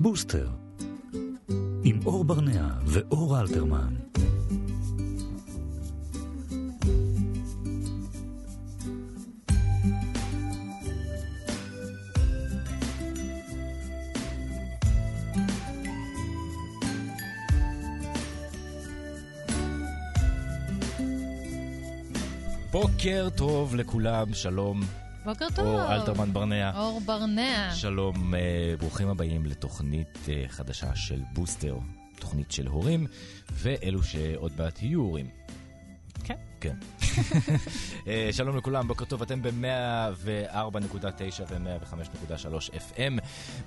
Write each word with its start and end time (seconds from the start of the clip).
בוסטר, 0.00 0.48
עם 1.84 2.00
אור 2.06 2.24
ברנע 2.24 2.68
ואור 2.86 3.40
אלתרמן. 3.40 3.94
בוקר 22.72 23.28
טוב 23.36 23.74
לכולם, 23.74 24.34
שלום. 24.34 25.05
בוקר 25.26 25.46
טוב. 25.54 25.66
אור 25.66 25.94
אלתרמן 25.94 26.32
ברנע. 26.32 26.78
אור 26.78 27.00
ברנע. 27.00 27.70
שלום, 27.74 28.34
אה, 28.34 28.74
ברוכים 28.78 29.08
הבאים 29.08 29.46
לתוכנית 29.46 30.18
אה, 30.28 30.44
חדשה 30.48 30.96
של 30.96 31.20
בוסטר, 31.32 31.76
תוכנית 32.18 32.52
של 32.52 32.66
הורים, 32.66 33.06
ואלו 33.52 34.02
שעוד 34.02 34.52
מעט 34.58 34.82
יהיו 34.82 35.00
הורים. 35.00 35.26
כן. 36.24 36.34
כן. 36.60 36.74
אה, 38.08 38.28
שלום 38.32 38.56
לכולם, 38.56 38.88
בוקר 38.88 39.04
טוב, 39.04 39.22
אתם 39.22 39.42
ב-104.9 39.42 40.62
ו-105.3 41.50 42.70
FM. 42.74 43.18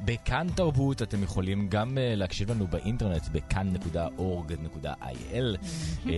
בכאן 0.06 0.48
תרבות 0.56 1.02
אתם 1.02 1.24
יכולים 1.24 1.68
גם 1.70 1.98
אה, 1.98 2.16
להקשיב 2.16 2.52
לנו 2.52 2.68
באינטרנט 2.68 3.28
בכאן.org.il. 3.32 4.98
אה, 6.10 6.14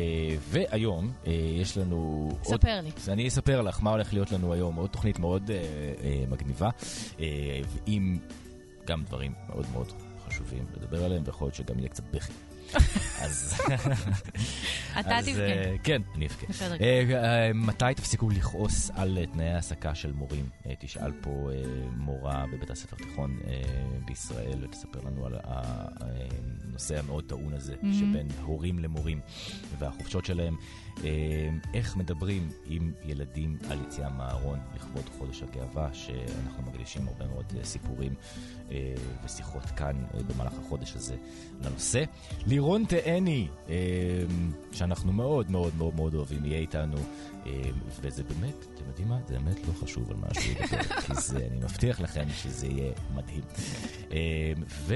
והיום 0.49 1.11
יש 1.59 1.77
לנו... 1.77 2.29
עוד- 2.43 2.59
ספר 2.61 2.81
לי. 2.81 2.91
אז 2.97 3.09
אני 3.09 3.27
אספר 3.27 3.61
לך 3.61 3.83
מה 3.83 3.89
הולך 3.89 4.13
להיות 4.13 4.31
לנו 4.31 4.53
היום, 4.53 4.75
עוד 4.75 4.89
תוכנית 4.89 5.19
מאוד 5.19 5.51
מגניבה, 6.29 6.69
עם 7.85 8.19
גם 8.85 9.03
דברים 9.03 9.33
מאוד 9.49 9.65
מאוד 9.73 9.91
חשובים 10.27 10.65
לדבר 10.77 11.03
עליהם, 11.03 11.23
ויכול 11.25 11.45
להיות 11.45 11.55
שגם 11.55 11.79
יהיה 11.79 11.89
קצת 11.89 12.03
בכי. 12.13 12.31
אז... 13.21 13.61
אתה 14.99 15.19
תבכה. 15.25 15.41
אה, 15.41 15.75
כן, 15.83 16.01
אני 16.15 16.27
אבכה. 16.27 16.45
אה, 16.81 17.03
אה, 17.11 17.53
מתי 17.53 17.85
תפסיקו 17.95 18.29
לכעוס 18.29 18.91
על 18.95 19.17
תנאי 19.33 19.49
העסקה 19.49 19.95
של 19.95 20.11
מורים? 20.11 20.49
תשאל 20.79 21.11
פה 21.21 21.49
מורה 21.97 22.45
בבית 22.53 22.69
הספר 22.69 22.95
תיכון 22.95 23.39
בישראל 24.05 24.63
ותספר 24.63 24.99
לנו 25.05 25.25
על 25.25 25.35
הנושא 25.43 26.99
המאוד 26.99 27.23
טעון 27.23 27.53
הזה. 27.53 27.75
שבין 27.99 28.27
הורים 28.43 28.79
למורים 28.79 29.19
והחופשות 29.79 30.25
שלהם. 30.25 30.55
איך 31.73 31.97
מדברים 31.97 32.49
עם 32.65 32.91
ילדים 33.03 33.57
על 33.69 33.77
יציאה 33.81 34.09
מהארון 34.09 34.59
לכבוד 34.75 35.09
חודש 35.17 35.43
הגאווה, 35.43 35.93
שאנחנו 35.93 36.63
מקדישים 36.63 37.07
הרבה 37.07 37.27
מאוד 37.27 37.45
סיפורים 37.63 38.13
ושיחות 39.23 39.65
כאן 39.65 39.95
במהלך 40.27 40.53
החודש 40.65 40.95
הזה 40.95 41.15
לנושא. 41.61 42.03
לירון 42.61 42.85
תאני, 42.85 43.47
אה, 43.69 43.75
שאנחנו 44.71 45.13
מאוד 45.13 45.51
מאוד 45.51 45.75
מאוד 45.75 45.95
מאוד 45.95 46.13
אוהבים, 46.13 46.45
יהיה 46.45 46.59
איתנו, 46.59 46.97
אה, 47.45 47.61
וזה 48.01 48.23
באמת, 48.23 48.55
אתם 48.73 48.87
יודעים 48.87 49.07
מה? 49.07 49.19
זה 49.27 49.39
באמת 49.39 49.67
לא 49.67 49.73
חשוב 49.73 50.11
על 50.11 50.17
מה 50.17 50.27
שהוא 50.33 50.53
ידבר, 50.53 50.83
כי 51.05 51.13
זה, 51.21 51.47
אני 51.51 51.59
מבטיח 51.59 51.99
לכם 52.01 52.25
שזה 52.29 52.67
יהיה 52.67 52.93
מדהים. 53.15 53.43
אה, 54.11 54.53
ו... 54.67 54.95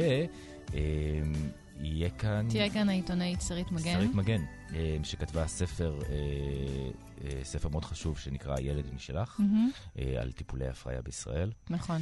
יהיה 1.79 2.09
כאן... 2.09 2.45
תהיה 2.49 2.69
כאן 2.69 2.89
העיתונאית 2.89 3.41
שרית 3.41 3.71
מגן. 3.71 3.93
שרית 3.93 4.15
מגן, 4.15 4.41
שכתבה 5.03 5.47
ספר, 5.47 5.99
אה, 6.09 6.15
אה, 7.23 7.43
ספר 7.43 7.69
מאוד 7.69 7.85
חשוב 7.85 8.19
שנקרא 8.19 8.59
ילד 8.59 8.93
משלך. 8.93 9.41
אה, 9.99 10.21
על 10.21 10.31
טיפולי 10.31 10.67
הפריה 10.67 11.01
בישראל. 11.01 11.51
נכון, 11.69 12.01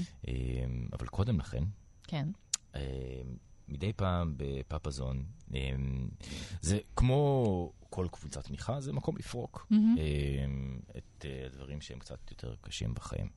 אבל 0.93 1.07
קודם 1.07 1.39
לכן, 1.39 1.63
כן. 2.07 2.27
מדי 3.67 3.93
פעם 3.93 4.33
בפאפזון, 4.37 5.23
אה, 5.55 5.59
זה 6.61 6.79
כמו 6.95 7.71
כל 7.89 8.07
קבוצת 8.11 8.43
תמיכה, 8.45 8.81
זה 8.81 8.93
מקום 8.93 9.17
לפרוק. 9.17 9.67
אה, 9.71 9.77
את 10.97 11.25
אה, 11.25 11.45
הדברים 11.45 11.81
שהם 11.81 11.99
קצת 11.99 12.31
יותר 12.31 12.53
קשים 12.61 12.93
בחיים. 12.93 13.27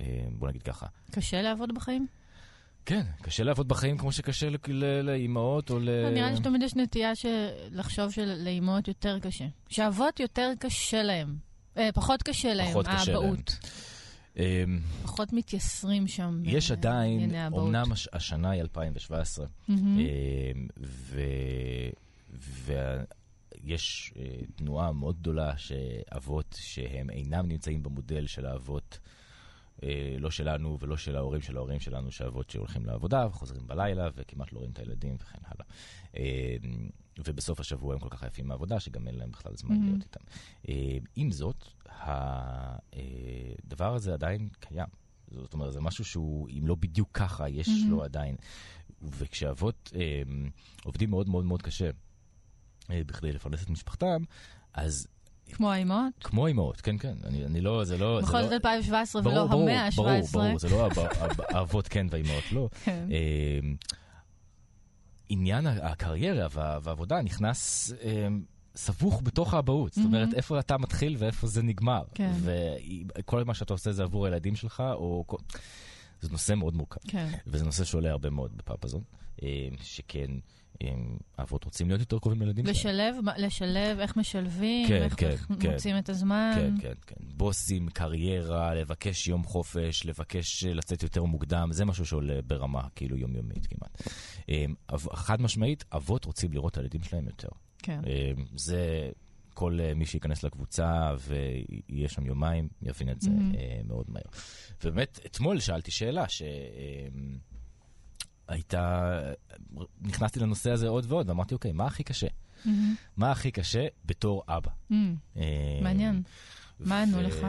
אה, 0.00 0.24
בוא 0.32 0.48
נגיד 0.48 0.62
ככה. 0.62 0.86
קשה 1.10 1.42
לעבוד 1.42 1.74
בחיים? 1.74 2.06
כן, 2.86 3.02
קשה 3.22 3.44
לעבוד 3.44 3.68
בחיים 3.68 3.98
כמו 3.98 4.12
שקשה 4.12 4.48
לאימהות 5.02 5.70
או 5.70 5.78
ל... 5.78 6.10
נראה 6.14 6.30
לי 6.30 6.36
שתמיד 6.36 6.62
יש 6.62 6.76
נטייה 6.76 7.12
לחשוב 7.70 8.10
שלאימהות 8.10 8.88
יותר 8.88 9.18
קשה. 9.20 9.44
שאבות 9.68 10.20
יותר 10.20 10.52
קשה 10.58 11.02
להם. 11.02 11.36
אה, 11.76 11.92
פחות 11.94 12.22
קשה 12.22 12.54
להם, 12.54 12.70
פחות 12.70 12.86
קשה 12.86 13.12
להם. 13.12 13.22
האבהות. 13.22 13.58
אה, 14.38 14.64
פחות 15.02 15.32
מתייסרים 15.32 16.06
שם. 16.06 16.42
יש 16.44 16.70
עדיין. 16.70 17.20
אמנם 17.68 17.92
הש- 17.92 18.08
השנה 18.12 18.50
היא 18.50 18.60
2017, 18.62 19.46
מהמם. 19.68 19.98
ויש 23.64 24.12
אה, 24.16 24.24
תנועה 24.56 24.92
מאוד 24.92 25.16
גדולה 25.20 25.56
שאבות 25.56 26.56
שהם 26.60 27.10
אינם 27.10 27.48
נמצאים 27.48 27.82
במודל 27.82 28.26
של 28.26 28.46
האבות, 28.46 28.98
אה, 29.82 30.16
לא 30.18 30.30
שלנו 30.30 30.78
ולא 30.80 30.96
של 30.96 31.16
ההורים 31.16 31.40
של 31.40 31.56
ההורים 31.56 31.80
שלנו, 31.80 32.12
שאבות 32.12 32.50
שהולכים 32.50 32.86
לעבודה 32.86 33.26
וחוזרים 33.30 33.66
בלילה 33.66 34.08
וכמעט 34.16 34.52
לא 34.52 34.58
רואים 34.58 34.72
את 34.72 34.78
הילדים 34.78 35.14
וכן 35.20 35.38
הלאה. 35.44 35.66
אה, 37.18 37.22
ובסוף 37.26 37.60
השבוע 37.60 37.94
הם 37.94 38.00
כל 38.00 38.08
כך 38.10 38.22
עייפים 38.22 38.46
מהעבודה, 38.48 38.80
שגם 38.80 39.08
אין 39.08 39.14
להם 39.14 39.30
בכלל 39.30 39.52
זמן 39.56 39.70
מהמם. 39.74 39.86
להיות 39.86 40.02
איתם. 40.02 40.20
אה, 40.68 40.96
עם 41.16 41.30
זאת, 41.30 41.64
הדבר 43.66 43.94
הזה 43.94 44.12
עדיין 44.14 44.48
קיים. 44.60 44.86
זאת 45.30 45.54
אומרת, 45.54 45.72
זה 45.72 45.80
משהו 45.80 46.04
שהוא, 46.04 46.48
אם 46.58 46.66
לא 46.66 46.74
בדיוק 46.74 47.08
ככה, 47.12 47.48
יש 47.48 47.68
מהמם. 47.68 47.90
לו 47.90 48.04
עדיין. 48.04 48.36
וכשאבות 49.02 49.92
אה, 49.94 50.22
עובדים 50.84 51.10
מאוד 51.10 51.28
מאוד 51.28 51.44
מאוד 51.44 51.62
קשה 51.62 51.90
אה, 52.90 53.00
בכדי 53.06 53.32
לפרנס 53.32 53.62
את 53.62 53.70
משפחתם, 53.70 54.22
אז 54.74 55.06
כמו 55.52 55.72
האימהות? 55.72 56.12
כמו 56.20 56.46
אימהות, 56.46 56.80
כן, 56.80 56.98
כן, 56.98 57.14
אני, 57.24 57.44
אני 57.44 57.60
לא, 57.60 57.84
זה 57.84 57.98
לא... 57.98 58.20
בכל 58.22 58.38
לא... 58.40 58.42
זאת 58.44 58.52
2017 58.52 59.22
ברור, 59.22 59.34
ולא 59.36 59.46
ברור, 59.46 59.62
המאה 59.62 59.84
ה-17. 59.86 59.96
ברור, 59.96 60.20
ברור, 60.32 60.58
זה 60.58 60.68
לא 60.68 60.82
האב- 60.84 60.98
האב- 60.98 61.40
האבות 61.48 61.88
כן 61.88 62.06
והאימהות 62.10 62.52
לא. 62.52 62.68
כן. 62.84 63.08
אה, 63.12 63.58
עניין 65.32 65.66
הקריירה 65.66 66.46
וה- 66.50 66.78
והעבודה 66.82 67.22
נכנס 67.22 67.92
אה, 68.02 68.28
סבוך 68.76 69.20
בתוך 69.24 69.54
האבהות. 69.54 69.92
זאת 69.92 70.04
אומרת, 70.04 70.20
מהמם. 70.26 70.34
איפה 70.36 70.58
אתה 70.58 70.78
מתחיל 70.78 71.16
ואיפה 71.18 71.46
זה 71.46 71.62
נגמר. 71.62 72.02
כן. 72.14 72.32
וכל 73.18 73.44
מה 73.44 73.54
שאתה 73.54 73.72
עושה 73.74 73.92
זה 73.92 74.02
עבור 74.02 74.26
הילדים 74.26 74.56
שלך, 74.56 74.82
או... 74.94 75.24
זה 76.20 76.28
נושא 76.30 76.52
מאוד 76.54 76.74
מורכב. 76.74 77.00
כן. 77.08 77.28
וזה 77.46 77.64
נושא 77.64 77.84
שעולה 77.84 78.10
הרבה 78.10 78.30
מאוד 78.30 78.56
בפאפזון, 78.56 79.02
אה, 79.42 79.48
שכן 79.82 80.30
אבות 81.38 81.64
רוצים 81.64 81.88
להיות 81.88 82.00
יותר 82.00 82.18
קרובים 82.18 82.42
לילדים 82.42 82.74
שלהם. 82.74 83.14
לשלב, 83.14 83.24
לשלב, 83.36 83.98
איך 83.98 84.16
משלבים, 84.16 84.88
כן, 84.88 85.02
איך 85.02 85.14
כן, 85.16 85.30
איך 85.30 85.46
כן. 85.60 85.70
מוצאים 85.72 85.98
את 85.98 86.08
הזמן. 86.08 86.52
כן, 86.54 86.74
כן, 86.80 86.92
כן. 87.06 87.14
בוסים, 87.36 87.88
קריירה, 87.88 88.74
לבקש 88.74 89.28
יום 89.28 89.44
חופש, 89.44 90.06
לבקש 90.06 90.64
אה, 90.64 90.74
לצאת 90.74 91.02
יותר 91.02 91.24
מוקדם, 91.24 91.68
זה 91.72 91.84
משהו 91.84 92.06
שעולה 92.06 92.42
ברמה 92.46 92.82
כאילו 92.96 93.16
יומיומית 93.16 93.66
כמעט. 93.66 94.02
אב- 94.92 95.14
חד 95.14 95.42
משמעית, 95.42 95.84
אבות 95.92 96.24
רוצים 96.24 96.52
לראות 96.52 96.72
את 96.72 96.78
הילדים 96.78 97.02
שלהם 97.02 97.26
יותר. 97.26 97.48
כן. 97.78 98.00
אה, 98.06 98.32
זה... 98.56 99.10
כל 99.54 99.78
אה, 99.80 99.94
מי 99.94 100.06
שייכנס 100.06 100.42
לקבוצה 100.42 101.14
ויהיה 101.18 102.08
שם 102.08 102.26
יומיים, 102.26 102.68
יבין 102.82 103.08
את 103.10 103.20
זה 103.20 103.30
מהמם. 103.30 103.54
אה, 103.54 103.80
מאוד 103.84 104.06
מהר. 104.08 104.22
ובאמת, 104.84 105.20
אתמול 105.26 105.60
שאלתי 105.60 105.90
שאלה 105.90 106.24
שהייתה, 108.52 109.20
נכנסתי 110.00 110.40
לנושא 110.40 110.70
הזה 110.70 110.88
עוד 110.88 111.04
ועוד, 111.08 111.28
ואמרתי, 111.28 111.54
אוקיי, 111.54 111.72
מה 111.72 111.86
הכי 111.86 112.04
קשה? 112.04 112.26
מה 113.16 113.30
הכי 113.30 113.50
קשה 113.50 113.86
בתור 114.04 114.42
אבא? 114.48 114.70
אה, 115.36 115.78
מעניין. 115.82 116.22
מה 116.80 117.02
ענו 117.02 117.22
לך? 117.22 117.46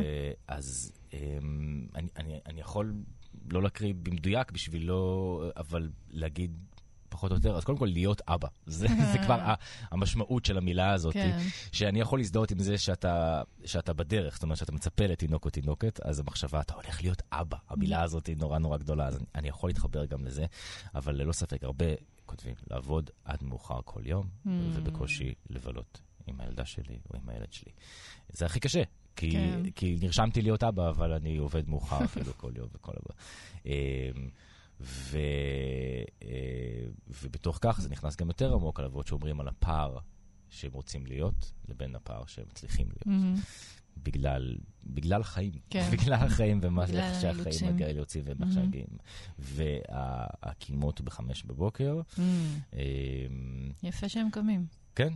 אז 0.48 0.92
אמ, 1.14 1.88
אני, 1.96 2.08
אני, 2.18 2.40
אני 2.46 2.62
יכול 2.62 2.94
לא 3.50 3.64
להקריא 3.64 3.94
במדויק 4.04 4.52
בשביל 4.52 4.86
לא, 4.86 5.44
אבל 5.58 5.90
להגיד 6.10 6.52
פחות 7.14 7.32
או 7.32 7.36
יותר, 7.36 7.56
אז 7.58 7.64
קודם 7.64 7.78
כל 7.78 7.86
להיות 7.86 8.22
אבא. 8.28 8.48
זה, 8.66 8.88
זה 9.14 9.18
כבר 9.26 9.40
ה- 9.42 9.54
המשמעות 9.92 10.46
של 10.46 10.58
המילה 10.58 10.94
הזאת. 10.94 11.14
כן. 11.14 11.38
שאני 11.72 12.00
יכול 12.00 12.20
להזדהות 12.20 12.52
עם 12.52 12.60
זה 12.60 12.78
שאתה, 12.78 13.42
שאתה 13.66 13.94
בדרך, 13.94 14.34
זאת 14.34 14.44
אומרת 14.44 14.58
שאתה 14.58 14.72
מצפה 14.72 15.06
לתינוק 15.06 15.46
או 15.46 15.50
תינוקת, 15.50 16.00
אז 16.00 16.20
המחשבה, 16.20 16.62
אתה 16.62 16.74
הולך 16.74 17.02
להיות 17.02 17.22
אבא. 17.32 17.58
המילה 17.70 18.00
Mm-hmm. 18.02 18.04
הזאת 18.04 18.28
היא 18.28 18.38
נורא 18.38 18.60
נורא 18.60 18.78
גדולה, 18.78 19.08
אז 19.08 19.16
אני, 19.16 19.26
אני 19.36 19.48
יכול 19.48 19.70
להתחבר 19.70 20.06
גם 20.06 20.26
לזה, 20.26 20.46
אבל 20.96 21.16
ללא 21.16 21.32
ספק, 21.34 21.64
הרבה 21.64 21.86
כותבים, 22.26 22.56
לעבוד 22.72 23.10
עד 23.26 23.44
מאוחר 23.44 23.80
כל 23.86 24.02
יום, 24.06 24.26
Mm. 24.46 24.50
ובקושי 24.74 25.34
לבלות 25.50 26.02
עם 26.28 26.42
הילדה 26.42 26.66
שלי 26.66 26.98
או 27.12 27.20
עם 27.20 27.30
הילד 27.30 27.54
שלי. 27.54 27.72
זה 28.30 28.46
הכי 28.46 28.60
קשה. 28.60 28.84
כי, 29.16 29.32
כן. 29.32 29.70
כי 29.76 29.98
נרשמתי 30.02 30.42
להיות 30.42 30.64
אבא, 30.64 30.90
אבל 30.90 31.14
אני 31.14 31.38
עובד 31.38 31.70
מאוחר 31.70 32.04
אפילו 32.04 32.38
כל 32.38 32.52
יום 32.56 32.68
וכל 32.74 32.92
הבא. 32.96 33.16
אמ, 34.82 34.86
ו, 34.86 35.18
אה, 36.24 36.30
ובתוך 37.24 37.58
כך 37.62 37.82
זה 37.82 37.90
נכנס 37.90 38.16
גם 38.16 38.28
יותר 38.28 38.54
עמוק 38.54 38.80
על 38.80 38.86
אבות 38.86 39.08
שאומרים 39.08 39.40
על 39.40 39.48
הפער 39.48 39.98
שהם 40.50 40.72
רוצים 40.74 41.06
להיות, 41.06 41.54
לבין 41.68 41.96
הפער 41.96 42.26
שהם 42.26 42.46
מצליחים 42.50 42.88
להיות. 42.88 43.08
מהמם. 43.08 43.36
בגלל, 43.98 44.58
בגלל 44.84 45.22
החיים. 45.22 45.54
כן. 45.70 45.90
בגלל 45.94 46.14
החיים 46.14 46.60
ומה 46.64 46.88
שהחיים. 46.88 47.74
מגיעים 47.74 47.98
יוצאים 47.98 48.24
ואיך 48.28 48.38
Mhm. 48.42 48.54
שהגיעים. 48.54 48.88
והקימות 49.40 51.02
בחמש 51.02 51.44
בבוקר. 51.44 52.02
Mm, 52.16 52.20
אמ, 52.74 53.72
יפה 53.84 54.10
שהם 54.10 54.30
קמים. 54.32 54.66
כן, 54.96 55.14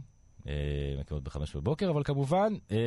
אה, 0.48 0.54
מקימות 1.00 1.24
בחמש 1.24 1.56
בבוקר, 1.56 1.89
אבל 1.89 2.04
כמובן, 2.04 2.54
אה, 2.71 2.77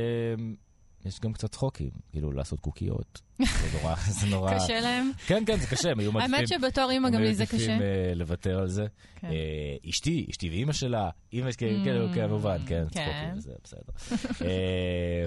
יש 1.05 1.20
גם 1.20 1.32
קצת 1.32 1.50
צחוקים, 1.52 1.91
כאילו 2.11 2.32
לעשות 2.32 2.61
קוקיות. 2.61 3.20
זה 3.38 3.44
נורא, 3.79 3.94
זה 4.08 4.26
נורא... 4.26 4.55
קשה 4.55 4.81
להם? 4.81 5.11
כן, 5.26 5.43
כן, 5.47 5.56
זה 5.58 5.67
קשה, 5.67 5.91
הם 5.91 5.99
היו 5.99 6.12
מעדיפים... 6.12 6.35
האמת 6.35 6.49
שבתור 6.49 6.91
אימא 6.91 7.11
גם 7.11 7.23
לי 7.23 7.35
זה 7.35 7.47
קשה. 7.47 7.56
הם 7.56 7.61
היו 7.61 7.79
מעדיפים 7.79 8.08
אה, 8.08 8.14
לוותר 8.14 8.58
על 8.58 8.69
זה. 8.69 8.87
כן. 9.17 9.26
אה, 9.26 9.91
אשתי, 9.91 10.26
אשתי 10.31 10.50
ואימא 10.50 10.73
שלה, 10.73 11.11
אימא, 11.32 11.52
כן, 11.52 11.67
Mm, 11.67 11.85
כן, 11.85 12.14
כן, 12.14 12.29
כמובן, 12.29 12.58
כן, 12.67 12.85
כן. 12.91 13.05
צחוקים, 13.05 13.41
זה 13.41 13.52
בסדר. 13.64 13.93
אה, 14.47 15.26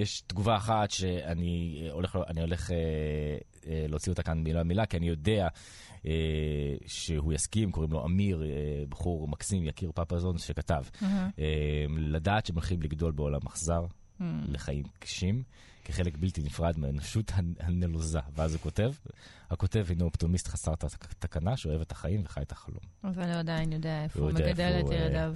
ויש 0.00 0.20
תגובה 0.20 0.56
אחת 0.56 0.90
שאני 0.90 1.88
הולך, 1.90 2.18
אני 2.28 2.40
הולך 2.40 2.70
אה, 2.70 2.76
אה, 3.66 3.86
להוציא 3.88 4.12
אותה 4.12 4.22
כאן 4.22 4.38
מילה 4.38 4.62
מילה, 4.62 4.86
כי 4.86 4.96
אני 4.96 5.08
יודע 5.08 5.42
אה, 5.42 5.48
שהוא 6.86 7.32
יסכים, 7.32 7.70
קוראים 7.70 7.92
לו 7.92 8.04
אמיר, 8.06 8.42
אה, 8.42 8.48
בחור 8.88 9.28
מקסים, 9.28 9.66
יקיר 9.66 9.92
פפזון, 9.94 10.38
שכתב. 10.38 10.82
אה, 11.38 11.44
לדעת 11.98 12.46
שהם 12.46 12.54
הולכים 12.56 12.82
לגדול 12.82 13.12
בעולם 13.12 13.40
אכזר. 13.46 13.84
לחיים 14.48 14.84
קשים, 14.98 15.42
כחלק 15.84 16.16
בלתי 16.16 16.42
נפרד 16.42 16.78
מהאנושות 16.78 17.30
הנ- 17.34 17.54
הנלוזה. 17.60 18.18
ואז 18.36 18.54
הוא 18.54 18.60
כותב, 18.60 18.92
הכותב 19.50 19.86
הינו 19.88 20.04
אופטימיסט 20.04 20.48
חסר 20.48 20.72
תקנה, 21.18 21.56
שאוהב 21.56 21.80
את 21.80 21.92
החיים 21.92 22.22
וחי 22.24 22.42
את 22.42 22.52
החלום. 22.52 22.80
אבל 23.04 23.22
הוא 23.24 23.32
עדיין 23.38 23.72
יודע 23.72 24.04
איפה 24.04 24.20
הוא 24.20 24.30
מגדל 24.32 24.80
את 24.80 24.90
אה, 24.90 24.96
ילדיו. 24.96 25.32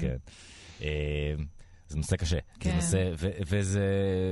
זה 1.88 1.96
נושא 1.96 2.16
קשה. 2.16 2.38
כן. 2.60 2.70
זה 2.70 2.76
נושא, 2.76 3.10
ו- 3.18 3.30
וזה, 3.46 3.86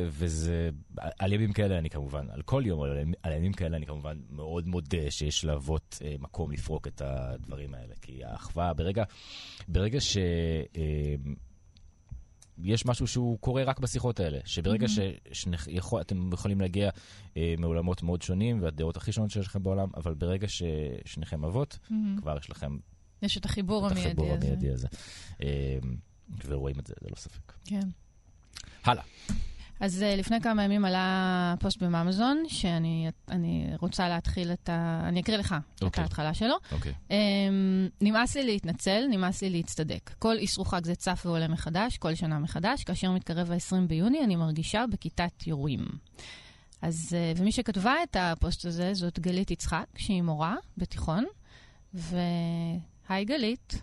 וזה, 0.09 0.71
על 1.19 1.33
ימים 1.33 1.53
כאלה 1.53 1.79
אני 1.79 1.91
כמובן, 1.91 2.27
על 2.31 2.43
כל 2.43 2.62
יום, 2.67 2.83
על 2.83 2.97
ימים- 2.99 3.15
על 3.23 3.33
ימים 3.33 3.53
כאלה 3.53 3.77
אני 3.77 3.87
כמובן 3.87 4.19
מאוד 4.31 4.67
מודה 4.67 5.11
שיש 5.11 5.45
לאבות 5.45 5.99
אה, 6.05 6.15
מקום 6.19 6.51
לפרוק 6.53 6.87
את 6.87 7.03
הדברים 7.05 7.75
האלה. 7.75 7.95
כי 8.03 8.25
האחווה, 8.25 8.73
ברגע, 8.75 9.05
ברגע 9.69 10.01
ש... 10.01 10.17
אה, 10.77 11.15
יש 12.59 12.87
משהו 12.87 13.06
שהוא 13.06 13.39
קורה 13.39 13.65
רק 13.65 13.81
בשיחות 13.81 14.21
האלה, 14.21 14.39
שברגע 14.45 14.87
שאתם 14.89 16.31
יכולים 16.33 16.61
להגיע 16.61 16.91
אה, 17.37 17.55
מעולמות 17.59 18.03
מאוד 18.03 18.23
שונים 18.23 18.62
והדעות 18.62 18.97
הכי 18.97 19.12
שונות 19.12 19.31
שיש 19.31 19.47
לכם 19.47 19.62
בעולם, 19.62 19.89
אבל 19.97 20.15
ברגע 20.15 20.47
ששניכם 20.49 21.45
אבות, 21.45 21.79
מהמם. 21.91 22.21
כבר 22.21 22.37
יש 22.39 22.51
לכם 22.51 22.77
יש 23.87 23.97
את 23.97 24.06
החיבור 24.06 24.33
המיידי 24.33 24.71
הזה. 24.71 24.89
הזה. 24.89 24.89
אה, 25.43 25.79
ורואים 26.47 26.79
את 26.79 26.87
זה, 26.87 26.94
ללא 27.03 27.17
ספק. 27.17 27.53
כן. 27.65 27.88
הלאה. 28.85 29.05
אז 29.81 30.03
אה, 30.03 30.17
לפני 30.17 30.41
כמה 30.41 30.65
ימים 30.65 30.85
עלה 30.85 31.55
פוסט 31.61 31.82
במאמאזון, 31.82 32.43
שאני 32.49 33.11
אני 33.29 33.71
רוצה 33.81 34.09
להתחיל 34.09 34.53
את 34.53 34.69
ה... 34.69 35.03
אני 35.09 35.21
אקריא 35.21 35.37
לך 35.37 35.55
את 35.75 35.82
אוקיי. 35.82 36.03
ההתחלה 36.03 36.35
שלו. 36.35 36.55
אוקיי. 36.73 36.93
אמ, 37.08 37.12
נמאס 38.00 38.37
לי 38.37 38.44
להתנצל, 38.44 39.05
נמאס 39.11 39.43
לי 39.43 39.50
להצטדק. 39.50 40.11
כל 40.19 40.37
אסרו 40.44 40.65
חג 40.65 40.85
זה 40.85 40.94
צף 40.94 41.23
ועולה 41.26 41.49
מחדש, 41.49 41.99
כל 41.99 42.15
שנה 42.15 42.38
מחדש. 42.38 42.85
כאשר 42.85 43.11
מתקרב 43.11 43.50
ה-20 43.50 43.77
ביוני, 43.88 44.25
אני 44.25 44.37
מרגישה 44.37 44.85
בכיתת 44.93 45.47
יורים. 45.47 45.87
אז, 46.82 47.17
אה, 47.37 47.41
ומי 47.41 47.53
שכתבה 47.53 47.94
את 48.03 48.17
הפוסט 48.20 48.65
הזה 48.65 48.94
זאת 48.94 49.19
גלית 49.19 49.50
יצחק, 49.50 49.87
שהיא 49.97 50.23
מורה 50.23 50.56
בתיכון. 50.77 51.25
והי 51.94 53.25
גלית. 53.25 53.82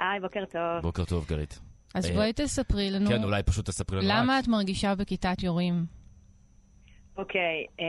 היי, 0.00 0.20
בוקר 0.20 0.44
טוב. 0.44 0.82
בוקר 0.82 1.04
טוב, 1.04 1.26
גלית. 1.28 1.60
אז 1.94 2.10
אה, 2.10 2.14
בואי 2.14 2.32
תספרי 2.32 2.90
לנו, 2.90 3.08
כן, 3.10 3.24
אולי 3.24 3.42
פשוט 3.42 3.66
תספרי 3.66 3.98
לנו 3.98 4.08
למה 4.08 4.36
רק. 4.38 4.44
את 4.44 4.48
מרגישה 4.48 4.94
בכיתת 4.94 5.42
יורים? 5.42 5.74
אוקיי, 7.16 7.66
אמ, 7.78 7.84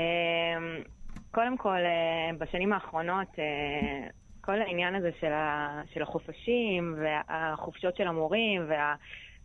קודם 1.31 1.57
כל, 1.57 1.77
אה, 1.77 2.37
בשנים 2.37 2.73
האחרונות, 2.73 3.27
אה, 3.39 4.07
כל 4.41 4.61
העניין 4.61 4.95
הזה 4.95 5.09
של, 5.19 5.31
ה, 5.31 5.81
של 5.93 6.01
החופשים 6.01 6.95
והחופשות 7.01 7.97
של 7.97 8.07
המורים 8.07 8.61
וה, 8.69 8.95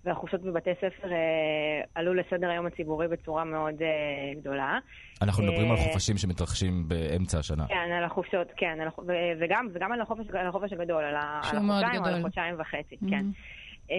והחופשות 0.06 0.42
בבתי 0.42 0.70
ספר 0.74 1.12
אה, 1.12 1.80
עלו 1.94 2.14
לסדר 2.14 2.48
היום 2.48 2.66
הציבורי 2.66 3.08
בצורה 3.08 3.44
מאוד 3.44 3.82
אה, 3.82 4.40
גדולה. 4.40 4.78
אנחנו 5.22 5.42
מדברים 5.44 5.70
על 5.70 5.76
אה, 5.76 5.82
חופשים 5.82 6.16
שמתרחשים 6.16 6.88
באמצע 6.88 7.38
השנה. 7.38 7.66
כן, 7.68 7.92
על 7.98 8.04
החופשות, 8.04 8.46
כן, 8.56 8.78
על, 8.80 8.88
וגם, 9.40 9.68
וגם 9.72 9.92
על 9.92 10.00
החופש, 10.00 10.26
על 10.32 10.46
החופש 10.46 10.72
הגדול, 10.72 11.04
על, 11.04 11.14
על 11.14 11.58
החודשיים 11.58 12.02
או 12.02 12.06
על. 12.06 12.14
החודשיים 12.14 12.54
וחצי, 12.58 12.96
כן. 12.96 13.06
מהמם. 13.06 13.32
אמ, 13.90 13.96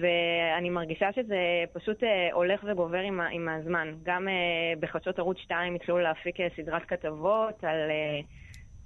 ואני 0.00 0.70
מרגישה 0.70 1.08
שזה 1.12 1.64
פשוט 1.72 2.02
אה, 2.02 2.28
הולך 2.32 2.60
וגובר 2.64 2.98
עם, 2.98 3.20
עם 3.20 3.48
הזמן. 3.48 3.94
גם 4.02 4.28
אה, 4.28 4.34
בחדשות 4.80 5.18
ערוץ 5.18 5.38
2 5.38 5.74
התחילו 5.74 5.98
להפיק 5.98 6.40
אה, 6.40 6.46
סדרת 6.56 6.82
כתבות 6.88 7.64
על, 7.64 7.90
אה, 7.90 8.20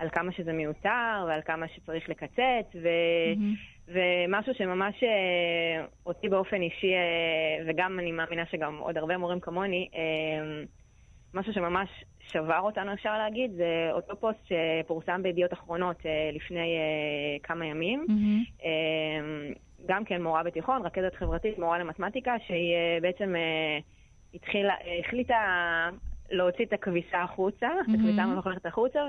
על 0.01 0.09
כמה 0.11 0.33
שזה 0.33 0.53
מיותר 0.53 1.25
ועל 1.29 1.41
כמה 1.45 1.69
שצריך 1.69 2.09
לקצץ, 2.09 2.75
ו, 2.83 2.89
מהמם. 3.37 3.55
ומשהו 3.89 4.55
שממש 4.55 5.03
אה, 5.03 5.85
אותי 6.07 6.29
באופן 6.29 6.63
אישי, 6.63 6.95
אה, 6.95 7.65
וגם 7.67 7.99
אני 7.99 8.13
מאמינה 8.13 8.43
שגם 8.51 8.79
עוד 8.79 8.99
הרבה 8.99 9.17
מורים 9.17 9.41
כמוני, 9.41 9.89
אה, 9.95 10.63
משהו 11.35 11.53
שממש 11.53 11.89
שבר 12.21 12.61
אותנו, 12.61 12.93
אפשר 12.93 13.19
להגיד, 13.19 13.51
זה 13.57 13.89
אותו 13.93 14.17
פוסט 14.21 14.39
שפורסם 14.47 15.23
בידיעות 15.23 15.53
אחרונות 15.53 15.97
לפני 16.33 16.79
כמה 17.43 17.67
ימים. 17.67 18.07
אה, 18.65 19.51
גם 19.87 20.05
כן 20.05 20.23
מורה 20.23 20.43
בתיכון, 20.43 20.83
רכזת 20.87 21.15
חברתית, 21.15 21.59
מורה 21.59 21.79
למתמטיקה, 21.79 22.35
שהיא 22.47 22.75
בעצם 23.03 23.35
התחילה, 24.35 24.75
החליטה 25.01 25.41
להוציא 26.31 26.65
את 26.65 26.73
הכביסה 26.73 27.23
החוצה, 27.23 27.67
את 27.67 27.89
מהמם. 27.89 28.01
הכביסה 28.01 28.23
המלוכלכת 28.23 28.67
החוצה, 28.67 29.01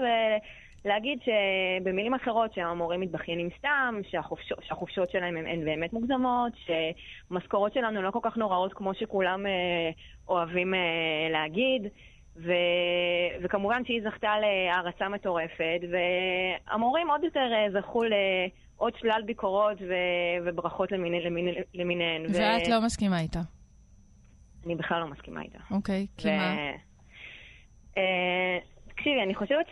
ולהגיד 0.85 1.19
שבמילים 1.21 2.13
אחרות 2.13 2.53
שהמורים 2.53 2.99
מתבכיינים 2.99 3.49
סתם, 3.57 3.95
שהחופשות, 4.11 4.57
שהחופשות 4.67 5.11
שלהם 5.11 5.37
הן, 5.37 5.47
הן 5.47 5.65
באמת 5.65 5.93
מוגזמות, 5.93 6.53
שמשכורות 6.65 7.73
שלנו 7.73 8.01
לא 8.01 8.11
כל 8.11 8.19
כך 8.21 8.37
נוראות 8.37 8.73
כמו 8.73 8.93
שכולם 8.93 9.45
אה, 9.45 9.51
אוהבים 10.27 10.73
אה, 10.73 10.79
להגיד. 11.31 11.87
ו... 12.37 12.51
וכמובן 13.43 13.85
שהיא 13.85 14.01
זכתה 14.03 14.29
להערצה 14.39 15.09
מטורפת, 15.09 15.81
והמורים 15.91 17.09
עוד 17.09 17.23
יותר 17.23 17.49
אה, 17.53 17.81
זכו 17.81 18.01
לעוד 18.03 18.93
שלל 18.99 19.21
ביקורות 19.25 19.77
ו... 19.81 19.93
וברכות 20.45 20.91
למיני... 20.91 21.21
למיני... 21.21 21.51
למיניהן. 21.73 22.21
ואת 22.33 22.67
לא 22.67 22.81
מסכימה 22.85 23.19
איתה. 23.19 23.39
אני 24.65 24.75
בכלל 24.75 24.99
לא 24.99 25.07
מסכימה 25.07 25.41
איתה. 25.41 25.57
אוקיי, 25.71 26.07
כי 26.17 26.27
מה? 26.37 26.55
אה, 27.97 28.57
תקשיבי, 28.87 29.23
אני 29.23 29.35
חושבת 29.35 29.65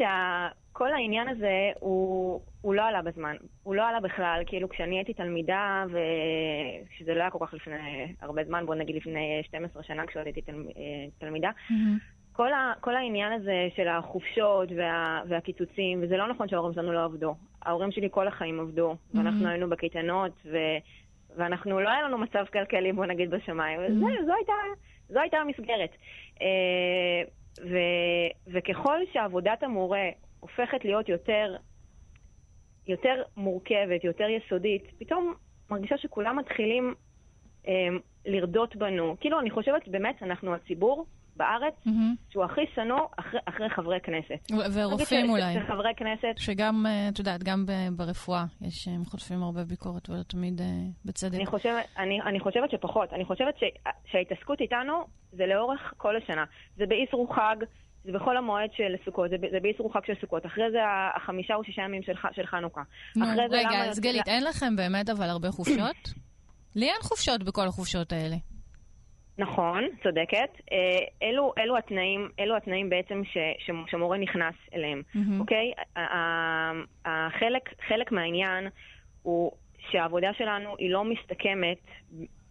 שכל 0.79 0.93
העניין 0.93 1.27
הזה 1.27 1.71
הוא, 1.79 2.41
הוא 2.61 2.73
לא 2.73 2.81
עלה 2.81 3.01
בזמן. 3.01 3.35
הוא 3.63 3.75
לא 3.75 3.87
עלה 3.87 3.99
בכלל. 3.99 4.43
כאילו, 4.45 4.69
כשאני 4.69 4.95
הייתי 4.95 5.13
תלמידה, 5.13 5.85
ושזה 5.87 7.13
לא 7.13 7.21
היה 7.21 7.29
כל 7.29 7.45
כך 7.45 7.53
לפני 7.53 7.75
הרבה 8.21 8.43
זמן, 8.43 8.65
בוא 8.65 8.75
נגיד 8.75 8.95
לפני 8.95 9.41
12 9.43 9.83
שנה, 9.83 10.05
כשעוד 10.07 10.25
הייתי 10.25 10.41
תל... 10.41 10.51
אה, 10.77 10.83
תלמידה, 11.17 11.49
מהמם. 11.69 11.97
כל, 12.31 12.53
ה, 12.53 12.73
כל 12.81 12.95
העניין 12.95 13.31
הזה 13.31 13.67
של 13.75 13.87
החופשות 13.87 14.69
וה, 14.77 15.21
והקיצוצים, 15.27 15.99
וזה 16.03 16.17
לא 16.17 16.27
נכון 16.27 16.47
שההורים 16.49 16.73
שלנו 16.73 16.91
לא 16.91 17.03
עבדו. 17.03 17.35
ההורים 17.61 17.91
שלי 17.91 18.07
כל 18.11 18.27
החיים 18.27 18.59
עבדו, 18.59 18.95
ואנחנו 19.13 19.45
Mhm. 19.45 19.49
היינו 19.49 19.69
בקייטנות, 19.69 20.31
ו, 20.45 20.57
ואנחנו, 21.37 21.79
לא 21.79 21.89
היה 21.89 22.01
לנו 22.01 22.17
מצב 22.17 22.45
כלכלי, 22.53 22.93
בוא 22.93 23.05
נגיד, 23.05 23.29
בשמיים. 23.29 23.79
Mhm. 23.79 23.83
וזה, 23.83 24.25
זו, 24.25 24.33
הייתה, 24.33 24.53
זו 25.09 25.19
הייתה 25.19 25.37
המסגרת. 25.37 25.91
אה, 26.41 27.21
ו, 27.69 27.77
וככל 28.47 28.97
שעבודת 29.13 29.63
המורה 29.63 30.09
הופכת 30.39 30.85
להיות 30.85 31.09
יותר, 31.09 31.55
יותר 32.87 33.23
מורכבת, 33.37 34.03
יותר 34.03 34.25
יסודית, 34.29 34.83
פתאום 34.99 35.33
מרגישה 35.71 35.97
שכולם 35.97 36.39
מתחילים 36.39 36.93
אה, 37.67 37.73
לרדות 38.25 38.75
בנו. 38.75 39.15
כאילו, 39.19 39.39
אני 39.39 39.51
חושבת, 39.51 39.87
באמת, 39.87 40.23
אנחנו 40.23 40.53
הציבור 40.55 41.05
בארץ 41.35 41.73
מהמם. 41.85 42.15
שהוא 42.29 42.43
הכי 42.43 42.61
שנוא 42.75 42.99
אחרי, 43.19 43.39
אחרי 43.45 43.69
חברי 43.69 43.99
כנסת. 44.03 44.51
ו- 44.51 44.73
ורופאים 44.79 45.25
ש- 45.25 45.29
אולי. 45.29 45.53
שחברי 45.53 45.93
כנסת, 45.97 46.37
שגם, 46.37 46.85
אה, 46.85 47.09
את 47.09 47.19
יודעת, 47.19 47.43
גם 47.43 47.65
ברפואה 47.95 48.45
יש, 48.61 48.87
הם 48.87 49.05
חוטפים 49.05 49.43
הרבה 49.43 49.63
ביקורת, 49.63 50.09
ולא 50.09 50.23
תמיד 50.23 50.61
אה, 50.61 50.65
בצדק. 51.05 51.35
אני 51.35 51.45
חושבת, 51.45 51.85
אני, 51.97 52.21
אני 52.21 52.39
חושבת 52.39 52.71
שפחות. 52.71 53.13
אני 53.13 53.25
חושבת 53.25 53.57
ש, 53.57 53.63
שההתעסקות 54.11 54.61
איתנו 54.61 54.93
זה 55.31 55.45
לאורך 55.45 55.93
כל 55.97 56.15
השנה. 56.15 56.43
זה 56.77 56.85
באיסרו 56.85 57.27
חג, 57.27 57.55
זה 58.03 58.11
בחול 58.11 58.37
המועד 58.37 58.69
של 58.73 58.95
סוכות, 59.05 59.29
זה, 59.29 59.35
זה 59.51 59.59
באיסרו 59.59 59.89
חג 59.89 60.05
של 60.05 60.13
סוכות. 60.21 60.45
אחרי 60.45 60.71
זה 60.71 60.79
החמישה 61.15 61.55
או 61.55 61.63
שישה 61.63 61.81
ימים 61.81 62.03
של, 62.03 62.13
של 62.31 62.45
חנוכה. 62.45 62.81
נו, 63.15 63.25
אחרי 63.25 63.49
זה 63.49 63.57
רגע, 63.57 63.89
אז 63.89 63.99
גלית, 63.99 64.27
אין 64.27 64.43
לכם 64.43 64.75
באמת 64.75 65.09
אבל 65.09 65.29
הרבה 65.29 65.51
חופשות? 65.51 66.13
לי 66.75 66.85
אין 66.85 67.01
חופשות 67.01 67.43
בכל 67.43 67.67
החופשות 67.67 68.13
האלה. 68.13 68.35
נכון, 69.37 69.83
צודקת. 70.03 70.49
אה, 70.71 71.27
אלו, 71.29 71.53
אלו, 71.57 71.77
התנאים, 71.77 72.29
אלו 72.39 72.57
התנאים 72.57 72.89
בעצם 72.89 73.21
ש, 73.23 73.37
ש, 73.59 73.71
שמורה 73.91 74.17
נכנס 74.17 74.55
אליהם. 74.73 75.01
אוקיי? 75.39 75.71
החלק, 77.05 77.69
חלק 77.87 78.11
מהעניין 78.11 78.67
הוא 79.21 79.51
שהעבודה 79.91 80.29
שלנו 80.37 80.75
היא 80.77 80.91
לא 80.91 81.03
מסתכמת 81.03 81.77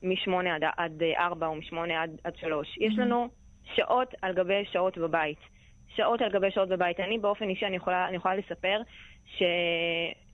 משמונה 0.02 0.54
עד, 0.54 0.62
עד 0.76 1.02
ארבע 1.18 1.46
או 1.46 1.54
משמונה 1.54 2.02
עד, 2.02 2.10
עד 2.24 2.36
שלוש. 2.36 2.68
Mm-hmm. 2.68 2.84
יש 2.84 2.98
לנו 2.98 3.28
שעות 3.74 4.14
על 4.22 4.34
גבי 4.34 4.64
שעות 4.72 4.98
בבית. 4.98 5.38
שעות 5.96 6.22
על 6.22 6.30
גבי 6.30 6.50
שעות 6.50 6.68
בבית. 6.68 7.00
אני 7.00 7.18
באופן 7.18 7.48
אישי, 7.48 7.66
אני 7.66 7.76
יכולה, 7.76 8.08
אני 8.08 8.16
יכולה 8.16 8.34
לספר 8.34 8.80
ש... 9.26 9.42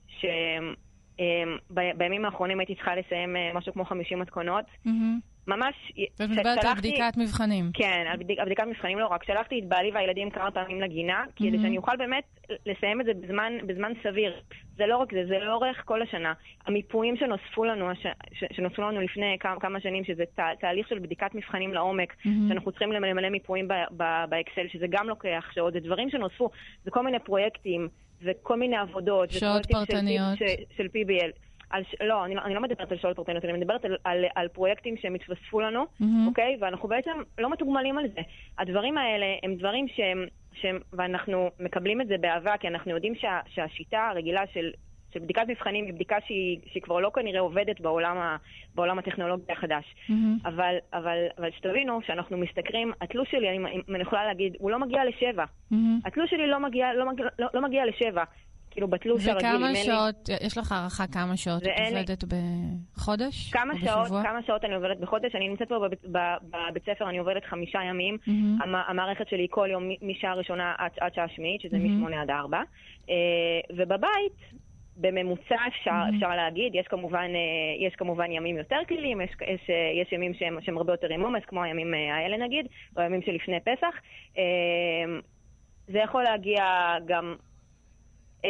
ש... 0.07 0.25
אמ, 1.19 1.57
בימים 1.97 2.25
האחרונים 2.25 2.59
הייתי 2.59 2.75
צריכה 2.75 2.95
לסיים 2.95 3.35
אה, 3.35 3.51
משהו 3.53 3.73
כמו 3.73 3.85
50 3.85 4.19
מתכונות. 4.19 4.65
Mm-hmm. 4.65 5.34
ממש... 5.47 5.75
ואת 6.19 6.29
מדברת 6.29 6.63
על 6.63 6.73
בדיקת 6.77 7.13
מבחנים. 7.17 7.71
כן, 7.73 8.03
על 8.11 8.17
בדיק, 8.17 8.39
בדיקת 8.45 8.63
מבחנים 8.67 8.99
לא 8.99 9.07
רק. 9.07 9.23
שלחתי 9.23 9.59
את 9.59 9.67
בעלי 9.67 9.91
והילדים 9.91 10.29
כמה 10.29 10.51
פעמים 10.51 10.81
לגינה, 10.81 11.23
mm-hmm. 11.23 11.35
כדי 11.35 11.57
שאני 11.61 11.77
אוכל 11.77 11.97
באמת 11.97 12.23
לסיים 12.65 13.01
את 13.01 13.05
זה 13.05 13.11
בזמן, 13.13 13.53
בזמן 13.67 13.91
סביר. 14.03 14.41
זה 14.77 14.85
לא 14.85 14.97
רק 14.97 15.13
זה, 15.13 15.25
זה 15.27 15.37
לאורך 15.39 15.81
כל 15.85 16.01
השנה. 16.01 16.33
המיפויים 16.65 17.17
שנוספו 17.17 17.65
לנו, 17.65 17.91
הש... 17.91 18.05
שנוספו 18.51 18.81
לנו 18.81 19.01
לפני 19.01 19.37
כמה, 19.39 19.59
כמה 19.59 19.79
שנים, 19.81 20.03
שזה 20.03 20.23
תה, 20.35 20.47
תהליך 20.59 20.87
של 20.87 20.99
בדיקת 20.99 21.35
מבחנים 21.35 21.73
לעומק, 21.73 22.13
mm-hmm. 22.13 22.29
שאנחנו 22.49 22.71
צריכים 22.71 22.91
למלא 22.91 23.29
מיפויים 23.29 23.67
באקסל, 24.29 24.67
שזה 24.73 24.85
גם 24.89 25.07
לוקח 25.07 25.45
שעות, 25.53 25.73
זה 25.73 25.79
דברים 25.79 26.09
שנוספו, 26.09 26.49
זה 26.83 26.91
כל 26.91 27.03
מיני 27.03 27.19
פרויקטים. 27.19 27.87
וכל 28.21 28.59
מיני 28.59 28.75
עבודות. 28.77 29.31
שעות 29.31 29.65
פרטניות. 29.65 30.37
של, 30.37 30.45
של 30.77 30.85
PBL. 30.85 31.44
על, 31.69 31.83
לא, 32.03 32.25
אני, 32.25 32.35
לא, 32.35 32.41
אני 32.41 32.53
לא 32.53 32.61
מדברת 32.61 32.91
על 32.91 32.97
שעות 32.97 33.15
פרטניות, 33.15 33.45
אני 33.45 33.53
מדברת 33.53 33.85
על, 33.85 33.97
על, 34.03 34.25
על 34.35 34.47
פרויקטים 34.47 34.97
שהם 34.97 35.15
התווספו 35.15 35.59
לנו, 35.59 35.83
mm-hmm. 35.83 36.27
אוקיי? 36.27 36.57
ואנחנו 36.59 36.89
בעצם 36.89 37.11
לא 37.37 37.51
מתוגמלים 37.51 37.97
על 37.97 38.07
זה. 38.07 38.21
הדברים 38.59 38.97
האלה 38.97 39.25
הם 39.43 39.55
דברים 39.55 39.87
שהם, 39.87 40.25
שהם, 40.53 40.79
ואנחנו 40.93 41.49
מקבלים 41.59 42.01
את 42.01 42.07
זה 42.07 42.15
באהבה, 42.17 42.57
כי 42.57 42.67
אנחנו 42.67 42.91
יודעים 42.91 43.15
שה, 43.15 43.39
שהשיטה 43.47 44.07
הרגילה 44.07 44.41
של 44.53 44.71
של 45.15 45.19
בדיקת 45.19 45.43
מבחנים 45.47 45.85
היא 45.85 45.93
בדיקה 45.93 46.15
שהיא, 46.25 46.59
שהיא 46.71 46.83
כבר 46.83 46.99
לא 46.99 47.11
כנראה 47.15 47.39
עובדת 47.39 47.81
בעולם, 47.81 48.17
ה, 48.17 48.37
בעולם 48.75 48.99
הטכנולוגי 48.99 49.51
החדש. 49.51 49.85
Mm-hmm. 49.85 50.47
אבל, 50.47 50.75
אבל, 50.93 51.17
אבל 51.37 51.49
שתבינו, 51.57 51.99
שאנחנו 52.07 52.37
מסתכלים, 52.37 52.91
התלוש 53.01 53.31
שלי, 53.31 53.49
אני, 53.49 53.81
אני 53.89 54.01
יכולה 54.01 54.25
להגיד, 54.25 54.55
הוא 54.59 54.71
לא 54.71 54.79
מגיע 54.79 55.05
לשבע. 55.05 55.43
Mm-hmm. 55.43 55.75
התלוש 56.05 56.29
שלי 56.29 56.47
לא 56.47 56.59
מגיע, 56.59 56.93
לא 56.93 57.11
מגיע, 57.11 57.25
לא, 57.39 57.47
לא 57.53 57.61
מגיע 57.61 57.85
לשבע. 57.85 58.23
כאילו 58.75 58.87
בתלוש 58.87 59.27
הרגיל. 59.27 59.49
וכמה 59.49 59.75
שעות. 59.75 60.29
יש 60.41 60.57
לך 60.57 60.71
הערכה 60.71 61.07
כמה 61.07 61.37
שעות 61.37 61.63
את 61.63 61.69
עובדת 61.91 62.23
בחודש? 62.23 63.51
כמה 63.51 63.73
שעות, 63.79 64.07
כמה 64.07 64.39
שעות 64.47 64.65
אני 64.65 64.75
עובדת 64.75 64.97
בחודש? 64.99 65.35
אני 65.35 65.49
נמצאת 65.49 65.67
פה 65.67 65.79
בבית, 65.79 65.99
בבית 66.03 66.83
ספר, 66.85 67.09
אני 67.09 67.17
עובדת 67.17 67.45
חמישה 67.45 67.79
ימים. 67.89 68.17
Mm-hmm. 68.27 68.65
המערכת 68.87 69.27
שלי 69.29 69.47
כל 69.49 69.67
יום 69.71 69.89
משעה 70.01 70.33
ראשונה 70.33 70.73
עד, 70.77 70.91
עד 70.99 71.13
שעה 71.13 71.27
שמיעית, 71.35 71.61
שזה 71.61 71.77
mm-hmm. 71.77 71.79
משמונה 71.79 72.21
עד 72.21 72.29
ארבע. 72.29 72.61
Uh, 73.05 73.09
ובבית, 73.77 74.37
בממוצע 74.97 75.55
אפשר, 75.67 75.91
mm-hmm. 75.91 76.15
אפשר 76.15 76.35
להגיד, 76.35 76.75
יש 76.75 76.87
כמובן, 76.87 77.29
אה, 77.35 77.87
יש 77.87 77.95
כמובן 77.95 78.31
ימים 78.31 78.57
יותר 78.57 78.79
קלילים, 78.87 79.21
יש, 79.21 79.29
יש, 79.29 79.69
אה, 79.69 80.01
יש 80.01 80.11
ימים 80.11 80.33
שהם, 80.33 80.57
שהם 80.61 80.77
הרבה 80.77 80.93
יותר 80.93 81.07
עם 81.13 81.21
עומס, 81.21 81.43
כמו 81.47 81.63
הימים 81.63 81.93
אה, 81.93 82.15
האלה 82.15 82.37
נגיד, 82.37 82.67
או 82.97 83.01
הימים 83.01 83.21
שלפני 83.21 83.59
פסח. 83.59 83.95
זה 85.87 85.99
יכול 85.99 86.23
להגיע 86.23 86.63
גם 87.05 87.35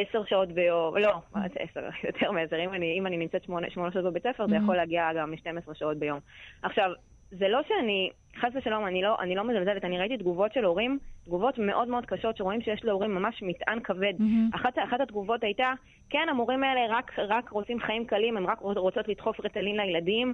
עשר 0.01 0.23
שעות 0.25 0.51
ביום, 0.51 0.97
לא, 0.97 1.13
עשר, 1.35 1.81
יותר 2.07 2.31
מעשר, 2.31 2.57
אם 2.65 2.73
אני, 2.73 2.99
אם 2.99 3.07
אני 3.07 3.17
נמצאת 3.17 3.43
שמונה, 3.43 3.67
שמונה 3.69 3.91
שעות 3.91 4.05
בבית 4.05 4.23
ספר, 4.23 4.43
mm-hmm. 4.43 4.49
זה 4.49 4.55
יכול 4.55 4.75
להגיע 4.75 5.09
גם 5.17 5.31
מ-12 5.31 5.73
שעות 5.73 5.97
ביום. 5.97 6.19
עכשיו, 6.61 6.91
זה 7.31 7.47
לא 7.47 7.59
שאני, 7.67 8.09
חס 8.39 8.49
ושלום, 8.55 8.85
אני 8.85 9.01
לא, 9.01 9.17
אני 9.19 9.35
לא 9.35 9.43
מזלזלת, 9.43 9.85
אני 9.85 9.99
ראיתי 9.99 10.17
תגובות 10.17 10.53
של 10.53 10.65
הורים, 10.65 10.99
תגובות 11.25 11.57
מאוד 11.57 11.87
מאוד 11.87 12.05
קשות, 12.05 12.37
שרואים 12.37 12.61
שיש 12.61 12.85
להורים 12.85 13.15
ממש 13.15 13.43
מטען 13.43 13.79
כבד. 13.79 14.13
Mm-hmm. 14.19 14.55
אחת, 14.55 14.73
אחת 14.89 15.01
התגובות 15.01 15.43
הייתה, 15.43 15.73
כן, 16.09 16.27
המורים 16.29 16.63
האלה 16.63 16.97
רק, 16.97 17.19
רק 17.19 17.49
רוצים 17.49 17.79
חיים 17.79 18.05
קלים, 18.05 18.37
הם 18.37 18.47
רק 18.47 18.59
רוצות 18.59 19.07
לדחוף 19.07 19.39
רטלין 19.39 19.75
לילדים. 19.75 20.33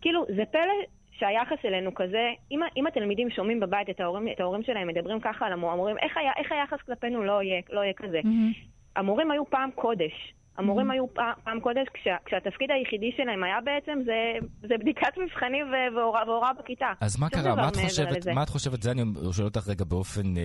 כאילו, 0.00 0.24
זה 0.36 0.44
פלא 0.52 0.72
שהיחס 1.12 1.64
אלינו 1.64 1.94
כזה, 1.94 2.30
אם, 2.50 2.60
אם 2.76 2.86
התלמידים 2.86 3.30
שומעים 3.30 3.60
בבית 3.60 3.90
את 3.90 4.00
ההורים, 4.00 4.28
את 4.28 4.40
ההורים 4.40 4.62
שלהם 4.62 4.88
מדברים 4.88 5.20
ככה 5.20 5.46
על 5.46 5.52
המורים, 5.52 5.98
איך, 5.98 6.18
איך 6.36 6.52
היחס 6.52 6.78
כלפינו 6.86 7.24
לא 7.24 7.42
יהיה, 7.42 7.60
לא 7.70 7.80
יהיה 7.80 7.92
כזה? 7.92 8.20
Mm-hmm. 8.20 8.79
המורים 8.96 9.30
היו 9.30 9.44
פעם 9.50 9.70
קודש. 9.74 10.34
המורים 10.56 10.90
mm-hmm. 10.90 10.92
היו 10.92 11.14
פעם, 11.14 11.32
פעם 11.44 11.60
קודש, 11.60 11.86
כשה, 11.94 12.16
כשהתפקיד 12.24 12.70
היחידי 12.70 13.10
שלהם 13.16 13.44
היה 13.44 13.58
בעצם, 13.64 13.98
זה, 14.04 14.46
זה 14.68 14.74
בדיקת 14.80 15.12
מבחנים 15.24 15.66
והוראה 16.26 16.52
בכיתה. 16.52 16.92
אז 17.00 17.20
מה 17.20 17.30
קרה? 17.30 17.54
מה 17.54 17.68
את, 17.68 17.76
חושבת, 17.76 18.26
מה 18.34 18.42
את 18.42 18.48
חושבת, 18.48 18.82
זה 18.82 18.90
אני 18.90 19.02
שואל 19.32 19.46
אותך 19.46 19.68
רגע 19.68 19.84
באופן 19.84 20.36
אה, 20.36 20.42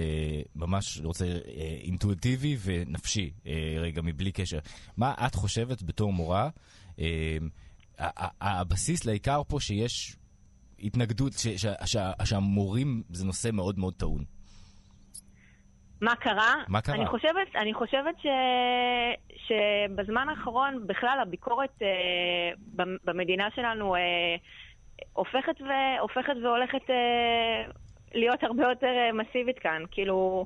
ממש, 0.55 1.01
רוצה, 1.03 1.25
אה, 1.25 1.77
אינטואיטיבי 1.83 2.57
ונפשי, 2.63 3.31
אה, 3.47 3.75
רגע, 3.79 4.01
מבלי 4.01 4.31
קשר. 4.31 4.59
מה 4.97 5.13
את 5.27 5.35
חושבת 5.35 5.83
בתור 5.83 6.13
מורה, 6.13 6.49
אה, 6.99 7.37
הבסיס 8.41 9.05
לעיקר 9.05 9.41
פה 9.47 9.59
שיש 9.59 10.15
התנגדות, 10.79 11.33
ש, 11.33 11.47
ש, 11.47 11.65
ש, 11.85 11.97
שהמורים 12.23 13.03
זה 13.09 13.25
נושא 13.25 13.49
מאוד 13.53 13.79
מאוד 13.79 13.93
טעון. 13.93 14.34
מה 16.05 16.15
קרה? 16.15 16.53
מה 16.67 16.81
קרה? 16.81 16.95
אני 16.95 17.05
חושבת, 17.05 17.55
אני 17.55 17.73
חושבת 17.73 18.15
ש, 18.19 18.27
שבזמן 19.47 20.29
האחרון 20.29 20.87
בכלל 20.87 21.17
הביקורת 21.21 21.81
אה, 21.81 22.51
במדינה 23.05 23.47
שלנו 23.55 23.95
אה, 23.95 24.35
הופכת, 25.13 25.61
ו, 25.61 25.65
הופכת 25.99 26.33
והולכת 26.43 26.89
אה, 26.89 27.71
להיות 28.13 28.43
הרבה 28.43 28.63
יותר 28.63 28.87
אה, 28.87 29.11
מסיבית 29.13 29.59
כאן. 29.59 29.83
כאילו, 29.91 30.45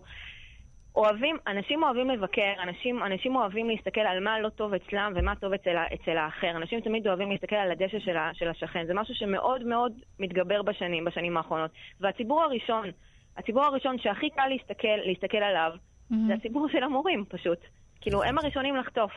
אוהבים, 0.95 1.37
אנשים 1.47 1.83
אוהבים 1.83 2.09
לבקר, 2.09 2.53
אנשים, 2.63 3.03
אנשים 3.03 3.35
אוהבים 3.35 3.69
להסתכל 3.69 4.01
על 4.01 4.23
מה 4.23 4.39
לא 4.39 4.49
טוב 4.49 4.73
אצלם 4.73 5.13
ומה 5.15 5.35
טוב 5.35 5.53
אצל, 5.53 5.75
אצל 5.93 6.17
האחר. 6.17 6.51
אנשים 6.51 6.81
תמיד 6.81 7.07
אוהבים 7.07 7.31
להסתכל 7.31 7.55
על 7.55 7.71
הדשא 7.71 7.99
של, 7.99 8.15
של 8.33 8.49
השכן. 8.49 8.85
זה 8.87 8.93
משהו 8.93 9.15
שמאוד 9.15 9.63
מאוד 9.63 9.93
מתגבר 10.19 10.61
בשנים, 10.61 11.05
בשנים 11.05 11.37
האחרונות. 11.37 11.71
והציבור 11.99 12.43
הראשון... 12.43 12.91
הציבור 13.39 13.63
הראשון 13.63 13.97
שהכי 13.99 14.29
קל 14.29 14.47
להסתכל, 14.47 14.97
להסתכל 15.05 15.37
עליו, 15.37 15.71
mm-hmm. 15.75 16.15
זה 16.27 16.33
הציבור 16.33 16.67
של 16.69 16.83
המורים 16.83 17.25
פשוט. 17.29 17.59
כאילו, 18.01 18.23
הם 18.23 18.37
הראשונים 18.37 18.75
לחטוף. 18.75 19.11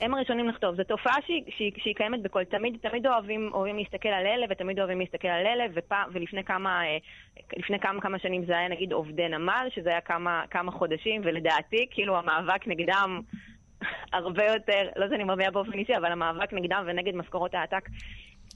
הם 0.00 0.14
הראשונים 0.14 0.48
לחטוף. 0.48 0.76
זו 0.76 0.84
תופעה 0.84 1.14
שהיא, 1.26 1.42
שהיא, 1.56 1.72
שהיא 1.76 1.94
קיימת 1.94 2.22
בכל... 2.22 2.44
תמיד, 2.44 2.76
תמיד 2.82 3.06
אוהבים, 3.06 3.50
אוהבים 3.52 3.76
להסתכל 3.76 4.08
על 4.08 4.26
אלה, 4.26 4.46
ותמיד 4.50 4.78
אוהבים 4.78 5.00
להסתכל 5.00 5.28
על 5.28 5.46
אלה, 5.46 5.64
ופע, 5.74 6.02
ולפני 6.12 6.44
כמה, 6.44 6.84
אה, 6.86 6.98
לפני 7.56 7.78
כמה, 7.78 8.00
כמה 8.00 8.18
שנים 8.18 8.44
זה 8.44 8.58
היה 8.58 8.68
נגיד 8.68 8.92
עובדי 8.92 9.28
נמל, 9.28 9.68
שזה 9.74 9.90
היה 9.90 10.00
כמה, 10.00 10.44
כמה 10.50 10.72
חודשים, 10.72 11.22
ולדעתי, 11.24 11.86
כאילו, 11.90 12.18
המאבק 12.18 12.66
נגדם 12.66 13.20
הרבה 14.12 14.44
יותר, 14.44 14.88
לא 14.96 15.06
שאני 15.08 15.24
מביאה 15.24 15.50
באופן 15.50 15.72
אישי, 15.72 15.96
אבל 15.96 16.12
המאבק 16.12 16.52
נגדם 16.52 16.84
ונגד 16.86 17.14
משכורות 17.14 17.54
העתק 17.54 17.88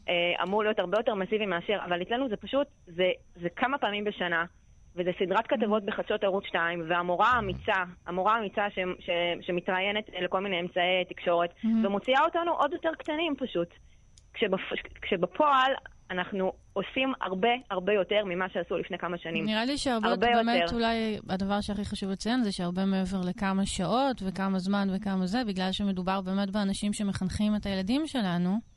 אה, 0.09 0.43
אמור 0.43 0.63
להיות 0.63 0.79
הרבה 0.79 0.99
יותר 0.99 1.15
מסיבי 1.15 1.47
מאשר, 1.47 1.79
אבל 1.85 2.03
אצלנו 2.03 2.29
זה 2.29 2.37
פשוט, 2.37 2.67
זה, 2.87 3.11
זה 3.37 3.49
כמה 3.57 3.79
פעמים 3.79 4.05
בשנה. 4.05 4.45
וזה 4.97 5.11
סדרת 5.19 5.47
כתבות 5.47 5.85
בחדשות 5.85 6.25
ערוץ 6.25 6.45
2, 6.45 6.85
והמורה 6.89 7.29
האמיצה, 7.29 7.83
המורה 8.07 8.35
האמיצה 8.35 8.71
ש, 8.71 8.79
ש, 9.01 9.11
שמתראיינת 9.47 10.05
לכל 10.25 10.41
מיני 10.41 10.61
אמצעי 10.61 11.05
תקשורת, 11.09 11.51
mm-hmm. 11.51 11.87
ומוציאה 11.87 12.25
אותנו 12.25 12.53
עוד 12.53 12.73
יותר 12.73 12.91
קטנים 12.99 13.35
פשוט. 13.39 13.69
כשבפ, 14.35 14.61
כשבפועל 15.03 15.73
אנחנו 16.11 16.53
עושים 16.73 17.13
הרבה 17.21 17.49
הרבה 17.71 17.93
יותר 17.93 18.25
ממה 18.25 18.49
שעשו 18.49 18.77
לפני 18.77 18.99
כמה 18.99 19.19
שנים. 19.19 19.45
נראה 19.45 19.65
לי 19.65 19.79
שהרבה 19.79 20.17
באמת, 20.17 20.61
יותר. 20.63 20.75
אולי 20.77 21.19
הדבר 21.29 21.61
שהכי 21.61 21.85
חשוב 21.85 22.11
לציין 22.11 22.43
זה 22.43 22.53
שהרבה 22.53 22.85
מעבר 22.85 23.21
לכמה 23.29 23.67
שעות 23.67 24.23
וכמה 24.27 24.59
זמן 24.59 24.89
וכמה 24.97 25.27
זה, 25.27 25.39
בגלל 25.49 25.73
שמדובר 25.73 26.21
באמת 26.21 26.51
באנשים 26.51 26.93
שמחנכים 26.93 27.57
את 27.57 27.67
הילדים 27.67 28.07
שלנו. 28.07 28.74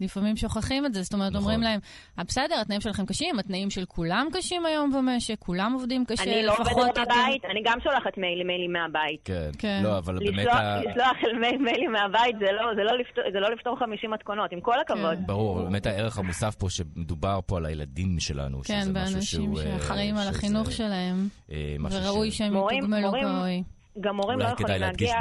לפעמים 0.00 0.36
שוכחים 0.36 0.86
את 0.86 0.94
זה, 0.94 1.02
זאת 1.02 1.14
אומרת, 1.14 1.32
נכון. 1.32 1.42
אומרים 1.42 1.62
להם, 1.62 1.80
אה, 2.18 2.24
בסדר, 2.24 2.54
התנאים 2.60 2.80
שלכם 2.80 3.06
קשים, 3.06 3.38
התנאים 3.38 3.70
של 3.70 3.84
כולם 3.84 4.28
קשים 4.32 4.66
היום 4.66 4.92
במשק, 4.92 5.38
כולם 5.38 5.72
עובדים 5.72 6.04
קשה, 6.04 6.22
אני 6.22 6.42
לא 6.42 6.52
עובדת 6.58 6.98
מהבית, 6.98 7.44
אני 7.44 7.60
גם 7.64 7.78
שולחת 7.82 8.18
מיילים, 8.18 8.46
מיילים 8.46 8.72
מהבית. 8.72 9.20
כן, 9.24 9.50
כן. 9.58 9.80
לא, 9.84 9.98
אבל 9.98 10.14
לשלוח, 10.14 10.36
באמת... 10.36 10.48
ה... 10.48 10.80
לשלוח 10.80 11.38
מייל, 11.40 11.58
מיילים 11.58 11.92
מהבית 11.92 12.36
זה 12.38 12.46
לא, 12.52 12.74
זה, 12.76 12.82
לא 12.82 12.98
לפתור, 12.98 13.24
זה 13.32 13.40
לא 13.40 13.50
לפתור 13.50 13.78
50 13.78 14.10
מתכונות, 14.10 14.52
עם 14.52 14.60
כל 14.60 14.80
הכבוד. 14.80 15.18
כן. 15.18 15.26
ברור, 15.26 15.62
באמת 15.62 15.86
הערך 15.86 16.18
המוסף 16.18 16.54
פה, 16.54 16.70
שמדובר 16.70 17.40
פה 17.46 17.56
על 17.56 17.66
הילדים 17.66 18.20
שלנו, 18.20 18.60
כן, 18.64 18.80
שזה 18.82 18.92
משהו 18.92 19.22
שהוא... 19.22 19.46
כן, 19.46 19.54
באנשים 19.54 19.78
שאחראים 19.78 20.16
על 20.16 20.28
החינוך 20.28 20.72
שלהם, 20.72 21.28
אה, 21.50 21.76
וראוי 21.90 22.30
שהם 22.30 22.54
יתוגמלו 22.56 23.12
כראוי. 23.12 23.62
גם 24.00 24.16
מורים 24.16 24.38
לא 24.38 24.44
יכולים 24.44 24.80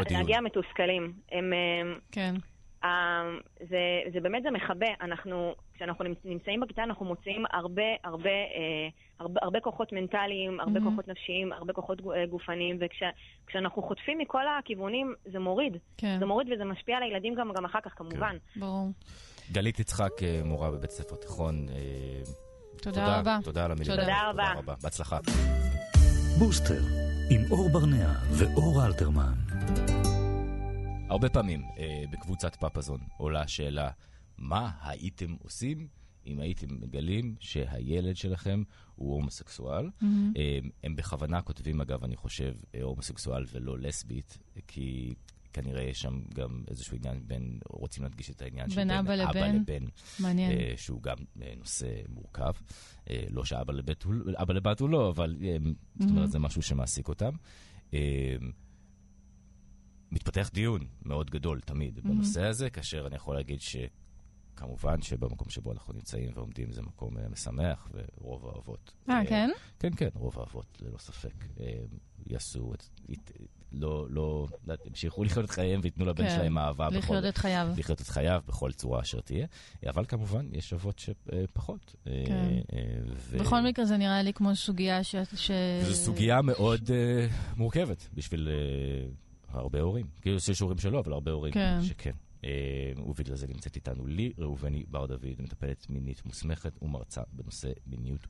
להגיע 0.10 0.42
מתוסכלים. 0.42 1.14
הם... 1.32 1.54
כן. 2.12 2.36
אמ, 2.86 3.40
זה, 3.70 3.80
זה 4.14 4.20
באמת, 4.20 4.44
זה 4.44 4.52
מכבה. 4.52 4.88
אנחנו, 5.02 5.56
כשאנחנו 5.74 6.06
נמצאים 6.26 6.60
בכיתה, 6.60 6.84
אנחנו 6.84 7.06
מוציאים 7.06 7.44
הרבה, 7.54 7.84
הרבה, 8.04 8.30
אה, 8.30 8.88
הרבה, 9.20 9.40
הרבה 9.44 9.60
כוחות 9.60 9.94
מנטליים, 9.94 10.60
הרבה 10.60 10.80
mm-hmm. 10.80 10.84
כוחות 10.84 11.08
נפשיים, 11.08 11.54
הרבה 11.54 11.74
כוחות 11.74 12.00
אה, 12.00 12.26
גופניים, 12.26 12.80
וכשאנחנו 12.82 13.82
וכש, 13.82 13.88
חוטפים 13.88 14.18
מכל 14.18 14.42
הכיוונים, 14.60 15.14
זה 15.26 15.40
מוריד. 15.40 15.78
כן. 15.98 16.18
זה 16.20 16.26
מוריד 16.26 16.48
וזה 16.54 16.66
משפיע 16.66 16.98
על 16.98 17.04
הילדים 17.04 17.36
גם, 17.36 17.52
גם 17.56 17.66
אחר 17.66 17.80
כך, 17.84 17.92
כמובן. 17.96 18.38
כן. 18.54 18.60
ברור. 18.60 18.92
גלית 19.52 19.80
יצחק, 19.80 20.24
אה, 20.24 20.42
מורה 20.44 20.72
בבית 20.72 20.92
ספר 20.92 21.16
תיכון. 21.16 21.66
תודה, 22.82 23.02
תודה 23.02 23.20
רבה. 23.20 23.38
תודה 23.44 23.66
על 23.66 23.72
המילים. 23.72 23.92
תודה, 23.92 24.02
תודה 24.02 24.30
רבה. 24.30 24.54
רבה. 24.58 24.74
בהצלחה. 24.84 25.18
בוסטר, 26.40 26.82
עם 27.30 27.42
אור 27.52 27.70
ברנע 27.70 28.10
ואור 28.32 28.86
אלתרמן. 28.86 30.05
הרבה 31.10 31.30
פעמים 31.30 31.64
אה, 31.78 32.04
בקבוצת 32.12 32.56
פפזון 32.56 33.00
עולה 33.18 33.42
השאלה, 33.42 33.90
מה 34.38 34.72
הייתם 34.82 35.36
עושים 35.44 35.88
אם 36.26 36.40
הייתם 36.40 36.68
מגלים 36.82 37.36
שהילד 37.40 38.16
שלכם 38.16 38.64
הוא 38.96 39.14
הומוסקסואל? 39.14 39.86
Mm-hmm. 39.86 40.06
אה, 40.38 40.60
הם 40.84 40.96
בכוונה 40.96 41.42
כותבים, 41.42 41.82
אגב, 41.82 42.04
אני 42.04 42.16
חושב, 42.16 42.54
אה, 42.76 42.82
הומוסקסואל 42.82 43.46
ולא 43.52 43.80
לסבית, 43.80 44.38
כי 44.68 45.14
כנראה 45.54 45.84
יש 45.84 46.02
שם 46.02 46.22
גם 46.34 46.64
איזשהו 46.68 46.98
עניין 46.98 47.22
בין, 47.28 47.60
רוצים 47.70 48.04
להדגיש 48.04 48.30
את 48.30 48.42
העניין 48.42 48.70
של 48.70 48.76
בין 48.76 48.92
אבא 48.92 49.16
לבן, 49.16 49.56
לבן 49.56 49.86
מעניין. 50.20 50.52
אה, 50.52 50.74
שהוא 50.78 51.02
גם 51.02 51.18
אה, 51.42 51.54
נושא 51.58 51.88
מורכב. 52.10 52.54
אה, 53.10 53.24
לא 53.30 53.46
שאבא 53.46 53.74
לבת 53.74 54.04
הוא, 54.04 54.14
לבת 54.50 54.80
הוא 54.80 54.90
לא, 54.90 55.10
אבל 55.10 55.36
אה, 55.44 55.58
mm-hmm. 55.58 56.00
זאת 56.00 56.10
אומרת, 56.10 56.32
זה 56.32 56.40
משהו 56.40 56.62
שמעסיק 56.62 57.08
אותם. 57.08 57.32
אה, 57.94 58.36
מתפתח 60.16 60.50
דיון 60.54 60.88
מאוד 61.06 61.32
גדול 61.32 61.60
תמיד 61.60 61.98
mm-hmm. 61.98 62.08
בנושא 62.08 62.44
הזה, 62.44 62.70
כאשר 62.70 63.08
אני 63.08 63.16
יכול 63.16 63.36
להגיד 63.36 63.60
שכמובן 63.62 65.02
שבמקום 65.02 65.50
שבו 65.50 65.72
אנחנו 65.72 65.94
נמצאים 65.94 66.30
ועומדים 66.36 66.72
זה 66.72 66.82
מקום 66.82 67.18
uh, 67.18 67.30
משמח, 67.32 67.90
ורוב 67.94 68.46
האבות... 68.46 68.94
אה, 69.10 69.22
uh, 69.22 69.28
כן? 69.28 69.50
כן, 69.80 69.96
כן, 69.98 70.10
רוב 70.14 70.40
האבות, 70.40 70.82
ללא 70.82 70.98
ספק, 70.98 71.34
uh, 71.58 71.62
יעשו 72.28 72.74
את... 72.74 72.84
את 73.12 73.32
לא, 73.72 74.08
לא, 74.10 74.48
ימשיכו 74.86 75.24
לחיות 75.24 75.46
את 75.46 75.50
חייהם 75.50 75.80
וייתנו 75.84 76.06
לבן 76.06 76.24
כן, 76.24 76.36
שלהם 76.36 76.58
אהבה. 76.58 76.88
לחיות 76.88 77.04
בכל, 77.04 77.30
את 77.30 77.38
חייו. 77.38 77.68
לחיות 77.78 78.02
את 78.02 78.08
חייו 78.08 78.42
בכל 78.48 78.72
צורה 78.72 79.02
אשר 79.02 79.22
תהיה. 79.22 79.48
אבל 79.88 80.06
כמובן, 80.06 80.48
יש 80.52 80.74
אבות 80.74 81.00
שפחות. 81.00 81.96
כן. 82.04 82.60
ו... 83.16 83.38
בכל 83.40 83.62
מקרה, 83.62 83.86
זה 83.86 83.98
נראה 83.98 84.22
לי 84.22 84.34
כמו 84.34 84.56
סוגיה 84.56 85.04
ש... 85.04 85.16
ש... 85.36 85.52
זו 85.84 85.94
סוגיה 85.94 86.42
מאוד 86.42 86.82
uh, 86.88 87.58
מורכבת 87.58 88.10
בשביל... 88.14 88.48
Uh, 88.48 89.25
הרבה 89.60 89.82
הורים. 89.82 90.06
כאילו 90.22 90.38
יש 90.50 90.60
הורים 90.60 90.78
שלא, 90.78 91.00
אבל 91.00 91.14
הרבה 91.14 91.32
הורים 91.32 91.54
כן. 91.54 91.82
שכן. 91.82 92.12
אה, 92.46 93.04
ובגלל 93.06 93.36
זה 93.36 93.48
נמצאת 93.48 93.76
איתנו 93.76 94.06
לי 94.08 94.34
ראובני 94.38 94.84
בר 94.88 95.06
דוד, 95.06 95.36
מטפלת 95.40 95.90
מינית 95.90 96.26
מוסמכת 96.26 96.84
ומרצה 96.84 97.22
בנושא 97.34 97.70
מיניות 97.88 98.28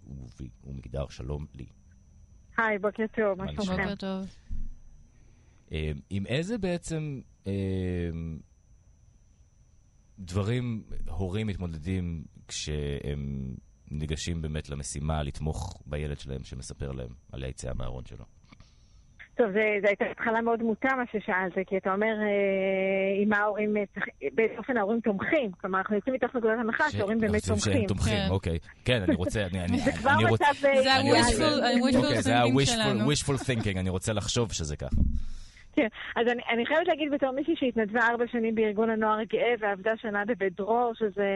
ומגדר. 0.63 1.07
שלום 1.09 1.45
לי. 1.53 1.65
היי, 2.57 2.79
בוקר 2.79 3.03
טוב, 3.15 3.37
מה 3.37 3.51
שלומכם? 3.51 3.83
בוקר 3.83 3.95
טוב. 3.95 4.35
אה, 5.71 5.91
עם 6.09 6.25
איזה 6.25 6.57
בעצם 6.57 7.21
אה, 7.47 7.53
דברים 10.19 10.83
הורים 11.07 11.47
מתמודדים 11.47 12.23
כשהם 12.47 13.55
ניגשים 13.91 14.41
באמת 14.41 14.69
למשימה 14.69 15.23
לתמוך 15.23 15.83
בילד 15.85 16.19
שלהם 16.19 16.43
שמספר 16.43 16.91
להם 16.91 17.09
על 17.31 17.43
היציאה 17.43 17.73
מהארון 17.73 18.05
שלו? 18.05 18.25
טוב, 19.37 19.47
זו 19.51 19.87
הייתה 19.87 20.05
התחלה 20.11 20.41
מאוד 20.41 20.63
מוטה 20.63 20.89
מה 20.97 21.03
ששאלת, 21.11 21.67
כי 21.67 21.77
אתה 21.77 21.93
אומר, 21.93 22.07
אה, 22.21 23.23
אם 23.23 23.33
ההורים, 23.33 23.73
באופן 24.33 24.77
ההורים 24.77 24.99
תומכים. 24.99 25.51
כלומר, 25.61 25.79
אנחנו 25.79 25.95
יוצאים 25.95 26.15
מתוך 26.15 26.35
נקודת 26.35 26.57
הנחה 26.59 26.91
שההורים 26.91 27.19
באמת 27.19 27.45
תומכים. 27.47 27.73
שהם 27.73 27.85
תומכים, 27.85 28.13
כן. 28.13 28.27
אוקיי. 28.29 28.57
כן, 28.85 29.01
אני 29.01 29.15
רוצה... 29.15 29.47
זה 29.85 29.91
כבר 29.91 30.11
מצב... 30.33 30.45
זה 32.19 32.37
ה-wishful 32.37 33.41
thinking, 33.47 33.79
אני 33.79 33.89
רוצה 33.89 34.13
לחשוב 34.13 34.51
שזה 34.51 34.75
ככה. 34.75 34.95
כן, 35.75 35.87
אז 36.15 36.27
אני, 36.27 36.41
אני 36.49 36.65
חייבת 36.65 36.87
להגיד 36.87 37.11
בתור 37.11 37.31
מישהי 37.31 37.55
שהתנדבה 37.55 38.07
ארבע 38.07 38.27
שנים 38.27 38.55
בארגון 38.55 38.89
הנוער 38.89 39.19
הגאה 39.19 39.53
ועבדה 39.59 39.97
שנה 39.97 40.25
בבית 40.25 40.55
דרור, 40.55 40.93
שזה 40.93 41.29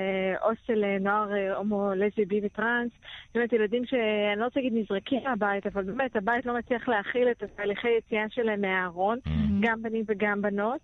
הוסטל 0.43 0.97
נוער 0.99 1.33
אה, 1.35 1.55
הומו, 1.55 1.91
לסבי, 1.95 2.25
בי 2.25 2.41
וטראנס, 2.43 2.91
זאת 3.27 3.35
אומרת, 3.35 3.53
ילדים 3.53 3.85
שאני 3.85 4.39
לא 4.39 4.45
רוצה 4.45 4.59
להגיד 4.59 4.73
נזרקים 4.77 5.23
מהבית, 5.23 5.67
אבל 5.67 5.83
באמת, 5.83 6.15
הבית 6.15 6.45
לא 6.45 6.57
מצליח 6.57 6.87
להכיל 6.87 7.31
את 7.31 7.43
התהליכי 7.43 7.89
יציאה 7.89 8.25
שלהם 8.29 8.61
מהארון, 8.61 9.17
mm-hmm. 9.17 9.29
גם 9.59 9.81
בנים 9.81 10.03
וגם 10.07 10.41
בנות. 10.41 10.81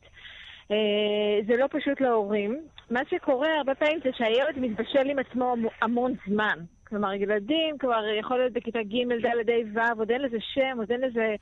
Uh, 0.71 1.47
זה 1.47 1.57
לא 1.57 1.65
פשוט 1.71 2.01
להורים. 2.01 2.61
מה 2.91 2.99
שקורה 3.09 3.57
הרבה 3.57 3.75
פעמים 3.75 3.99
זה 4.03 4.09
שהילד 4.13 4.59
מתבשל 4.59 5.09
עם 5.09 5.19
עצמו 5.19 5.55
המון 5.81 6.13
זמן. 6.27 6.59
כלומר, 6.87 7.13
ילדים 7.13 7.77
כבר 7.77 8.03
יכול 8.19 8.37
להיות 8.37 8.53
בכיתה 8.53 8.83
ג', 8.83 9.25
ד', 9.25 9.49
ה', 9.49 9.93
ו', 9.95 9.99
עוד 9.99 10.11
אין 10.11 10.21
לזה 10.21 10.37
שם, 10.39 10.77
עוד 10.77 10.91
אין 10.91 11.01
לזה 11.01 11.35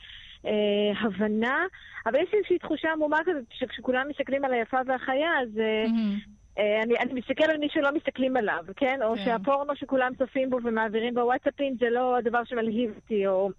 אה, 0.46 1.00
הבנה, 1.02 1.66
אבל 2.06 2.20
יש 2.20 2.34
איזושהי 2.34 2.58
תחושה 2.58 2.92
עמומה 2.92 3.20
כזאת, 3.26 3.44
שכשכולם 3.50 4.08
מסתכלים 4.10 4.46
על 4.46 4.54
היפה 4.54 4.78
והחיה, 4.86 5.40
אז... 5.42 5.60
אה, 5.60 5.86
mm-hmm. 5.86 6.44
אני, 6.84 6.98
אני 7.00 7.14
מסתכל 7.14 7.44
על 7.44 7.58
מי 7.58 7.68
שלא 7.70 7.92
מסתכלים 7.96 8.38
עליו, 8.38 8.64
כן? 8.76 9.00
או 9.04 9.16
כן. 9.16 9.26
שהפורנו 9.26 9.76
שכולם 9.76 10.12
צופים 10.18 10.50
בו 10.50 10.58
ומעבירים 10.64 11.14
בוואטסאפים 11.14 11.76
זה 11.80 11.90
לא 11.90 12.18
הדבר 12.18 12.44
שמלהיב 12.44 12.92
אותי, 12.96 13.28
או... 13.28 13.50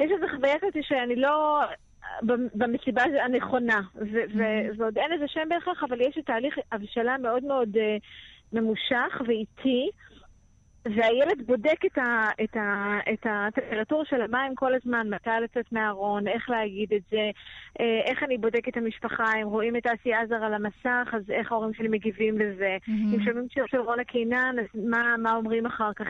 יש 0.00 0.10
איזו 0.10 0.26
חוויה 0.36 0.58
כזאת 0.58 0.76
שאני 0.82 1.16
לא... 1.16 1.60
במסיבה 2.54 3.02
הנכונה, 3.24 3.80
ו- 3.94 4.24
mm-hmm. 4.24 4.76
ועוד 4.76 4.98
אין 4.98 5.10
לזה 5.10 5.24
שם 5.28 5.48
בהכרח, 5.48 5.84
אבל 5.84 6.00
יש 6.00 6.18
תהליך 6.26 6.58
הבשלה 6.72 7.18
מאוד 7.18 7.44
מאוד 7.44 7.68
uh, 7.76 7.80
ממושך 8.52 9.20
ואיטי. 9.26 9.90
והילד 10.84 11.46
בודק 11.46 11.84
את, 11.86 11.98
ה, 11.98 12.28
את, 12.44 12.56
ה, 12.56 12.98
את 13.12 13.26
הטמפרטורה 13.30 14.04
של 14.04 14.22
המים 14.22 14.54
כל 14.54 14.74
הזמן, 14.74 15.14
מתי 15.14 15.30
לצאת 15.42 15.72
מהארון, 15.72 16.28
איך 16.28 16.50
להגיד 16.50 16.92
את 16.92 17.02
זה, 17.10 17.30
אה, 17.80 18.00
איך 18.04 18.22
אני 18.22 18.38
בודק 18.38 18.68
את 18.68 18.76
המשפחה, 18.76 19.24
אם 19.42 19.46
רואים 19.46 19.76
את 19.76 19.86
האסי 19.86 20.14
עזר 20.14 20.44
על 20.44 20.54
המסך, 20.54 21.08
אז 21.12 21.30
איך 21.30 21.52
ההורים 21.52 21.74
שלי 21.74 21.88
מגיבים 21.88 22.38
לזה. 22.38 22.76
Mm-hmm. 22.80 23.14
אם 23.14 23.24
שומעים 23.24 23.46
שיר 23.50 23.64
של 23.66 23.80
רונה 23.80 24.04
קינן, 24.04 24.56
אז 24.60 24.80
מה, 24.90 25.14
מה 25.18 25.36
אומרים 25.36 25.66
אחר 25.66 25.92
כך. 25.92 26.08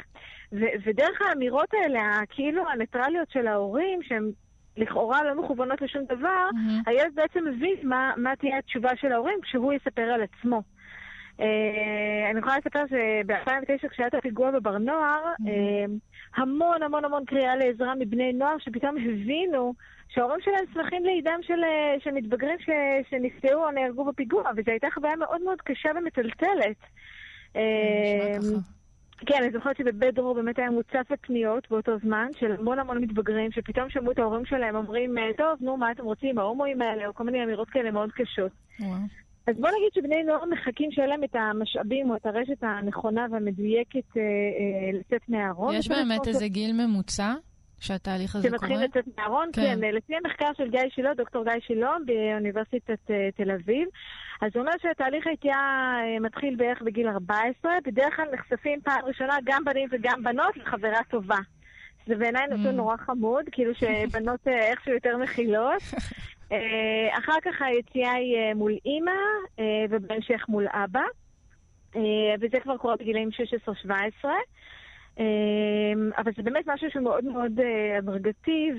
ו, 0.52 0.64
ודרך 0.84 1.22
האמירות 1.22 1.74
האלה, 1.74 2.18
כאילו 2.30 2.68
הניטרליות 2.68 3.30
של 3.30 3.46
ההורים, 3.46 4.02
שהן 4.02 4.30
לכאורה 4.76 5.24
לא 5.24 5.42
מכוונות 5.42 5.82
לשום 5.82 6.04
דבר, 6.04 6.48
mm-hmm. 6.50 6.90
הילד 6.90 7.14
בעצם 7.14 7.44
מבין 7.44 7.76
מה, 7.82 8.12
מה 8.16 8.36
תהיה 8.36 8.58
התשובה 8.58 8.90
של 8.96 9.12
ההורים 9.12 9.38
כשהוא 9.42 9.72
יספר 9.72 10.02
על 10.02 10.22
עצמו. 10.22 10.62
אה, 11.40 12.30
אני 12.30 12.38
יכולה 12.38 12.58
לספר 12.58 12.84
שב-2009 12.90 13.88
כשהיה 13.88 14.08
את 14.08 14.14
הפיגוע 14.14 14.50
בבר 14.50 14.78
נוער. 14.78 15.32
אה, 15.46 15.84
המון 16.36 16.82
המון 16.82 17.04
המון 17.04 17.24
קריאה 17.24 17.56
לעזרה 17.56 17.94
מבני 17.94 18.32
נוער 18.32 18.58
שפתאום 18.58 18.96
הבינו 18.96 19.74
שההורים 20.08 20.40
שלהם 20.40 20.64
שמחים 20.74 21.04
לעידם 21.04 21.38
של, 21.42 21.64
אה, 21.64 21.94
של 22.04 22.10
מתבגרים 22.10 22.58
ש, 22.58 22.70
שנפצעו 23.10 23.64
או 23.64 23.70
נהרגו 23.70 24.04
בפיגוע, 24.04 24.50
וזו 24.56 24.70
הייתה 24.70 24.86
חוויה 24.94 25.16
מאוד 25.16 25.42
מאוד 25.42 25.60
קשה 25.60 25.88
ומטלטלת. 25.96 26.76
כן, 29.26 29.42
אני 29.42 29.52
זוכרת 29.52 29.76
שבבית 29.76 30.14
דרור 30.14 30.34
באמת 30.34 30.58
היה 30.58 30.70
מוצף 30.70 31.02
בפניות 31.10 31.70
באותו 31.70 31.98
זמן 31.98 32.26
של 32.38 32.52
המון 32.52 32.78
המון 32.78 32.98
מתבגרים 32.98 33.52
שפתאום 33.52 33.90
שמעו 33.90 34.12
את 34.12 34.18
ההורים 34.18 34.44
שלהם 34.44 34.76
אומרים, 34.76 35.14
טוב, 35.36 35.58
נו, 35.60 35.76
מה 35.76 35.92
אתם 35.92 36.04
רוצים, 36.04 36.38
ההומואים 36.38 36.82
האלה, 36.82 37.06
או 37.06 37.14
כל 37.14 37.24
מיני 37.24 37.44
אמירות 37.44 37.70
כאלה 37.70 37.90
מאוד 37.90 38.12
קשות. 38.12 38.52
אז 39.46 39.56
בוא 39.56 39.68
נגיד 39.68 39.92
שבני 39.94 40.22
נוער 40.22 40.44
מחכים 40.44 40.90
שיהיה 40.92 41.08
להם 41.08 41.24
את 41.24 41.34
המשאבים 41.34 42.10
או 42.10 42.16
את 42.16 42.26
הרשת 42.26 42.62
הנכונה 42.62 43.26
והמדויקת 43.30 44.16
אה, 44.16 44.22
אה, 44.22 44.98
לצאת 44.98 45.28
מהארון. 45.28 45.74
יש 45.74 45.88
באמת 45.88 46.28
איזה 46.28 46.48
גיל 46.48 46.72
ממוצע? 46.72 47.34
שהתהליך 47.80 48.36
הזה 48.36 48.48
קורה? 48.48 48.58
שמתחיל 48.58 48.84
לצאת 48.84 49.04
מהארון, 49.18 49.48
כן. 49.52 49.78
כן. 49.80 49.94
לפי 49.94 50.12
המחקר 50.16 50.50
של 50.56 50.70
גיא 50.70 50.80
שילה, 50.94 51.14
דוקטור 51.14 51.44
גיא 51.44 51.52
שילה 51.66 51.96
באוניברסיטת 52.06 53.10
uh, 53.10 53.36
תל 53.36 53.50
אביב, 53.50 53.88
אז 54.42 54.50
הוא 54.54 54.60
אומר 54.60 54.72
שהתהליך 54.82 55.26
היציאה 55.26 55.94
uh, 56.18 56.22
מתחיל 56.22 56.56
בערך 56.56 56.82
בגיל 56.82 57.08
14, 57.08 57.72
בדרך 57.86 58.16
כלל 58.16 58.26
נחשפים 58.34 58.80
פעם 58.80 59.04
ראשונה 59.04 59.36
גם 59.44 59.64
בנים 59.64 59.88
וגם 59.92 60.22
בנות 60.22 60.56
לחברה 60.56 61.00
טובה. 61.10 61.38
זה 62.06 62.14
בעיניי 62.14 62.46
נתון 62.46 62.66
mm. 62.66 62.76
נורא 62.76 62.96
חמוד, 62.96 63.44
כאילו 63.52 63.72
שבנות 63.74 64.48
איכשהו 64.48 64.92
יותר 64.92 65.16
מכילות. 65.16 65.82
אה, 66.52 67.18
אחר 67.18 67.40
כך 67.42 67.62
היציאה 67.62 68.12
היא 68.12 68.36
אה, 68.36 68.54
מול 68.54 68.72
אימא, 68.84 69.10
אה, 69.58 69.84
ובהמשך 69.90 70.44
מול 70.48 70.66
אבא. 70.68 71.04
וזה 72.40 72.60
כבר 72.60 72.76
קורה 72.76 72.96
בגילאים 72.96 73.28
16-17. 73.88 74.28
אבל 76.18 76.32
זה 76.36 76.42
באמת 76.42 76.64
משהו 76.66 76.90
שהוא 76.90 77.02
מאוד 77.02 77.24
מאוד 77.24 77.60
הדרגתי, 77.98 78.70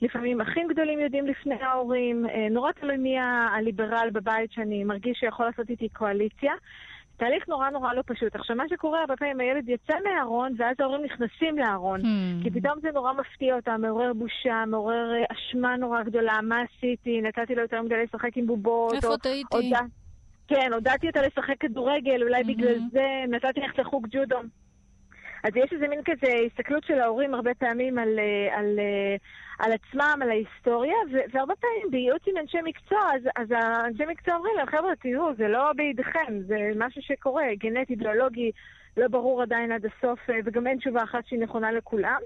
ולפעמים 0.00 0.40
אחים 0.40 0.68
גדולים 0.68 1.00
יודעים 1.00 1.26
לפני 1.26 1.54
ההורים. 1.54 2.26
נורא 2.50 2.72
תלוי 2.72 2.96
מי 2.96 3.18
הליברל 3.18 4.08
בבית 4.12 4.52
שאני 4.52 4.84
מרגיש 4.84 5.18
שיכול 5.18 5.46
לעשות 5.46 5.70
איתי 5.70 5.88
קואליציה. 5.88 6.52
תהליך 7.20 7.48
נורא 7.48 7.70
נורא 7.70 7.94
לא 7.94 8.02
פשוט. 8.06 8.34
עכשיו, 8.34 8.56
מה 8.56 8.64
שקורה 8.68 9.00
הרבה 9.00 9.16
פעמים, 9.16 9.40
הילד 9.40 9.68
יצא 9.68 9.94
מהארון, 10.04 10.52
ואז 10.58 10.76
ההורים 10.80 11.04
נכנסים 11.04 11.58
לארון. 11.58 12.00
Hmm. 12.00 12.42
כי 12.42 12.50
פתאום 12.50 12.74
זה 12.82 12.88
נורא 12.94 13.12
מפתיע 13.12 13.56
אותם, 13.56 13.80
מעורר 13.80 14.12
בושה, 14.12 14.64
מעורר 14.66 15.12
אה, 15.12 15.24
אשמה 15.32 15.76
נורא 15.76 16.02
גדולה, 16.02 16.40
מה 16.42 16.56
עשיתי, 16.60 17.20
נתתי 17.20 17.54
לו 17.54 17.62
יותר 17.62 17.82
מדי 17.82 17.94
לשחק 18.04 18.36
עם 18.36 18.46
בובות. 18.46 18.94
איפה 18.94 19.16
טעיתי? 19.22 19.56
הודע... 19.56 19.80
כן, 20.48 20.72
הודעתי 20.72 21.06
אותה 21.06 21.22
לשחק 21.22 21.54
כדורגל, 21.60 22.22
אולי 22.22 22.40
mm-hmm. 22.40 22.46
בגלל 22.46 22.78
זה 22.92 23.06
נתתי 23.28 23.60
לך 23.60 23.78
לחוג 23.78 24.06
ג'ודו. 24.10 24.38
אז 25.44 25.56
יש 25.56 25.72
איזה 25.72 25.88
מין 25.88 26.00
כזה 26.04 26.32
הסתכלות 26.46 26.84
של 26.84 27.00
ההורים 27.00 27.34
הרבה 27.34 27.54
פעמים 27.54 27.98
על, 27.98 28.18
אה, 28.18 28.58
על, 28.58 28.78
אה, 28.78 29.16
על 29.58 29.72
עצמם, 29.72 30.18
על 30.22 30.30
ההיסטוריה, 30.30 30.96
והרבה 31.32 31.54
פעמים 31.56 31.90
בייעוץ 31.90 32.22
עם 32.26 32.36
אנשי 32.36 32.58
מקצוע, 32.64 32.98
אז, 33.14 33.22
אז 33.36 33.50
האנשי 33.50 34.04
מקצוע 34.08 34.34
אומרים 34.34 34.56
להם, 34.56 34.66
חבר'ה, 34.66 34.96
תראו, 35.02 35.34
זה 35.38 35.48
לא 35.48 35.72
בידיכם, 35.76 36.40
זה 36.46 36.56
משהו 36.76 37.02
שקורה, 37.02 37.44
גנטי, 37.58 37.96
ביולוגי, 37.96 38.50
לא 38.96 39.08
ברור 39.08 39.42
עדיין 39.42 39.72
עד 39.72 39.86
הסוף, 39.86 40.30
אה, 40.30 40.34
וגם 40.44 40.66
אין 40.66 40.78
תשובה 40.78 41.02
אחת 41.02 41.26
שהיא 41.26 41.40
נכונה 41.40 41.72
לכולם. 41.72 42.20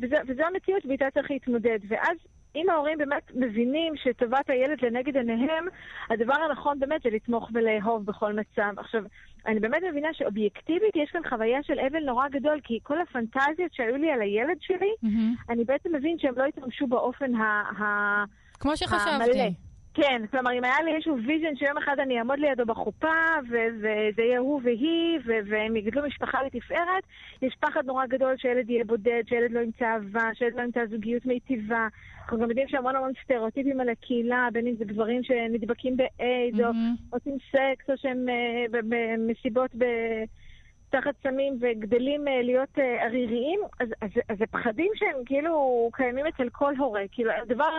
וזו, 0.00 0.16
וזו 0.26 0.42
המציאות 0.42 0.86
ואיתה 0.86 1.10
צריך 1.14 1.30
להתמודד. 1.30 1.78
ואז 1.88 2.16
אם 2.56 2.70
ההורים 2.70 2.98
באמת 2.98 3.30
מבינים 3.34 3.96
שטובת 3.96 4.50
הילד 4.50 4.82
לנגד 4.82 5.16
עיניהם, 5.16 5.66
הדבר 6.10 6.34
הנכון 6.34 6.78
באמת 6.78 7.02
זה 7.02 7.10
לתמוך 7.10 7.50
ולאהוב 7.54 8.06
בכל 8.06 8.32
מצב. 8.32 8.72
עכשיו, 8.76 9.02
אני 9.48 9.60
באמת 9.60 9.82
מבינה 9.90 10.08
שאובייקטיבית 10.12 10.96
יש 10.96 11.10
כאן 11.10 11.20
חוויה 11.28 11.62
של 11.62 11.78
אבל 11.80 12.04
נורא 12.04 12.28
גדול, 12.28 12.60
כי 12.64 12.78
כל 12.82 13.00
הפנטזיות 13.00 13.74
שהיו 13.74 13.96
לי 13.96 14.10
על 14.10 14.20
הילד 14.20 14.56
שלי, 14.60 14.92
אהמ. 15.04 15.52
אני 15.52 15.64
בעצם 15.64 15.94
מבין 15.94 16.18
שהם 16.18 16.34
לא 16.36 16.44
התממשו 16.44 16.86
באופן 16.86 17.34
ה... 17.34 17.42
ה... 17.82 18.24
כמו 18.60 18.76
שחשבתי. 18.76 19.10
המלא. 19.10 19.67
כן, 20.02 20.22
כלומר, 20.30 20.52
אם 20.52 20.64
היה 20.64 20.82
לי 20.84 20.94
איזשהו 20.94 21.16
vision 21.26 21.56
שיום 21.56 21.78
אחד 21.78 22.00
אני 22.00 22.18
אעמוד 22.18 22.38
לידו 22.38 22.66
בחופה, 22.66 23.16
וזה 23.48 24.22
יהיה 24.22 24.38
הוא 24.38 24.60
והיא, 24.64 25.18
והם 25.24 25.76
יגדלו 25.76 26.06
משפחה 26.06 26.42
לתפארת, 26.42 27.04
יש 27.42 27.56
פחד 27.60 27.86
נורא 27.86 28.06
גדול 28.06 28.36
שילד 28.36 28.70
יהיה 28.70 28.84
בודד, 28.84 29.22
שילד 29.28 29.50
לא 29.50 29.60
ימצא 29.60 29.84
אהבה, 29.84 30.30
שילד 30.34 30.54
לא 30.54 30.62
ימצא 30.62 30.86
זוגיות 30.86 31.26
מיטיבה. 31.26 31.88
אנחנו 32.22 32.38
גם 32.38 32.48
יודעים 32.48 32.68
שהמון 32.68 32.96
המון 32.96 33.12
סטריאוטיפים 33.24 33.80
על 33.80 33.88
הקהילה, 33.88 34.48
בין 34.52 34.66
אם 34.66 34.74
זה 34.78 34.84
גברים 34.84 35.22
שנדבקים 35.22 35.96
באיידס, 35.96 36.60
mm-hmm. 36.60 37.12
או 37.12 37.18
עושים 37.18 37.36
סקס, 37.50 37.90
או 37.90 37.96
שהם 37.96 38.26
במסיבות 38.70 39.70
ב... 39.78 39.84
תחת 40.90 41.14
סמים 41.22 41.58
וגדלים 41.60 42.28
uh, 42.28 42.44
להיות 42.44 42.78
uh, 42.78 43.04
עריריים, 43.04 43.60
אז, 43.80 43.88
אז, 44.00 44.10
אז 44.28 44.38
זה 44.38 44.44
פחדים 44.50 44.90
שהם 44.94 45.24
כאילו 45.26 45.88
קיימים 45.92 46.26
אצל 46.26 46.48
כל 46.52 46.76
הורה. 46.76 47.02
כאילו, 47.12 47.30
הדבר 47.42 47.70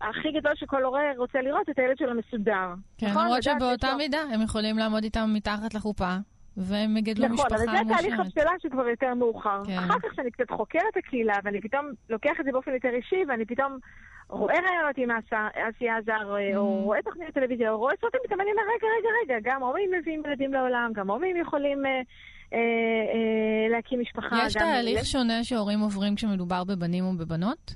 הכי 0.00 0.32
גדול 0.32 0.52
שכל 0.54 0.84
הורה 0.84 1.00
רוצה 1.16 1.40
לראות, 1.40 1.68
את 1.70 1.78
הילד 1.78 1.98
שלו 1.98 2.14
מסודר. 2.14 2.68
כן, 2.98 3.06
נכון? 3.06 3.24
למרות 3.24 3.42
שבאותה 3.42 3.94
מידה 3.98 4.22
הם 4.32 4.42
יכולים 4.42 4.78
לעמוד 4.78 5.04
איתם 5.04 5.30
מתחת 5.34 5.74
לחופה. 5.74 6.14
והם 6.56 6.96
יגדלו 6.96 7.24
נכון, 7.24 7.34
משפחה 7.34 7.54
מושלמת. 7.54 7.68
נכון, 7.68 7.78
אבל 7.78 7.96
זה 7.96 8.02
תהליך 8.02 8.20
הבשלה 8.20 8.52
שכבר 8.62 8.88
יותר 8.88 9.14
מאוחר. 9.14 9.62
כן. 9.66 9.78
אחר 9.78 9.98
כך 10.02 10.14
שאני 10.14 10.30
קצת 10.30 10.50
חוקרת 10.50 10.82
את 10.92 10.96
הקהילה, 10.96 11.34
ואני 11.44 11.60
פתאום 11.60 11.86
לוקח 12.10 12.32
את 12.40 12.44
זה 12.44 12.52
באופן 12.52 12.74
יותר 12.74 12.88
אישי, 12.88 13.24
ואני 13.28 13.44
פתאום 13.44 13.78
רואה 14.28 14.54
רעיונות 14.54 14.96
עם 14.96 15.10
אסי 15.68 15.88
עזר, 15.88 16.36
mm. 16.36 16.56
או 16.56 16.82
רואה 16.82 17.02
תוכניות 17.02 17.34
טלוויזיה, 17.34 17.70
או 17.70 17.78
רואה 17.78 17.94
סרטים, 18.00 18.20
פתאום 18.24 18.40
אני 18.40 18.50
אומר, 18.50 18.62
רגע, 18.62 18.86
רגע, 18.98 19.08
רגע, 19.22 19.50
גם 19.50 19.62
הורים 19.62 19.90
מביאים 19.98 20.22
ילדים 20.26 20.52
לעולם, 20.52 20.90
גם 20.94 21.10
הורים 21.10 21.36
יכולים... 21.36 21.86
אה, 21.86 22.00
אה, 22.52 22.58
אה, 22.58 23.68
להקים 23.70 24.00
משפחה. 24.00 24.36
יש 24.46 24.52
תהליך 24.52 25.04
שונה 25.06 25.44
שהורים 25.44 25.80
עוברים 25.80 26.14
כשמדובר 26.14 26.64
בבנים 26.64 27.04
ובבנות? 27.06 27.74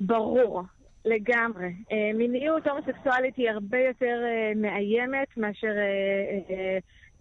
ברור. 0.00 0.62
לגמרי. 1.04 1.72
אה, 1.92 2.10
מיניות 2.14 2.66
הומוסקסואלית 2.66 3.36
היא 3.36 3.50
הרבה 3.50 3.78
יותר 3.78 4.16
מאיימת 4.56 5.36
מאשר 5.36 5.72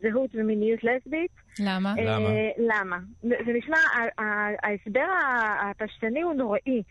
זהות 0.02 0.30
ומיניות 0.34 0.80
לסבית. 0.84 1.32
למה? 1.60 1.94
למה? 1.98 2.30
למה? 2.58 2.98
זה 3.24 3.54
נשמע, 3.54 3.78
ההסבר 4.64 5.06
הפשטני 5.62 6.22
הוא 6.22 6.34
נוראי. 6.34 6.84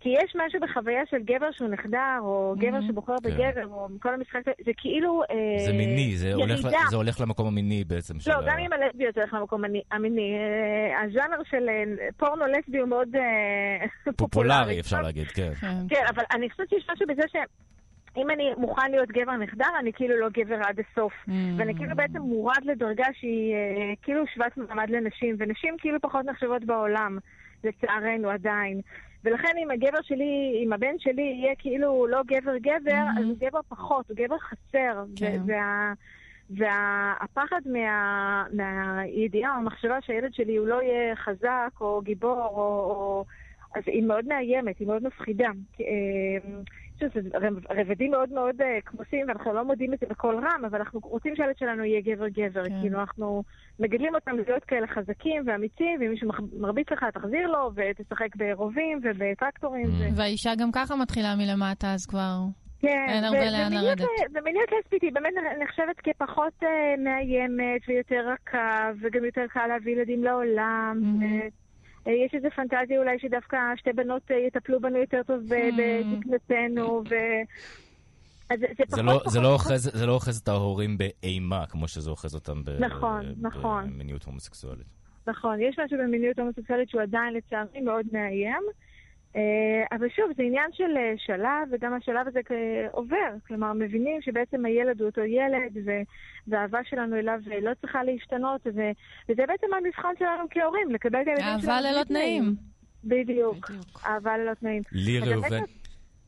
כי 0.00 0.08
יש 0.08 0.36
משהו 0.36 0.60
בחוויה 0.60 1.00
של 1.10 1.16
גבר 1.24 1.52
שהוא 1.52 1.68
נחדר, 1.68 2.18
או 2.20 2.54
גבר 2.58 2.78
mm-hmm. 2.78 2.88
שבוחר 2.88 3.14
כן. 3.22 3.30
בגבר, 3.30 3.66
או 3.66 3.88
כל 4.02 4.14
המשחק, 4.14 4.40
זה 4.64 4.72
כאילו 4.76 5.22
אה, 5.30 5.66
זה 5.66 5.72
מיני, 5.72 6.16
זה 6.16 6.34
הולך, 6.34 6.60
זה 6.90 6.96
הולך 6.96 7.20
למקום 7.20 7.46
המיני 7.46 7.84
בעצם. 7.84 8.14
לא, 8.26 8.34
גם 8.46 8.58
עם 8.58 8.72
הלסביות 8.72 9.14
זה 9.14 9.20
הולך 9.20 9.34
למקום 9.34 9.62
המיני. 9.90 10.32
אה, 10.34 11.02
הז'אנר 11.04 11.42
של 11.50 11.68
אה, 11.68 12.08
פורנו 12.16 12.44
לסבי 12.46 12.78
הוא 12.78 12.88
מאוד 12.88 13.08
פופולרי. 14.18 14.80
אפשר 14.80 15.02
להגיד, 15.02 15.26
כן. 15.26 15.52
כן. 15.60 15.76
כן, 15.88 16.04
אבל 16.14 16.22
אני 16.34 16.50
חושבת 16.50 16.68
שיש 16.68 16.86
משהו 16.92 17.06
בזה 17.06 17.22
ש... 17.28 17.36
אם 18.16 18.30
אני 18.30 18.54
מוכן 18.56 18.90
להיות 18.90 19.08
גבר 19.08 19.36
נחדר, 19.36 19.68
אני 19.80 19.92
כאילו 19.92 20.20
לא 20.20 20.28
גבר 20.28 20.58
עד 20.64 20.80
הסוף. 20.80 21.12
Mm. 21.28 21.32
ואני 21.56 21.74
כאילו 21.74 21.96
בעצם 21.96 22.18
מורד 22.18 22.64
לדרגה 22.64 23.06
שהיא 23.12 23.54
אה, 23.54 23.94
כאילו 24.02 24.24
שוות 24.34 24.56
מעמד 24.56 24.90
לנשים, 24.90 25.36
ונשים 25.38 25.74
כאילו 25.78 26.00
פחות 26.00 26.24
נחשבות 26.24 26.64
בעולם, 26.64 27.18
לצערנו 27.64 28.30
עדיין. 28.30 28.80
ולכן 29.26 29.56
אם 29.58 29.70
הגבר 29.70 30.02
שלי, 30.02 30.62
אם 30.64 30.72
הבן 30.72 30.98
שלי 30.98 31.22
יהיה 31.22 31.54
כאילו 31.58 32.06
לא 32.06 32.22
גבר-גבר, 32.26 32.90
mm-hmm. 32.90 33.20
אז 33.20 33.24
הוא 33.24 33.36
גבר 33.38 33.60
פחות, 33.68 34.10
הוא 34.10 34.16
גבר 34.16 34.38
חסר. 34.38 35.04
כן. 35.16 35.40
וה... 35.46 35.92
והפחד 36.50 37.60
מה, 37.66 38.44
מהידיעה 38.52 39.52
או 39.52 39.56
המחשבה 39.56 39.98
שהילד 40.00 40.34
שלי 40.34 40.56
הוא 40.56 40.66
לא 40.66 40.82
יהיה 40.82 41.16
חזק 41.16 41.70
או 41.80 42.00
גיבור, 42.04 42.38
או, 42.38 42.56
או, 42.56 43.24
אז 43.74 43.82
היא 43.86 44.02
מאוד 44.02 44.24
מאיימת, 44.24 44.78
היא 44.78 44.88
מאוד 44.88 45.02
מפחידה. 45.06 45.50
אה, 45.80 46.60
שזה 46.98 47.28
רבדים 47.70 48.10
מאוד 48.10 48.32
מאוד 48.32 48.60
אה, 48.60 48.78
כמוסים, 48.84 49.26
ואנחנו 49.28 49.52
לא 49.52 49.64
מודים 49.64 49.94
את 49.94 49.98
זה 50.00 50.06
בקול 50.10 50.36
רם, 50.36 50.64
אבל 50.64 50.78
אנחנו 50.78 51.00
רוצים 51.02 51.36
שהילד 51.36 51.58
שלנו 51.58 51.84
יהיה 51.84 52.00
גבר-גבר. 52.00 52.64
כן. 52.64 52.80
כאילו, 52.80 53.00
אנחנו 53.00 53.42
מגדלים 53.78 54.14
אותם 54.14 54.36
להיות 54.36 54.64
כאלה 54.64 54.86
חזקים 54.86 55.42
ואמיצים, 55.46 56.00
ואם 56.00 56.10
מישהו 56.10 56.28
מרביץ 56.60 56.90
לך, 56.90 57.04
תחזיר 57.14 57.46
לו, 57.46 57.70
ותשחק 57.74 58.36
ברובים 58.36 59.00
ובטרקטורים. 59.02 59.86
Mm. 59.86 60.12
ו... 60.12 60.16
והאישה 60.16 60.54
גם 60.58 60.72
ככה 60.72 60.96
מתחילה 60.96 61.34
מלמטה, 61.36 61.94
אז 61.94 62.06
כבר... 62.06 62.36
כן, 62.80 63.06
אין 63.08 63.24
הרבה 63.24 63.50
לאן 63.50 63.72
לרדת. 63.72 64.06
ומיניות 64.34 64.68
לסבית 64.78 65.02
היא 65.02 65.12
באמת 65.12 65.32
נחשבת 65.62 65.96
כפחות 65.96 66.52
uh, 66.62 66.66
מאיימת 66.98 67.80
ויותר 67.88 68.28
רכה, 68.32 68.90
וגם 69.00 69.24
יותר 69.24 69.46
קל 69.48 69.66
להביא 69.66 69.92
ילדים 69.92 70.24
לעולם. 70.24 71.00
Mm-hmm. 71.02 71.65
אה, 72.06 72.12
יש 72.12 72.34
איזו 72.34 72.48
פנטזיה 72.56 72.98
אולי 72.98 73.18
שדווקא 73.18 73.56
שתי 73.76 73.92
בנות 73.92 74.30
אה, 74.30 74.36
יטפלו 74.36 74.80
בנו 74.80 74.98
יותר 74.98 75.22
טוב 75.26 75.40
בזקנתנו, 75.46 77.02
hmm. 77.04 77.08
ו... 77.10 77.14
אז 78.50 78.60
זה, 78.60 78.66
זה, 78.88 79.02
לא, 79.02 79.22
זה, 79.26 79.40
לא 79.40 79.52
אוחז, 79.52 79.90
זה 79.94 80.06
לא 80.06 80.12
אוחז 80.12 80.38
את 80.38 80.48
ההורים 80.48 80.98
באימה, 80.98 81.66
כמו 81.66 81.88
שזה 81.88 82.10
אוחז 82.10 82.34
אותם 82.34 82.64
ב, 82.64 82.70
נכון, 82.70 83.34
נכון. 83.40 83.90
במיניות 83.90 84.24
הומוסקסואלית. 84.24 84.86
נכון, 85.26 85.60
יש 85.60 85.78
משהו 85.78 85.98
במיניות 85.98 86.38
הומוסקסואלית 86.38 86.88
שהוא 86.88 87.02
עדיין 87.02 87.34
לצערי 87.34 87.80
מאוד 87.80 88.06
מאיים. 88.12 88.62
אה, 89.36 89.96
אבל 89.96 90.08
שוב, 90.08 90.26
זה 90.36 90.42
עניין 90.42 90.70
של 90.72 90.96
אה, 90.96 91.12
שלב, 91.16 91.68
וגם 91.70 91.94
השלב 91.94 92.28
הזה 92.28 92.40
עובר. 92.90 93.30
כלומר, 93.46 93.72
מבינים 93.72 94.22
שבעצם 94.22 94.64
הילד 94.64 95.00
הוא 95.00 95.08
אותו 95.08 95.20
ילד, 95.20 95.76
והאהבה 96.46 96.78
שלנו 96.84 97.16
אליו 97.16 97.40
אה, 97.52 97.60
לא 97.60 97.70
צריכה 97.80 98.02
להשתנות, 98.04 98.60
וזה 98.66 99.44
בעצם 99.46 99.66
המבחן 99.76 100.12
שלנו 100.18 100.44
כהורים, 100.50 100.90
לקבל 100.90 101.22
את 101.22 101.26
הילדים 101.26 101.60
שלנו. 101.60 101.72
אהבה 101.72 101.80
ללא 101.80 102.04
תנאים. 102.04 102.54
בדיוק, 103.04 103.70
אהבה 104.06 104.38
ללא 104.38 104.54
תנאים. 104.54 104.82
לי 104.92 105.18
ראובן. 105.20 105.60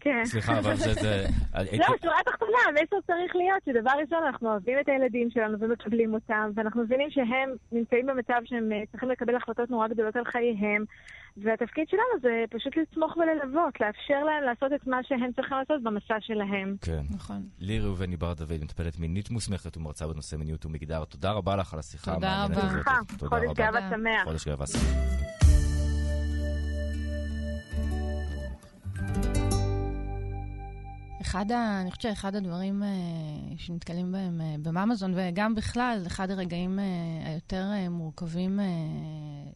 כן. 0.01 0.25
סליחה, 0.25 0.59
אבל 0.59 0.77
זה... 0.77 0.95
זה... 0.95 1.25
לא, 1.79 1.87
שורה 2.03 2.17
תחתונה, 2.27 2.59
המסר 2.69 2.97
צריך 3.07 3.37
להיות 3.37 3.63
שדבר 3.67 3.91
ראשון, 3.91 4.23
אנחנו 4.27 4.51
אוהבים 4.51 4.79
את 4.81 4.89
הילדים 4.89 5.31
שלנו 5.31 5.59
ומקבלים 5.61 6.15
אותם, 6.15 6.51
ואנחנו 6.55 6.83
מבינים 6.83 7.11
שהם 7.11 7.51
נמצאים 7.73 8.07
במצב 8.07 8.41
שהם 8.45 8.71
צריכים 8.91 9.11
לקבל 9.11 9.37
החלטות 9.37 9.71
נורא 9.71 9.89
גדולות 9.89 10.17
על 10.17 10.25
חייהם, 10.25 10.85
והתפקיד 11.43 11.89
שלנו 11.89 12.21
זה 12.23 12.45
פשוט 12.51 12.77
לתמוך 12.77 13.17
וללוות, 13.17 13.81
לאפשר 13.81 14.25
להם 14.25 14.43
לעשות 14.43 14.73
את 14.73 14.87
מה 14.87 14.97
שהם 15.03 15.33
צריכים 15.37 15.57
לעשות 15.57 15.83
במסע 15.83 16.17
שלהם. 16.21 16.77
כן. 16.81 17.03
נכון. 17.11 17.43
לי 17.59 17.81
ראובני 17.81 18.17
בר 18.17 18.35
דוד, 18.35 18.65
מטפלת 18.65 18.99
מינית 18.99 19.31
מוסמכת 19.31 19.77
ומרצה 19.77 20.07
בנושא 20.07 20.37
מיניות 20.37 20.67
ומגדר. 20.67 21.05
תודה 21.05 21.33
רבה 21.33 21.57
לך 21.57 21.73
על 21.75 21.79
השיחה 21.81 22.15
תודה 22.15 22.45
רבה. 22.45 22.83
חודש 23.19 23.51
גאווה 23.55 23.91
שמח. 23.91 24.25
חודש 24.25 24.49
גאווה 24.49 24.67
שמח. 24.67 25.19
אחד 31.21 31.53
ה... 31.53 31.81
אני 31.83 31.91
חושבת 31.91 32.03
שאחד 32.03 32.35
הדברים 32.35 32.83
אה, 32.83 32.89
שנתקלים 33.57 34.13
בהם 34.13 34.41
אה, 34.41 34.55
בממזון, 34.63 35.15
וגם 35.17 35.55
בכלל, 35.55 36.03
אחד 36.07 36.31
הרגעים 36.31 36.79
אה, 36.79 36.85
היותר 37.31 37.65
אה, 37.73 37.89
מורכבים 37.89 38.61
אה, 38.61 38.65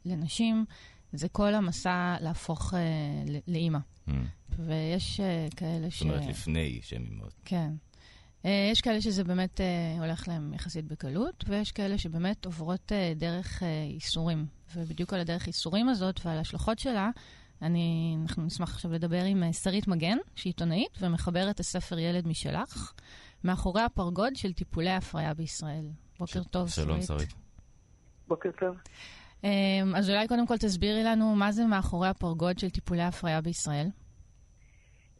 לנשים, 0.04 0.64
זה 1.12 1.28
כל 1.28 1.54
המסע 1.54 2.16
להפוך 2.20 2.74
uh, 2.74 2.76
לאימא. 3.48 3.78
Mm. 4.08 4.12
ויש 4.58 5.20
uh, 5.20 5.54
כאלה 5.56 5.90
ש... 5.90 6.02
זאת 6.02 6.02
אומרת, 6.02 6.26
לפני 6.28 6.80
שהן 6.82 7.04
אימהות. 7.04 7.34
כן. 7.44 7.70
Uh, 8.42 8.48
יש 8.72 8.80
כאלה 8.80 9.00
שזה 9.00 9.24
באמת 9.24 9.60
uh, 9.60 10.00
הולך 10.00 10.28
להם 10.28 10.54
יחסית 10.54 10.84
בקלות, 10.84 11.44
ויש 11.48 11.72
כאלה 11.72 11.98
שבאמת 11.98 12.44
עוברות 12.44 12.92
uh, 12.92 13.18
דרך 13.18 13.62
uh, 13.62 13.64
איסורים. 13.94 14.46
ובדיוק 14.76 15.12
על 15.12 15.20
הדרך 15.20 15.46
איסורים 15.46 15.88
הזאת 15.88 16.20
ועל 16.24 16.38
ההשלכות 16.38 16.78
שלה, 16.78 17.10
אני, 17.62 18.16
אנחנו 18.22 18.44
נשמח 18.44 18.74
עכשיו 18.74 18.92
לדבר 18.92 19.24
עם 19.24 19.42
uh, 19.42 19.52
שרית 19.52 19.88
מגן, 19.88 20.18
שהיא 20.36 20.50
עיתונאית 20.50 20.98
ומחברת 21.00 21.60
הספר 21.60 21.98
ילד 21.98 22.28
משלך, 22.28 22.92
מאחורי 23.44 23.82
הפרגוד 23.82 24.36
של 24.36 24.52
טיפולי 24.52 24.90
הפריה 24.90 25.34
בישראל. 25.34 25.86
בוקר 26.18 26.42
ש... 26.42 26.46
טוב, 26.50 26.68
שרית. 26.68 26.86
שלום, 26.86 27.02
שרית. 27.02 27.34
בוקר 28.28 28.50
טוב. 28.60 28.76
אמ, 29.44 29.94
אז 29.96 30.10
אולי 30.10 30.28
קודם 30.28 30.46
כל 30.46 30.56
תסבירי 30.56 31.04
לנו 31.04 31.34
מה 31.34 31.52
זה 31.52 31.66
מאחורי 31.66 32.08
הפרגוד 32.08 32.58
של 32.58 32.70
טיפולי 32.70 33.02
הפריה 33.02 33.40
בישראל. 33.40 33.86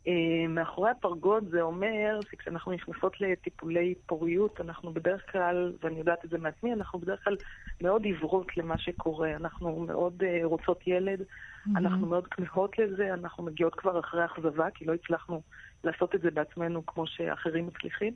אמ, 0.06 0.54
מאחורי 0.54 0.90
הפרגוד 0.90 1.44
זה 1.50 1.61
אומר 1.61 2.18
שכשאנחנו 2.30 2.72
נכנסות 2.72 3.20
לטיפולי 3.20 3.94
פוריות, 4.06 4.61
אנחנו 4.61 4.92
בדרך 4.92 5.32
כלל, 5.32 5.72
ואני 5.82 5.98
יודעת 5.98 6.24
את 6.24 6.30
זה 6.30 6.38
מעצמי, 6.38 6.72
אנחנו 6.72 6.98
בדרך 6.98 7.24
כלל 7.24 7.37
מאוד 7.80 8.04
עיוורות 8.04 8.56
למה 8.56 8.78
שקורה. 8.78 9.37
אנחנו 9.37 9.80
מאוד 9.80 10.22
uh, 10.22 10.44
רוצות 10.44 10.87
ילד, 10.87 11.20
mm-hmm. 11.20 11.70
אנחנו 11.76 12.06
מאוד 12.06 12.26
כמהות 12.26 12.78
לזה, 12.78 13.14
אנחנו 13.14 13.44
מגיעות 13.44 13.74
כבר 13.74 14.00
אחרי 14.00 14.24
אכזבה, 14.24 14.70
כי 14.74 14.85
לא 14.85 14.94
הצלחנו 14.94 15.42
לעשות 15.85 16.14
את 16.14 16.20
זה 16.20 16.30
בעצמנו 16.30 16.87
כמו 16.87 17.06
שאחרים 17.06 17.66
מצליחים. 17.66 18.14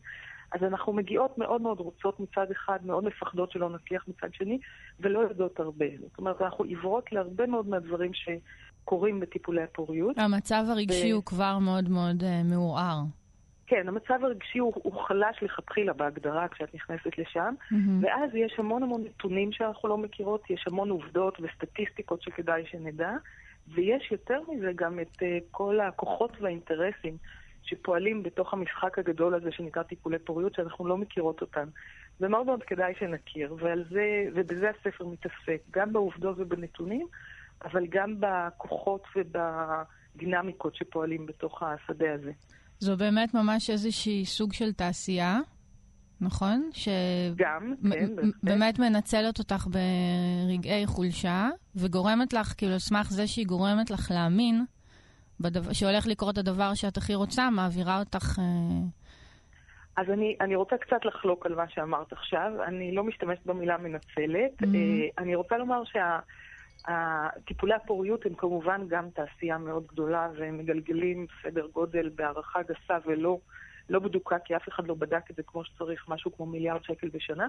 אז 0.53 0.63
אנחנו 0.63 0.93
מגיעות 0.93 1.39
מאוד 1.39 1.61
מאוד 1.61 1.81
רוצות 1.81 2.21
מצד 2.21 2.47
אחד, 2.51 2.79
מאוד 2.85 3.05
מפחדות 3.05 3.53
שלא 3.53 3.71
נצליח 3.71 4.05
מצד 4.09 4.35
שני, 4.35 4.59
ולא 5.01 5.19
יודעות 5.19 5.61
הרבה. 5.61 5.87
זאת 6.01 6.19
אומרת, 6.19 6.43
אנחנו 6.43 6.65
עיוורות 6.65 7.13
להרבה 7.13 7.47
מאוד 7.47 7.69
מהדברים 7.69 8.15
ש... 8.15 8.29
קורים 8.87 9.21
בטיפולי 9.21 9.63
הפוריות. 9.63 10.19
המצב 10.19 10.65
הרגשי 10.69 11.13
ו... 11.13 11.17
הוא 11.17 11.25
כבר 11.25 11.59
מאוד 11.59 11.89
מאוד 11.89 12.23
uh, 12.23 12.27
מעורער. 12.45 12.99
כן, 13.67 13.89
המצב 13.89 14.19
הרגשי 14.23 14.59
הוא, 14.59 14.73
הוא 14.75 15.03
חלש 15.09 15.43
לכתחילה 15.43 15.93
בהגדרה 15.93 16.49
כשאת 16.49 16.75
נכנסת 16.75 17.19
לשם, 17.19 17.55
mm-hmm. 17.61 17.75
ואז 18.01 18.31
יש 18.35 18.55
המון 18.59 18.83
המון 18.83 19.05
נתונים 19.05 19.53
שאנחנו 19.53 19.89
לא 19.89 19.99
מכירות, 19.99 20.51
יש 20.51 20.65
המון 20.67 20.91
עובדות 20.91 21.39
וסטטיסטיקות 21.41 22.23
שכדאי 22.23 22.63
שנדע, 22.71 23.11
ויש 23.75 24.13
יותר 24.13 24.41
מזה 24.49 24.71
גם 24.75 25.01
את 25.01 25.17
uh, 25.17 25.25
כל 25.51 25.81
הכוחות 25.81 26.33
והאינטרסים 26.41 27.17
שפועלים 27.67 28.23
בתוך 28.23 28.53
המשחק 28.53 28.99
הגדול 28.99 29.35
הזה 29.35 29.53
שנקרא 29.53 29.83
טיפולי 29.83 30.19
פוריות, 30.19 30.55
שאנחנו 30.55 30.87
לא 30.87 30.97
מכירות 30.97 31.41
אותם. 31.41 31.69
ומאוד 32.21 32.47
מאוד 32.47 32.63
כדאי 32.63 32.93
שנכיר, 32.99 33.57
ועל 33.59 33.85
זה, 33.91 34.25
ובזה 34.35 34.71
הספר 34.71 35.07
מתעסק, 35.07 35.63
גם 35.71 35.93
בעובדות 35.93 36.37
ובנתונים, 36.39 37.07
אבל 37.65 37.87
גם 37.91 38.15
בכוחות 38.21 39.03
ובדינמיקות 39.17 40.75
שפועלים 40.75 41.27
בתוך 41.27 41.63
השדה 41.63 42.15
הזה. 42.15 42.33
זו 42.79 42.97
באמת 42.97 43.35
ממש 43.35 43.71
איזושהי 43.71 44.25
סוג 44.25 44.53
של 44.53 44.73
תעשייה, 44.73 45.39
נכון? 46.21 46.71
ש... 46.73 46.89
גם, 47.37 47.75
כן, 47.93 48.11
באמת 48.43 48.79
מנצלת 48.79 49.39
אותך 49.39 49.67
ברגעי 49.67 50.87
חולשה, 50.87 51.49
וגורמת 51.77 52.33
לך, 52.33 52.55
כאילו, 52.57 52.73
על 52.73 52.79
סמך 52.79 53.11
זה 53.11 53.27
שהיא 53.27 53.47
גורמת 53.47 53.91
לך 53.91 54.11
להאמין, 54.11 54.65
בדבר, 55.41 55.73
שהולך 55.73 56.07
לקרות 56.07 56.39
הדבר 56.39 56.75
שאת 56.75 56.97
הכי 56.97 57.15
רוצה, 57.15 57.51
מעבירה 57.51 57.99
אותך... 57.99 58.39
אה... 58.39 58.45
אז 59.97 60.11
אני, 60.11 60.37
אני 60.41 60.57
רוצה 60.57 60.77
קצת 60.77 61.05
לחלוק 61.05 61.47
על 61.47 61.55
מה 61.55 61.69
שאמרת 61.69 62.13
עכשיו. 62.13 62.53
אני 62.67 62.95
לא 62.95 63.05
משתמשת 63.05 63.47
במילה 63.47 63.79
מנצלת. 63.79 64.63
Mm-hmm. 64.63 64.67
אה, 64.75 65.09
אני 65.19 65.35
רוצה 65.35 65.57
לומר 65.57 65.83
שה... 65.85 66.19
טיפולי 67.45 67.75
הפוריות 67.75 68.27
הם 68.27 68.35
כמובן 68.35 68.81
גם 68.89 69.11
תעשייה 69.11 69.59
מאוד 69.59 69.87
גדולה, 69.87 70.29
והם 70.39 70.59
מגלגלים 70.59 71.27
סדר 71.43 71.67
גודל 71.73 72.11
בהערכה 72.15 72.61
גסה 72.63 72.99
ולא 73.07 73.39
לא 73.91 73.99
בדוקה, 73.99 74.39
כי 74.39 74.57
אף 74.57 74.69
אחד 74.69 74.87
לא 74.87 74.95
בדק 74.95 75.31
את 75.31 75.37
זה 75.37 75.43
כמו 75.43 75.65
שצריך, 75.65 76.09
משהו 76.09 76.37
כמו 76.37 76.47
מיליארד 76.47 76.85
שקל 76.85 77.09
בשנה. 77.09 77.47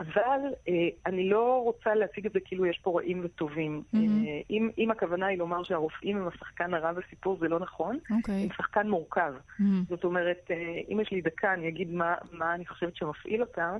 אבל 0.00 0.40
אה, 0.68 0.88
אני 1.06 1.28
לא 1.28 1.60
רוצה 1.64 1.94
להציג 1.94 2.26
את 2.26 2.32
זה 2.32 2.40
כאילו 2.44 2.66
יש 2.66 2.78
פה 2.82 3.00
רעים 3.00 3.20
וטובים. 3.24 3.82
Mm-hmm. 3.82 3.96
אה, 3.98 4.40
אם, 4.50 4.70
אם 4.78 4.90
הכוונה 4.90 5.26
היא 5.26 5.38
לומר 5.38 5.62
שהרופאים 5.62 6.16
הם 6.16 6.28
השחקן 6.28 6.74
הרע 6.74 6.92
בסיפור, 6.92 7.38
זה 7.40 7.48
לא 7.48 7.58
נכון. 7.58 7.96
Okay. 7.96 8.14
אוקיי. 8.16 8.42
הם 8.42 8.48
שחקן 8.56 8.88
מורכב. 8.88 9.34
Mm-hmm. 9.36 9.64
זאת 9.88 10.04
אומרת, 10.04 10.50
אה, 10.50 10.80
אם 10.92 11.00
יש 11.00 11.12
לי 11.12 11.20
דקה, 11.20 11.54
אני 11.54 11.68
אגיד 11.68 11.90
מה, 11.90 12.14
מה 12.32 12.54
אני 12.54 12.66
חושבת 12.66 12.96
שמפעיל 12.96 13.40
אותם. 13.40 13.78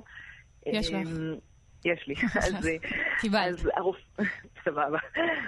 יש 0.65 0.93
לך. 0.93 1.07
אה, 1.85 1.91
יש 1.91 2.07
לי. 2.07 2.15
אז, 2.47 2.69
קיבלת. 3.19 3.53
אז 3.53 3.69
הרופ... 3.75 3.97
סבבה. 4.65 4.97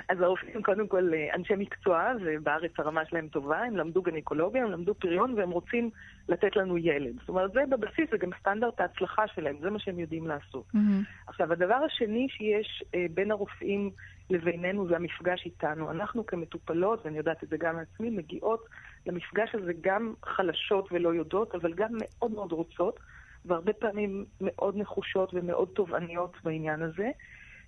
אז 0.09 0.21
הרופאים 0.21 0.63
קודם 0.63 0.87
כל 0.87 1.13
אה, 1.13 1.35
אנשי 1.35 1.53
מקצוע, 1.57 2.11
ובארץ 2.21 2.71
הרמה 2.77 3.05
שלהם 3.05 3.27
טובה, 3.27 3.57
הם 3.59 3.77
למדו 3.77 4.01
גניקולוגיה, 4.01 4.63
הם 4.63 4.71
למדו 4.71 4.93
פריון, 4.93 5.33
והם 5.33 5.51
רוצים 5.51 5.89
לתת 6.29 6.55
לנו 6.55 6.77
ילד. 6.77 7.13
זאת 7.19 7.29
אומרת, 7.29 7.51
זה 7.51 7.61
בבסיס, 7.69 8.09
זה 8.11 8.17
גם 8.17 8.29
סטנדרט 8.39 8.79
ההצלחה 8.79 9.27
שלהם, 9.27 9.55
זה 9.61 9.69
מה 9.69 9.79
שהם 9.79 9.99
יודעים 9.99 10.27
לעשות. 10.27 10.65
Mm-hmm. 10.75 11.27
עכשיו, 11.27 11.51
הדבר 11.51 11.79
השני 11.85 12.27
שיש 12.29 12.83
אה, 12.95 13.05
בין 13.13 13.31
הרופאים 13.31 13.91
לבינינו 14.29 14.87
זה 14.87 14.95
המפגש 14.95 15.45
איתנו. 15.45 15.91
אנחנו 15.91 16.25
כמטופלות, 16.25 17.05
ואני 17.05 17.17
יודעת 17.17 17.43
את 17.43 17.49
זה 17.49 17.57
גם 17.57 17.75
מעצמי, 17.75 18.09
מגיעות 18.09 18.65
למפגש 19.05 19.55
הזה 19.55 19.71
גם 19.81 20.13
חלשות 20.25 20.91
ולא 20.91 21.13
יודעות, 21.13 21.55
אבל 21.55 21.73
גם 21.73 21.89
מאוד 21.91 22.31
מאוד 22.31 22.51
רוצות. 22.51 22.99
והרבה 23.45 23.73
פעמים 23.73 24.25
מאוד 24.41 24.77
נחושות 24.77 25.33
ומאוד 25.33 25.69
תובעניות 25.73 26.37
בעניין 26.43 26.81
הזה. 26.81 27.09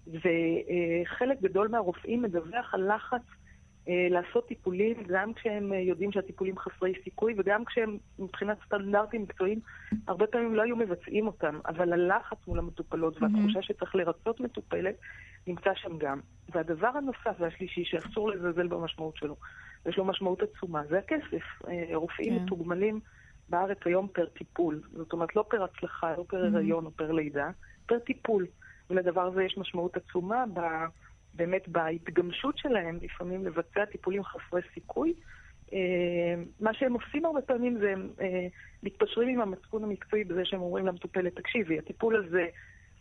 וחלק 0.08 1.42
גדול 1.42 1.68
מהרופאים 1.68 2.22
מדווח 2.22 2.74
על 2.74 2.96
לחץ 2.96 3.22
אה, 3.90 4.08
לעשות 4.10 4.48
טיפולים, 4.48 5.04
גם 5.08 5.34
כשהם 5.34 5.74
אה, 5.74 5.80
יודעים 5.80 6.12
שהטיפולים 6.12 6.58
חסרי 6.58 6.94
סיכוי, 7.04 7.34
וגם 7.38 7.66
כשהם 7.66 7.98
מבחינת 8.20 8.58
סטנדרטים 8.66 9.22
מקצועיים, 9.22 9.60
הרבה 10.08 10.28
פעמים 10.28 10.56
לא 10.56 10.62
היו 10.62 10.76
מבצעים 10.76 11.28
אותם, 11.28 11.60
אבל 11.66 11.94
הלחץ 11.94 12.38
מול 12.48 12.60
המטופלות 12.60 13.22
והתחושה 13.22 13.62
שצריך 13.62 13.96
לרצות 13.96 14.40
מטופלת, 14.40 14.96
נמצא 15.48 15.70
שם 15.76 15.98
גם. 15.98 16.20
והדבר 16.50 16.88
הנוסף 16.88 17.40
והשלישי, 17.40 17.86
שאסור 17.86 18.30
לזלזל 18.30 18.68
במשמעות 18.68 19.18
שלו, 19.18 19.36
יש 19.86 19.98
לו 19.98 20.06
משמעות 20.06 20.42
עצומה, 20.42 20.82
זה 20.90 20.98
הכסף. 20.98 21.44
אה, 21.68 21.96
רופאים 21.96 22.38
כן. 22.38 22.44
מתוגמלים 22.44 23.00
בארץ 23.50 23.78
היום 23.86 24.08
פר 24.08 24.26
טיפול. 24.26 24.82
זאת 24.94 25.14
אומרת, 25.14 25.36
לא 25.36 25.46
פר 25.50 25.64
הצלחה, 25.64 26.14
לא 26.18 26.26
פר 26.28 26.44
mm-hmm. 26.44 26.56
הריון 26.56 26.86
או 26.86 26.92
פר 26.92 27.12
לידה, 27.12 27.50
פר 27.86 28.00
טיפול. 28.00 28.48
ולדבר 28.90 29.22
הזה 29.22 29.44
יש 29.44 29.58
משמעות 29.58 29.98
עצומה 29.98 30.46
ב, 30.54 30.62
באמת 31.34 31.68
בהתגמשות 31.68 32.58
שלהם, 32.58 33.00
לפעמים 33.02 33.46
לבצע 33.46 33.86
טיפולים 33.86 34.24
חסרי 34.24 34.62
סיכוי. 34.74 35.14
אה, 35.74 36.44
מה 36.60 36.74
שהם 36.74 36.94
עושים 36.94 37.26
הרבה 37.26 37.42
פעמים 37.42 37.78
זה 37.78 37.92
הם 37.92 38.10
אה, 38.22 38.48
מתפשרים 38.84 39.30
עם 39.30 39.42
המצפון 39.42 39.84
המקצועי 39.84 40.24
בזה 40.24 40.46
שהם 40.46 40.62
אומרים 40.62 40.86
למטופלת, 40.86 41.36
תקשיבי, 41.36 41.80
הטיפול 41.80 42.16
הזה, 42.16 42.46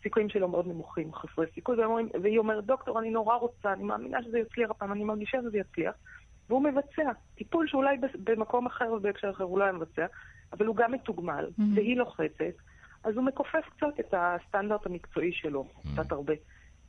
סיכויים 0.03 0.29
שלו 0.29 0.47
מאוד 0.47 0.67
נמוכים, 0.67 1.13
חסרי 1.13 1.45
סיכוי, 1.53 1.79
ואומרים, 1.79 2.09
והיא 2.21 2.39
אומרת, 2.39 2.65
דוקטור, 2.65 2.99
אני 2.99 3.09
נורא 3.09 3.35
רוצה, 3.35 3.73
אני 3.73 3.83
מאמינה 3.83 4.23
שזה 4.23 4.39
יצליח 4.39 4.69
הפעם, 4.69 4.91
אני 4.91 5.03
מרגישה 5.03 5.37
שזה 5.41 5.57
יצליח. 5.57 5.95
והוא 6.49 6.63
מבצע 6.63 7.11
טיפול 7.35 7.67
שאולי 7.67 7.97
במקום 8.23 8.65
אחר 8.65 8.93
ובהקשר 8.93 9.29
אחר 9.29 9.43
הוא 9.43 9.59
לא 9.59 9.63
היה 9.63 9.73
מבצע, 9.73 10.05
אבל 10.53 10.65
הוא 10.65 10.75
גם 10.75 10.91
מתוגמל, 10.91 11.45
mm-hmm. 11.45 11.63
והיא 11.75 11.97
לוחצת, 11.97 12.55
אז 13.03 13.15
הוא 13.15 13.23
מכופף 13.23 13.63
קצת 13.77 13.99
את 13.99 14.13
הסטנדרט 14.17 14.85
המקצועי 14.85 15.31
שלו, 15.33 15.63
mm-hmm. 15.63 15.87
קצת 15.93 16.11
הרבה. 16.11 16.33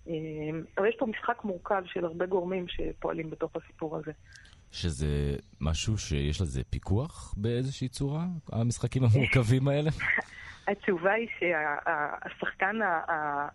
אמ, 0.07 0.65
אבל 0.79 0.89
יש 0.89 0.95
פה 0.99 1.07
משחק 1.07 1.45
מורכב 1.45 1.83
של 1.87 2.05
הרבה 2.05 2.27
גורמים 2.27 2.67
שפועלים 2.69 3.31
בתוך 3.31 3.57
הסיפור 3.57 3.97
הזה. 3.97 4.13
שזה 4.73 5.37
משהו 5.61 5.99
שיש 5.99 6.41
לזה 6.41 6.63
פיקוח 6.71 7.35
באיזושהי 7.37 7.89
צורה, 7.89 8.25
המשחקים 8.53 9.03
המורכבים 9.05 9.69
האלה? 9.71 9.91
התשובה 10.69 11.13
היא 11.13 11.29
שהשחקן 11.39 12.77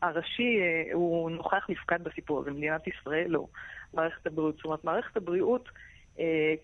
הראשי 0.02 0.60
אה, 0.62 0.94
הוא 0.94 1.32
נוכח 1.32 1.70
נפקד 1.70 2.04
בסיפור 2.04 2.40
הזה, 2.40 2.52
מדינת 2.52 2.88
ישראל 2.88 3.28
לא, 3.28 3.48
מערכת 3.94 4.28
הבריאות. 4.28 4.56
זאת 4.56 4.66
אומרת, 4.66 4.84
מערכת 4.84 5.18
הבריאות 5.18 5.70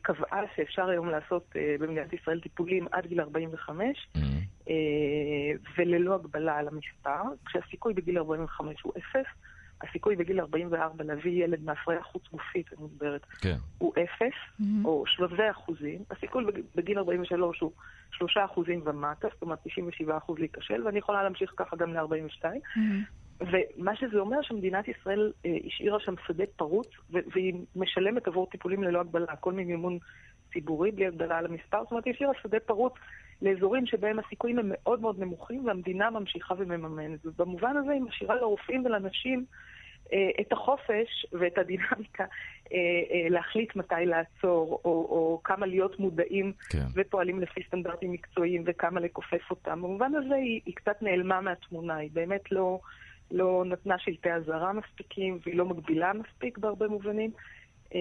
קבעה 0.01 0.41
שאפשר 0.55 0.85
היום 0.89 1.09
לעשות 1.09 1.53
אה, 1.55 1.75
במדינת 1.79 2.13
ישראל 2.13 2.39
טיפולים 2.39 2.87
עד 2.91 3.05
גיל 3.05 3.21
45, 3.21 4.07
mm-hmm. 4.15 4.19
אה, 4.69 4.73
וללא 5.77 6.15
הגבלה 6.15 6.57
על 6.57 6.67
המספר, 6.67 7.21
כשהסיכוי 7.45 7.93
בגיל 7.93 8.17
45 8.17 8.81
הוא 8.81 8.93
אפס. 8.97 9.27
הסיכוי 9.81 10.15
בגיל 10.15 10.39
44 10.39 11.03
להביא 11.03 11.43
ילד 11.43 11.63
מהפריה 11.63 12.03
חוץ 12.03 12.23
גופית, 12.31 12.73
אני 12.73 12.85
מדברת, 12.85 13.25
כן. 13.41 13.57
הוא 13.77 13.93
אפס, 13.93 14.61
mm-hmm. 14.61 14.85
או 14.85 15.03
שלבי 15.07 15.51
אחוזים. 15.51 16.03
הסיכוי 16.11 16.43
בגיל 16.75 16.97
43 16.97 17.59
הוא 17.59 17.71
שלושה 18.11 18.45
אחוזים 18.45 18.81
ומטה, 18.85 19.27
זאת 19.33 19.41
אומרת 19.41 19.59
97 19.63 20.17
אחוז 20.17 20.39
להיכשל, 20.39 20.85
ואני 20.85 20.99
יכולה 20.99 21.23
להמשיך 21.23 21.53
ככה 21.57 21.75
גם 21.75 21.93
ל-42. 21.93 22.43
Mm-hmm. 22.43 23.26
ומה 23.41 23.95
שזה 23.95 24.19
אומר 24.19 24.41
שמדינת 24.41 24.87
ישראל 24.87 25.31
אה, 25.45 25.57
השאירה 25.67 25.99
שם 25.99 26.13
שדה 26.27 26.43
פרוץ, 26.55 26.87
והיא 27.09 27.53
משלמת 27.75 28.27
עבור 28.27 28.47
טיפולים 28.49 28.83
ללא 28.83 28.99
הגבלה, 28.99 29.25
הכל 29.29 29.53
ממימון 29.53 29.97
ציבורי, 30.53 30.91
בלי 30.91 31.07
הגבלה 31.07 31.37
על 31.37 31.45
המספר. 31.45 31.83
זאת 31.83 31.91
אומרת, 31.91 32.05
היא 32.05 32.13
השאירה 32.13 32.33
שדה 32.43 32.59
פרוץ 32.59 32.93
לאזורים 33.41 33.85
שבהם 33.85 34.19
הסיכויים 34.19 34.59
הם 34.59 34.65
מאוד 34.69 35.01
מאוד 35.01 35.19
נמוכים, 35.19 35.65
והמדינה 35.65 36.09
ממשיכה 36.09 36.55
ומממנת. 36.57 37.25
ובמובן 37.25 37.77
הזה 37.77 37.91
היא 37.91 38.01
משאירה 38.01 38.35
לרופאים 38.35 38.85
ולנשים 38.85 39.45
אה, 40.13 40.29
את 40.41 40.51
החופש 40.51 41.25
ואת 41.31 41.57
הדינמיקה 41.57 42.23
אה, 42.23 42.77
אה, 43.11 43.29
להחליט 43.29 43.75
מתי 43.75 44.05
לעצור, 44.05 44.81
או, 44.85 44.91
או 44.91 45.41
כמה 45.43 45.65
להיות 45.65 45.99
מודעים 45.99 46.53
כן. 46.69 46.85
ופועלים 46.93 47.39
לפי 47.39 47.63
סטנדרטים 47.67 48.11
מקצועיים 48.11 48.63
וכמה 48.65 48.99
לכופף 48.99 49.49
אותם. 49.49 49.81
במובן 49.81 50.15
הזה 50.15 50.35
היא, 50.35 50.61
היא 50.65 50.75
קצת 50.75 51.01
נעלמה 51.01 51.41
מהתמונה, 51.41 51.95
היא 51.95 52.09
באמת 52.13 52.51
לא... 52.51 52.79
לא 53.31 53.63
נתנה 53.65 53.95
שלטי 53.99 54.31
אזהרה 54.31 54.73
מספיקים 54.73 55.39
והיא 55.45 55.57
לא 55.57 55.65
מגבילה 55.65 56.11
מספיק 56.13 56.57
בהרבה 56.57 56.87
מובנים. 56.87 57.31
אה, 57.95 57.99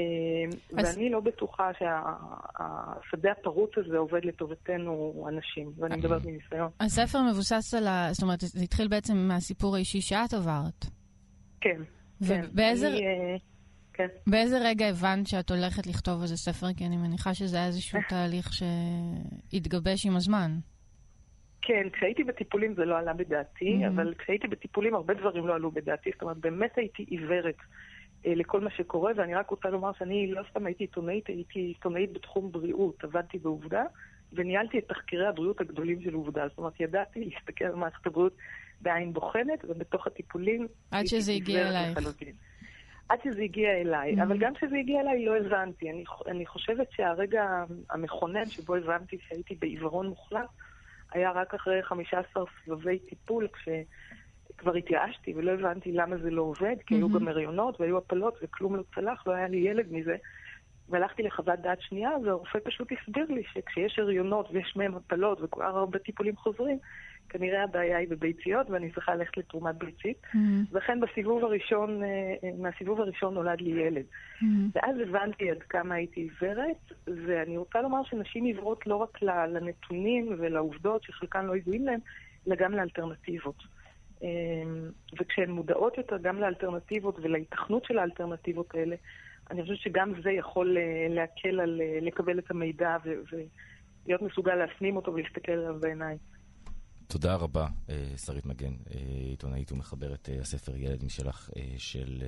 אז... 0.78 0.96
ואני 0.96 1.10
לא 1.10 1.20
בטוחה 1.20 1.70
שהשדה 1.78 3.32
הפרוץ 3.32 3.70
הזה 3.76 3.98
עובד 3.98 4.24
לטובתנו 4.24 5.26
אנשים, 5.28 5.72
ואני 5.78 5.96
מדברת 5.96 6.24
מניסיון. 6.24 6.70
הספר 6.80 7.18
מבוסס 7.22 7.74
על 7.74 7.86
ה... 7.86 8.08
זאת 8.12 8.22
אומרת, 8.22 8.40
זה 8.40 8.62
התחיל 8.62 8.88
בעצם 8.88 9.16
מהסיפור 9.16 9.76
האישי 9.76 10.00
שאת 10.00 10.34
עברת. 10.34 10.84
כן, 11.60 11.82
כן. 12.28 12.40
ובאיזה... 12.52 12.88
אני, 12.88 13.06
אה, 13.06 13.36
כן. 13.92 14.06
באיזה 14.26 14.58
רגע 14.58 14.86
הבנת 14.86 15.26
שאת 15.26 15.50
הולכת 15.50 15.86
לכתוב 15.86 16.22
איזה 16.22 16.36
ספר? 16.36 16.66
כי 16.76 16.86
אני 16.86 16.96
מניחה 16.96 17.34
שזה 17.34 17.56
היה 17.56 17.66
איזשהו 17.66 17.98
תהליך 18.08 18.50
שהתגבש 18.52 20.06
עם 20.06 20.16
הזמן. 20.16 20.58
כן, 21.66 21.88
כשהייתי 21.92 22.24
בטיפולים 22.24 22.74
זה 22.74 22.84
לא 22.84 22.98
עלה 22.98 23.12
בדעתי, 23.12 23.84
mm-hmm. 23.84 23.88
אבל 23.88 24.14
כשהייתי 24.18 24.48
בטיפולים 24.48 24.94
הרבה 24.94 25.14
דברים 25.14 25.46
לא 25.46 25.54
עלו 25.54 25.70
בדעתי. 25.70 26.10
זאת 26.12 26.22
אומרת, 26.22 26.36
באמת 26.36 26.78
הייתי 26.78 27.02
עיוורת 27.02 27.56
אה, 28.26 28.34
לכל 28.34 28.60
מה 28.60 28.70
שקורה, 28.70 29.12
ואני 29.16 29.34
רק 29.34 29.50
רוצה 29.50 29.68
לומר 29.68 29.90
שאני 29.98 30.30
לא 30.30 30.42
סתם 30.50 30.66
הייתי 30.66 30.84
עיתונאית, 30.84 31.26
הייתי 31.26 31.58
עיתונאית 31.58 32.12
בתחום 32.12 32.52
בריאות, 32.52 33.04
עבדתי 33.04 33.38
בעובדה, 33.38 33.82
וניהלתי 34.32 34.78
את 34.78 34.88
תחקירי 34.88 35.26
הבריאות 35.26 35.60
הגדולים 35.60 36.00
של 36.00 36.14
עובדה. 36.14 36.48
זאת 36.48 36.58
אומרת, 36.58 36.80
ידעתי 36.80 37.24
להסתכל 37.24 37.64
על 37.64 37.74
מערכת 37.74 38.06
הבריאות 38.06 38.36
בעין 38.80 39.12
בוחנת, 39.12 39.64
ובתוך 39.68 40.06
הטיפולים... 40.06 40.66
עד 40.90 41.06
שזה 41.06 41.32
הגיע 41.32 41.68
אלייך. 41.68 41.98
עד 43.08 43.18
שזה 43.24 43.42
הגיע 43.42 43.70
אליי. 43.70 44.14
Mhm. 44.14 44.22
אבל 44.22 44.38
גם 44.38 44.54
כשזה 44.54 44.76
הגיע 44.76 45.00
אליי 45.00 45.24
לא 45.24 45.36
הבנתי. 45.36 45.90
אני, 45.90 46.04
אני 46.26 46.46
חושבת 46.46 46.90
שהרגע 46.90 47.64
המכונן 47.90 48.46
שבו 48.46 48.74
הבנתי 48.74 49.18
שהייתי 49.28 49.54
בעיוורון 49.54 50.06
מוחלט, 50.06 50.48
היה 51.16 51.30
רק 51.30 51.54
אחרי 51.54 51.82
15 51.82 52.44
סבבי 52.64 52.98
טיפול, 52.98 53.48
כשכבר 53.52 54.74
התייאשתי 54.74 55.34
ולא 55.36 55.50
הבנתי 55.50 55.92
למה 55.92 56.16
זה 56.16 56.30
לא 56.30 56.42
עובד, 56.42 56.76
כי 56.86 56.94
היו. 56.94 57.08
גם 57.08 57.28
הריונות 57.28 57.80
והיו 57.80 57.98
הפלות 57.98 58.38
וכלום 58.42 58.76
לא 58.76 58.82
צלח, 58.94 59.26
לא 59.26 59.32
היה 59.32 59.48
לי 59.48 59.56
ילד 59.56 59.86
מזה. 59.90 60.16
והלכתי 60.88 61.22
לחוות 61.22 61.58
דעת 61.58 61.80
שנייה, 61.80 62.10
והרופא 62.24 62.58
פשוט 62.64 62.88
הסביר 62.92 63.26
לי 63.28 63.42
שכשיש 63.52 63.98
הריונות 63.98 64.48
ויש 64.52 64.76
מהם 64.76 64.94
הפלות 64.94 65.38
וכבר 65.42 65.64
הרבה 65.64 65.98
טיפולים 65.98 66.36
חוזרים, 66.36 66.78
כנראה 67.28 67.62
הבעיה 67.62 67.98
היא 67.98 68.08
בביציות 68.08 68.70
ואני 68.70 68.90
צריכה 68.92 69.14
ללכת 69.14 69.36
לתרומת 69.36 69.74
ביצית. 69.74 70.18
מהמם, 70.34 70.64
ולכן 70.72 71.00
בסיבוב 71.00 71.44
הראשון, 71.44 72.02
אה, 72.02 72.08
אה, 72.44 72.50
מהסיבוב 72.58 73.00
הראשון 73.00 73.34
נולד 73.34 73.60
לי 73.60 73.70
ילד. 73.70 74.04
מהמם. 74.40 74.68
ואז 74.74 74.96
הבנתי 75.00 75.50
עד 75.50 75.62
כמה 75.62 75.94
הייתי 75.94 76.20
עיוורת, 76.20 76.92
ואני 77.26 77.56
רוצה 77.56 77.82
לומר 77.82 78.04
שנשים 78.04 78.44
עיוורות 78.44 78.86
לא 78.86 78.96
רק 78.96 79.22
לנתונים 79.22 80.28
ולעובדות 80.38 81.02
שחלקן 81.02 81.46
לא 81.46 81.56
ידועים 81.56 81.86
להן, 81.86 82.00
אלא 82.46 82.56
גם 82.56 82.72
לאלטרנטיבות. 82.72 83.62
אה, 84.22 84.28
וכשהן 85.20 85.50
מודעות 85.50 85.98
יותר 85.98 86.16
גם 86.18 86.40
לאלטרנטיבות 86.40 87.18
ולהיתכנות 87.22 87.84
של 87.84 87.98
האלטרנטיבות 87.98 88.74
האלה, 88.74 88.96
אני 89.50 89.62
חושבת 89.62 89.78
שגם 89.78 90.12
זה 90.22 90.30
יכול 90.30 90.76
אה, 90.78 91.06
להקל 91.14 91.60
על 91.60 91.80
לקבל 92.00 92.38
את 92.38 92.50
המידע 92.50 92.96
ו- 93.04 93.20
ולהיות 93.32 94.22
מסוגל 94.22 94.54
להפנים 94.54 94.96
אותו 94.96 95.14
ולהסתכל 95.14 95.52
עליו 95.52 95.80
בעיניים. 95.80 96.18
תודה 97.08 97.34
רבה, 97.34 97.66
אה, 97.88 98.08
שרית 98.16 98.46
מגן, 98.46 98.74
אה, 98.94 99.00
עיתונאית 99.30 99.72
ומחברת 99.72 100.28
אה, 100.32 100.40
הספר 100.40 100.76
ילד 100.76 101.04
משלך 101.04 101.50
של... 101.78 102.22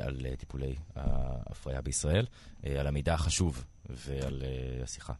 על 0.00 0.26
טיפולי 0.38 0.74
ההפריה 0.96 1.80
בישראל, 1.80 2.26
על 2.62 2.86
המידע 2.86 3.14
החשוב 3.14 3.64
ועל 3.88 4.42
השיחה. 4.82 5.12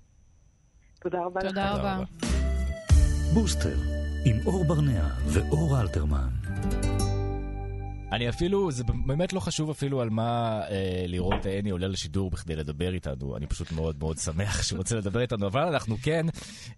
תודה 1.01 1.19
רבה 1.25 1.41
לך. 1.41 1.49
תודה 1.49 1.73
רבה. 1.73 2.05
בוסטר, 3.35 3.77
עם 4.25 4.47
אור 4.47 4.65
ברנע 4.65 5.09
ואור 5.27 5.81
אלתרמן. 5.81 6.31
אני 8.14 8.29
אפילו, 8.29 8.70
זה 8.70 8.85
באמת 9.07 9.33
לא 9.33 9.40
חשוב 9.40 9.70
אפילו 9.70 10.00
על 10.00 10.11
מה 10.11 10.61
אה, 10.68 11.05
לראות 11.07 11.46
עיני 11.46 11.70
עולה 11.70 11.88
לשידור 11.88 12.31
בכדי 12.31 12.57
לדבר 12.57 12.94
איתנו, 12.94 13.37
אני 13.37 13.46
פשוט 13.46 13.72
מאוד 13.72 13.98
מאוד 13.98 14.18
שמח 14.18 14.62
שהוא 14.62 14.77
רוצה 14.77 14.96
לדבר 14.96 15.20
איתנו, 15.20 15.46
אבל 15.46 15.62
אנחנו 15.62 15.96
כן... 16.03 16.27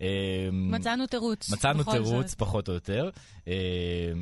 אה, 0.03 0.49
מצאנו 0.53 1.07
תירוץ. 1.07 1.51
מצאנו 1.53 1.85
תירוץ, 1.85 2.31
זאת. 2.31 2.39
פחות 2.39 2.69
או 2.69 2.75
יותר, 2.75 3.11
אה, 3.49 3.53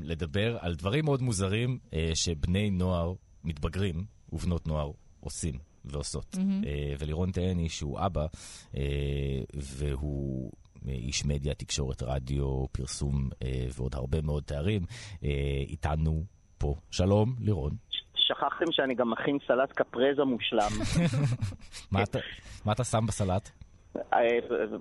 לדבר 0.02 0.56
על 0.60 0.74
דברים 0.74 1.04
מאוד 1.04 1.22
מוזרים 1.22 1.78
אה, 1.94 2.10
שבני 2.14 2.70
נוער 2.70 3.14
מתבגרים 3.44 4.04
ובנות 4.32 4.66
נוער 4.66 4.90
עושים 5.20 5.58
ועושות. 5.84 6.36
מהמם. 6.36 6.64
אה, 6.66 6.94
ולירון 6.98 7.30
תהני, 7.30 7.68
שהוא 7.68 7.98
אבא, 8.06 8.26
אה, 8.76 8.82
והוא... 9.54 10.52
איש 10.88 11.24
מדיה, 11.24 11.54
תקשורת, 11.54 12.02
רדיו, 12.02 12.66
פרסום 12.72 13.28
אה, 13.42 13.66
ועוד 13.74 13.94
הרבה 13.94 14.20
מאוד 14.22 14.42
תארים, 14.42 14.82
אה, 15.24 15.28
איתנו 15.68 16.24
פה. 16.58 16.74
שלום, 16.90 17.34
לירון. 17.40 17.70
שכחתם 18.16 18.72
שאני 18.72 18.94
גם 18.94 19.10
מכין 19.10 19.38
סלט 19.46 19.72
קפרזה 19.72 20.24
מושלם. 20.24 20.70
מה 21.92 22.02
אתה- 22.02 22.18
מה 22.64 22.72
אתה 22.72 22.84
שם 22.84 23.06
בסלט? 23.06 23.50
אה, 24.12 24.18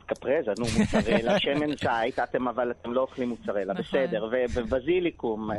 קפרזה, 0.05 0.51
נו, 0.59 0.65
מוצרלה, 0.79 1.39
שמן 1.43 1.67
זית, 1.75 2.19
אתם 2.19 2.47
אבל 2.47 2.71
אתם 2.71 2.93
לא 2.93 3.01
אוכלים 3.01 3.29
מוצרלה, 3.29 3.73
נכון. 3.73 3.83
בסדר, 4.01 4.27
ובזיליקום, 4.55 5.51
אה, 5.51 5.57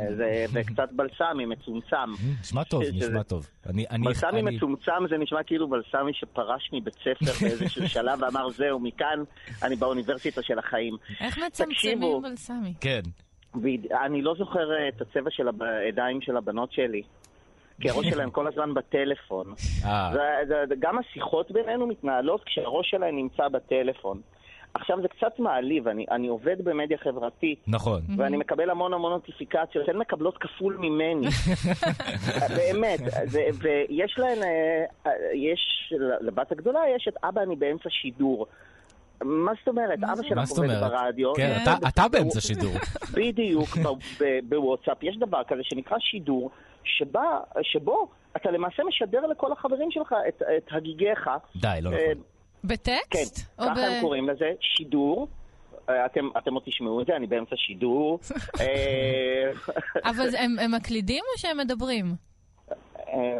וקצת 0.53 0.89
בלסמי 0.91 1.45
מצומצם. 1.45 2.11
נשמע 2.41 2.63
טוב, 2.63 2.83
נשמע 2.93 3.23
טוב. 3.23 3.47
אני, 3.65 3.85
אני, 3.89 4.05
בלסמי 4.05 4.41
מצומצם 4.41 4.91
זה 5.09 5.17
נשמע 5.17 5.43
כאילו 5.43 5.69
בלסמי 5.69 6.11
שפרש 6.13 6.69
מבית 6.73 6.93
ספר 6.93 7.31
באיזשהו 7.41 7.89
שלב 7.89 8.19
ואמר 8.21 8.49
זהו, 8.49 8.79
מכאן 8.79 9.23
אני 9.63 9.75
באוניברסיטה 9.75 10.41
של 10.43 10.59
החיים. 10.59 10.97
איך 11.21 11.37
מצמצמים. 11.37 12.21
בלסמי? 12.21 12.73
כן. 12.81 13.01
ואני 13.61 14.21
לא 14.21 14.35
זוכר 14.37 14.71
אה, 14.71 14.87
את 14.87 15.01
הצבע 15.01 15.31
של 15.31 15.47
הידיים 15.61 16.21
של 16.21 16.37
הבנות 16.37 16.71
שלי. 16.71 17.01
כי 17.81 17.89
הראש 17.89 18.07
שלהם 18.07 18.31
כל 18.31 18.47
הזמן 18.47 18.73
בטלפון. 18.73 19.53
אה, 19.85 20.11
גם 20.79 20.97
השיחות 20.97 21.51
בינינו 21.51 21.87
מתנהלות 21.87 22.43
כשהראש 22.43 22.89
שלהם 22.89 23.15
נמצא 23.15 23.47
בטלפון. 23.47 24.21
עכשיו 24.73 25.01
זה 25.01 25.07
קצת 25.07 25.39
מעליב, 25.39 25.87
אני, 25.87 26.05
אני 26.11 26.27
עובד 26.27 26.55
במדיה 26.63 26.97
חברתית, 26.97 27.59
נכון. 27.67 28.01
ואני 28.17 28.37
מקבל 28.37 28.69
המון 28.69 28.93
המון 28.93 29.11
נוטיפיקציות, 29.11 29.89
הן 29.89 29.97
מקבלות 29.97 30.37
כפול 30.37 30.77
ממני. 30.79 31.27
באמת, 32.57 32.99
זה, 33.25 33.41
ויש 33.61 34.15
להן, 34.17 34.43
אה, 34.43 35.11
יש, 35.33 35.93
לבת 36.21 36.51
הגדולה 36.51 36.79
יש 36.95 37.07
את 37.07 37.13
אבא 37.23 37.41
אני 37.41 37.55
באמצע 37.55 37.89
שידור. 37.89 38.47
מה 39.23 39.51
זאת 39.59 39.67
אומרת? 39.67 39.99
אבא? 40.03 40.15
שלך 40.29 40.49
עובד 40.51 40.63
אומרת? 40.69 40.91
ברדיו. 40.91 41.33
כן, 41.35 41.53
כן. 41.55 41.61
אתה- 41.77 41.87
אתה 41.87 42.07
באמצע 42.07 42.41
שידור. 42.41 42.71
בדיוק, 43.17 43.69
בוואטסאפ 44.49 45.03
יש 45.03 45.17
דבר 45.17 45.41
כזה 45.47 45.61
שנקרא 45.63 45.97
שידור, 45.99 46.49
שבה, 46.83 47.39
שבו 47.61 48.07
אתה 48.37 48.51
למעשה 48.51 48.83
משדר 48.83 49.25
לכל 49.27 49.51
החברים 49.51 49.91
שלך 49.91 50.15
את, 50.27 50.41
את 50.57 50.67
הגיגיך. 50.71 51.29
די, 51.55 51.77
לא 51.81 51.89
אה, 51.89 51.95
נכון. 51.95 52.23
כן, 52.61 52.67
בטקסט? 52.67 53.39
או 53.59 53.63
ככה 53.63 53.73
ב- 53.75 53.77
הם 53.77 54.01
קוראים 54.01 54.29
לזה, 54.29 54.51
שידור. 54.59 55.27
אה, 55.89 56.05
אתם, 56.05 56.29
אתם 56.37 56.53
עוד 56.53 56.63
תשמעו 56.65 57.01
את 57.01 57.05
זה, 57.07 57.15
אני 57.15 57.27
באמצע 57.27 57.55
שידור. 57.55 58.19
אה, 58.59 59.51
אבל 60.03 60.27
הם 60.59 60.71
מקלידים 60.71 61.23
או 61.33 61.39
שהם 61.39 61.57
מדברים? 61.57 62.15
אה, 63.13 63.39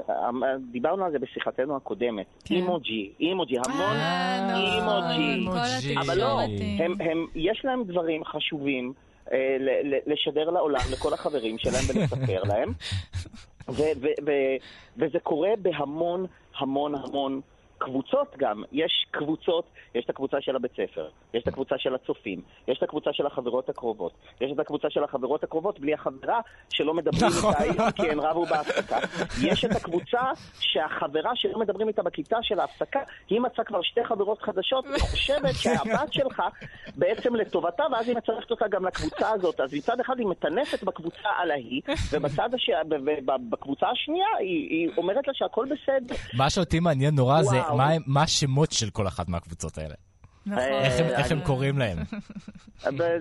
דיברנו 0.71 1.06
על 1.06 1.12
זה 1.12 1.19
בשיחתנו 1.19 1.75
הקודמת. 1.75 2.25
כן. 2.45 2.56
אימוג'י, 2.56 3.12
אימוג'י, 3.19 3.56
המון 3.67 3.82
אה, 3.95 4.78
נכון, 4.82 5.12
אימוג'י. 5.12 5.95
אבל 5.97 6.17
לא, 6.17 6.41
התקשורת. 6.41 6.49
הם, 6.80 6.93
הם, 6.99 7.25
יש 7.36 7.62
להם 7.65 7.84
דברים 7.84 8.25
חשובים 8.25 8.93
אה, 9.32 9.58
ל- 9.60 9.93
ל- 9.95 10.13
לשדר 10.13 10.49
לעולם, 10.49 10.80
לכל 10.93 11.13
החברים 11.13 11.58
שלהם 11.58 11.84
ולספר 11.93 12.43
להם. 12.43 12.69
ו- 13.69 13.73
ו- 14.01 14.08
ו- 14.25 14.56
וזה 14.97 15.19
קורה 15.19 15.49
בהמון 15.62 16.25
המון 16.58 16.95
המון 16.95 17.41
קבוצות 17.86 18.36
גם. 18.38 18.63
יש 18.71 19.06
קבוצות, 19.12 19.65
יש 19.95 20.06
את 20.06 20.10
הקבוצה 20.10 20.38
של 20.41 20.56
הבית 20.56 20.71
ספר, 20.71 21.08
יש 21.34 21.43
את 21.43 21.48
הקבוצה 21.48 21.76
של 21.78 21.95
הצופים, 21.95 22.41
יש 22.67 22.78
את 22.78 22.84
הקבוצה 22.84 23.10
של 23.13 23.26
החברות 23.26 23.69
הקרובות, 23.69 24.12
יש 24.41 24.52
את 24.52 24.60
הקבוצה 24.60 24.88
של 24.89 25.04
החברות 25.04 25.43
הקרובות 25.43 25.80
בלי 25.80 25.93
החברה 25.93 26.39
שלא 26.74 26.93
מדברים 26.93 27.26
נכון. 27.38 27.54
איתה 27.63 27.91
כי 27.95 28.10
הן 28.12 28.19
רבו 28.19 28.45
בהפסקה. 28.45 28.98
יש 29.43 29.65
את 29.65 29.71
הקבוצה 29.71 30.21
שהחברה 30.60 31.32
שלא 31.36 31.60
מדברים 31.60 31.88
איתה 31.88 32.04
בכיתה 32.04 32.38
של 32.41 32.60
ההפסקה, 32.60 33.00
היא 33.30 33.39
מצאה 33.41 33.65
כבר 33.65 33.82
שתי 33.82 34.06
חברות 34.06 34.41
חדשות, 34.41 34.86
היא 34.86 35.00
חושבת 35.00 35.54
שהבת 35.56 36.13
שלך 36.13 36.41
בעצם 36.95 37.36
לטובתה, 37.36 37.84
ואז 37.91 38.08
היא 38.10 38.17
מצרפת 38.17 38.52
אותה 38.52 38.67
גם 38.67 38.86
לקבוצה 38.86 39.30
הזאת. 39.32 39.60
אז 39.60 39.74
מצד 39.74 40.00
אחד 40.00 40.13
היא 40.19 40.28
מטנפת 40.28 40.84
בקבוצה 40.84 41.30
על 41.38 41.52
ההיא. 41.52 41.82
ובקבוצה 43.30 43.88
השנייה 43.89 44.28
היא, 44.39 44.69
היא 44.69 44.89
אומרת 44.98 45.28
לה 45.28 45.34
שהכל 45.34 45.65
בסדר. 45.65 46.15
מה 46.38 46.50
שאותי 46.50 46.80
מעניין 46.80 47.15
נורא 47.15 47.41
זה 47.41 47.56
וואו. 47.56 47.71
הם- 47.74 47.75
מה 48.08 48.24
השמות 48.24 48.72
של 48.72 48.90
כל 48.90 49.08
אחת 49.08 49.30
מהקבוצות 49.30 49.78
האלה. 49.78 49.94
נכון. 50.46 50.62
איך 50.64 51.32
הם- 51.32 51.40
אה, 51.40 51.46
קוראים 51.46 51.78
להם. 51.78 51.98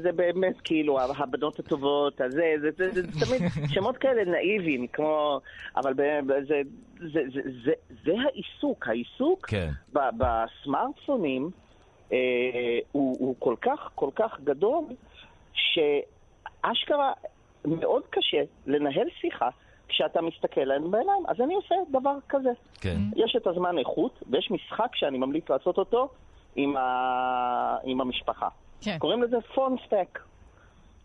זה 0.02 0.12
באמת 0.16 0.60
כאילו 0.64 1.00
הבנות 1.00 1.58
הטובות, 1.58 2.20
הזה, 2.20 2.54
זה, 2.60 3.02
תמיד 3.02 3.42
שמות 3.68 3.96
כאלה 3.98 4.24
נאיביים, 4.24 4.86
כמו... 4.86 5.40
אבל 5.76 5.94
זה, 5.96 6.20
זה, 6.48 6.62
זה, 7.12 7.20
זה, 7.64 7.72
זה 8.04 8.12
העיסוק, 8.26 8.88
העיסוק 8.88 9.46
כן. 9.46 9.70
בסמארטפונים 9.92 11.50
אה, 12.12 12.18
הוא 12.92 13.36
כל 13.38 13.54
כך, 13.60 13.90
כל 13.94 14.10
כך 14.14 14.40
גדול, 14.44 14.84
שאשכרה 15.54 17.12
מאוד 17.64 18.02
קשה 18.10 18.42
לנהל 18.66 19.06
שיחה 19.20 19.48
כשאתה 19.88 20.20
מסתכל 20.20 20.60
להם 20.60 20.90
בעיניים. 20.90 21.22
אז 21.28 21.40
אני 21.40 21.54
עושה 21.54 21.74
דבר 21.90 22.14
כזה. 22.28 22.50
כן. 22.80 22.96
יש 23.16 23.36
את 23.36 23.46
הזמן 23.46 23.78
איכות, 23.78 24.22
ויש 24.30 24.50
משחק 24.50 24.96
שאני 24.96 25.18
ממליץ 25.18 25.50
לעשות 25.50 25.78
אותו 25.78 26.08
עם, 26.56 26.76
ה... 26.76 27.76
עם 27.84 28.00
המשפחה. 28.00 28.48
כן. 28.80 28.96
קוראים 28.98 29.22
לזה 29.22 29.36
פונסטק. 29.54 30.18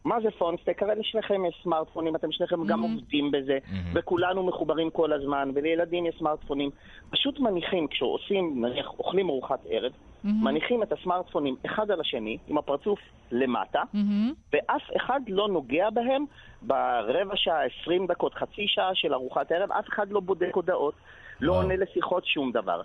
מה 0.06 0.22
זה 0.22 0.32
פונסטק? 0.38 0.84
הרי 0.84 0.96
לשניכם 0.96 1.46
יש 1.46 1.60
סמארטפונים, 1.64 2.16
אתם 2.16 2.32
שניכם 2.32 2.66
גם 2.66 2.82
עובדים 2.82 3.32
בזה, 3.32 3.58
וכולנו 3.94 4.44
מחוברים 4.44 4.90
כל 4.90 5.14
הזמן, 5.14 5.52
ולילדים 5.54 6.06
יש 6.06 6.16
סמארטפונים. 6.20 6.70
פשוט 7.10 7.40
מניחים, 7.40 7.88
כשעושים, 7.88 8.66
נניח, 8.66 8.88
אוכלים 9.00 9.30
ארוחת 9.30 9.60
ערב, 9.70 9.92
מניחים 10.24 10.84
את 10.84 10.92
הסמארטפונים 10.92 11.56
אחד 11.66 11.92
על 11.92 12.02
השני, 12.02 12.38
עם 12.48 12.58
הפרצוף 12.58 13.00
למטה, 13.32 13.82
מהמם. 13.94 14.34
ואף 14.54 14.82
אחד 14.98 15.20
לא 15.28 15.48
נוגע 15.48 15.90
בהם 15.90 16.26
ברבע 16.62 17.36
שעה, 17.36 17.60
עשרים 17.66 18.08
דקות, 18.08 18.34
חצי 18.34 18.66
שעה 18.68 18.90
של 18.94 19.14
ארוחת 19.14 19.52
ערב, 19.52 19.72
אף 19.72 19.88
אחד 19.90 20.12
לא 20.12 20.20
בודק 20.20 20.52
הודעות, 20.54 20.94
לא. 21.42 21.58
עונה 21.62 21.76
לשיחות, 21.76 22.26
שום 22.26 22.52
דבר. 22.52 22.82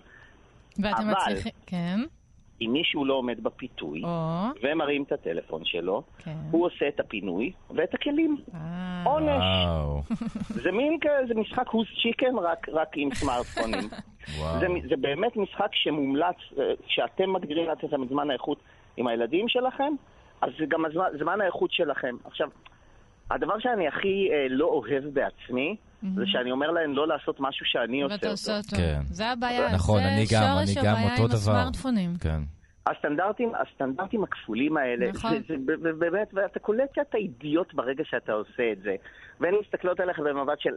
ואתם 0.79 1.03
אבל- 1.03 1.11
מצליחים... 1.13 1.53
כן. 1.67 2.01
אם 2.61 2.71
מישהו 2.73 3.05
לא 3.05 3.15
עומד 3.15 3.43
בפיתוי, 3.43 4.03
או, 4.05 4.09
ומרים 4.63 5.03
את 5.03 5.13
הטלפון 5.13 5.65
שלו, 5.65 6.03
כן. 6.19 6.37
הוא 6.51 6.67
עושה 6.67 6.89
את 6.89 7.01
הפינוי 7.01 7.53
ואת 7.71 7.95
הכלים. 7.95 8.37
אה, 8.55 9.03
עונש. 9.05 9.45
וואו, 9.67 10.03
זה 10.63 10.73
מין 10.73 10.99
כזה, 11.01 11.27
זה 11.29 11.35
משחק 11.35 11.69
הוס 11.69 11.89
צ'יקן 12.03 12.39
רק, 12.39 12.69
רק 12.69 12.89
עם 12.97 13.15
סמארטפונים. 13.15 13.89
זה, 14.61 14.67
זה 14.89 14.97
באמת 14.97 15.37
משחק 15.37 15.71
שמומלץ, 15.73 16.37
אה, 16.59 16.73
כשאתם 16.87 17.33
מגדירים 17.33 17.67
לעצמכם 17.67 18.03
את 18.03 18.09
זמן 18.09 18.31
האיכות 18.31 18.59
עם 18.97 19.07
הילדים 19.07 19.49
שלכם, 19.49 19.93
אז 20.41 20.51
זה 20.59 20.67
גם 20.67 20.85
הזמן, 20.85 21.07
זמן 21.19 21.41
האיכות 21.41 21.73
שלכם. 21.73 22.17
עכשיו, 22.25 22.49
הדבר 23.31 23.59
שאני 23.59 23.89
הכי 23.89 24.29
אה, 24.33 24.47
לא 24.51 24.67
אוהב 24.67 25.05
בעצמי, 25.05 25.77
זה 26.15 26.23
שאני 26.27 26.51
אומר 26.51 26.71
להם 26.71 26.95
לא 26.97 27.09
לעשות 27.09 27.37
משהו 27.41 27.67
שאני 27.67 28.03
עושה 28.03 28.15
ואתה 28.15 28.31
עושה 28.31 28.57
אותו. 28.57 28.67
אותו. 28.67 28.77
כן. 28.77 29.01
זה 29.05 29.31
הבעיה, 29.31 29.75
נכון, 29.75 30.03
זה 30.03 30.09
אני 30.09 30.25
גם, 30.33 30.43
אני 30.59 30.75
גם 30.87 30.95
הבעיה 30.95 31.13
אותו 31.13 31.23
עם 31.23 31.29
דבר. 31.29 31.37
הסמארטפונים. 31.37 32.15
כן. 32.21 32.41
הסטנדרטים, 32.87 33.53
הסטנדרטים 33.55 34.25
הכפולים 34.25 34.77
האלה, 34.77 35.11
נכון. 35.11 35.31
זה, 35.33 35.39
זה 35.49 35.55
ב- 35.67 35.89
באמת, 35.99 36.29
ואתה 36.35 36.59
קולט 36.59 36.95
שאתה 36.95 37.19
אידיוט 37.19 37.75
ברגע 37.75 38.05
שאתה 38.07 38.33
עושה 38.33 38.73
את 38.73 38.83
זה. 38.83 38.95
והן 39.41 39.55
מסתכלות 39.67 40.01
עליך 40.01 40.19
במבט 40.19 40.61
של 40.61 40.75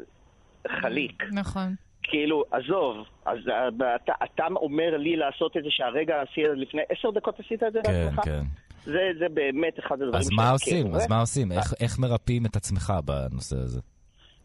חליק. 0.82 1.24
נכון. 1.34 1.76
כאילו, 2.04 2.44
עזוב, 2.52 2.96
אז 3.26 3.38
אה, 3.48 3.68
אתה, 3.96 4.12
אתה 4.24 4.44
אומר 4.56 4.98
לי 4.98 5.16
לעשות 5.16 5.58
את 5.58 5.64
זה 5.64 5.70
שהרגע 5.72 6.14
עשית 6.22 6.44
לפני 6.56 6.82
עשר 6.90 7.12
דקות 7.12 7.40
עשית 7.40 7.64
את 7.64 7.74
זה 7.74 7.80
כן, 7.84 7.92
בעצמך? 8.06 8.20
כן. 8.26 8.42
זה, 8.86 9.00
זה 9.20 9.26
באמת 9.34 9.80
אחד 9.80 9.96
הדברים 10.02 10.16
אז 10.16 10.30
מה 10.36 10.50
עושים? 10.52 10.96
אז? 10.96 11.10
מה 11.10 11.20
עושים? 11.20 11.52
איך- 11.52 11.74
איך 11.80 12.00
מרפאים 12.00 12.46
את 12.46 12.56
עצמך 12.56 12.94
בנושא 13.06 13.56
הזה? 13.58 13.80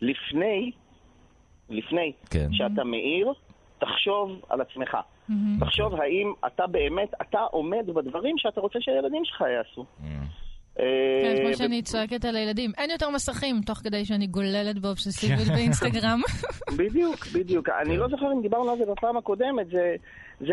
לפני, 0.03 0.71
לפני 1.71 2.13
כן. 2.31 2.49
שאתה 2.53 2.85
מעיר, 2.85 3.33
תחשוב 3.79 4.41
על 4.49 4.61
עצמך. 4.61 4.97
תחשוב 5.61 5.95
האם 5.95 6.33
אתה 6.47 6.67
באמת, 6.67 7.09
אתה 7.23 7.39
עומד 7.39 7.87
בדברים 7.95 8.39
שאתה 8.39 8.61
רוצה 8.61 8.79
שהילדים 8.81 9.25
שלך 9.25 9.41
יעשו. 9.41 9.85
כן, 9.99 10.05
אה, 10.81 11.45
כמו 11.45 11.57
שאני 11.57 11.83
צועקת 11.83 12.25
על 12.25 12.37
הילדים, 12.37 12.73
אין 12.79 12.91
יותר 12.91 13.11
מסכים, 13.11 13.61
תוך 13.67 13.79
כדי 13.79 14.05
שאני 14.05 14.27
גוללת 14.27 14.79
באובססיביות 14.79 15.49
באינסטגרם. 15.49 16.21
בדיוק, 16.79 17.27
בדיוק. 17.35 17.69
אני 17.69 17.97
לא 17.97 18.09
זוכר 18.09 18.33
אם 18.33 18.43
דיברנו 18.43 18.71
על 18.71 18.79
זה 18.79 18.85
בפעם 18.87 19.17
הקודמת, 19.17 19.67
זה... 19.67 19.97
זה 20.41 20.53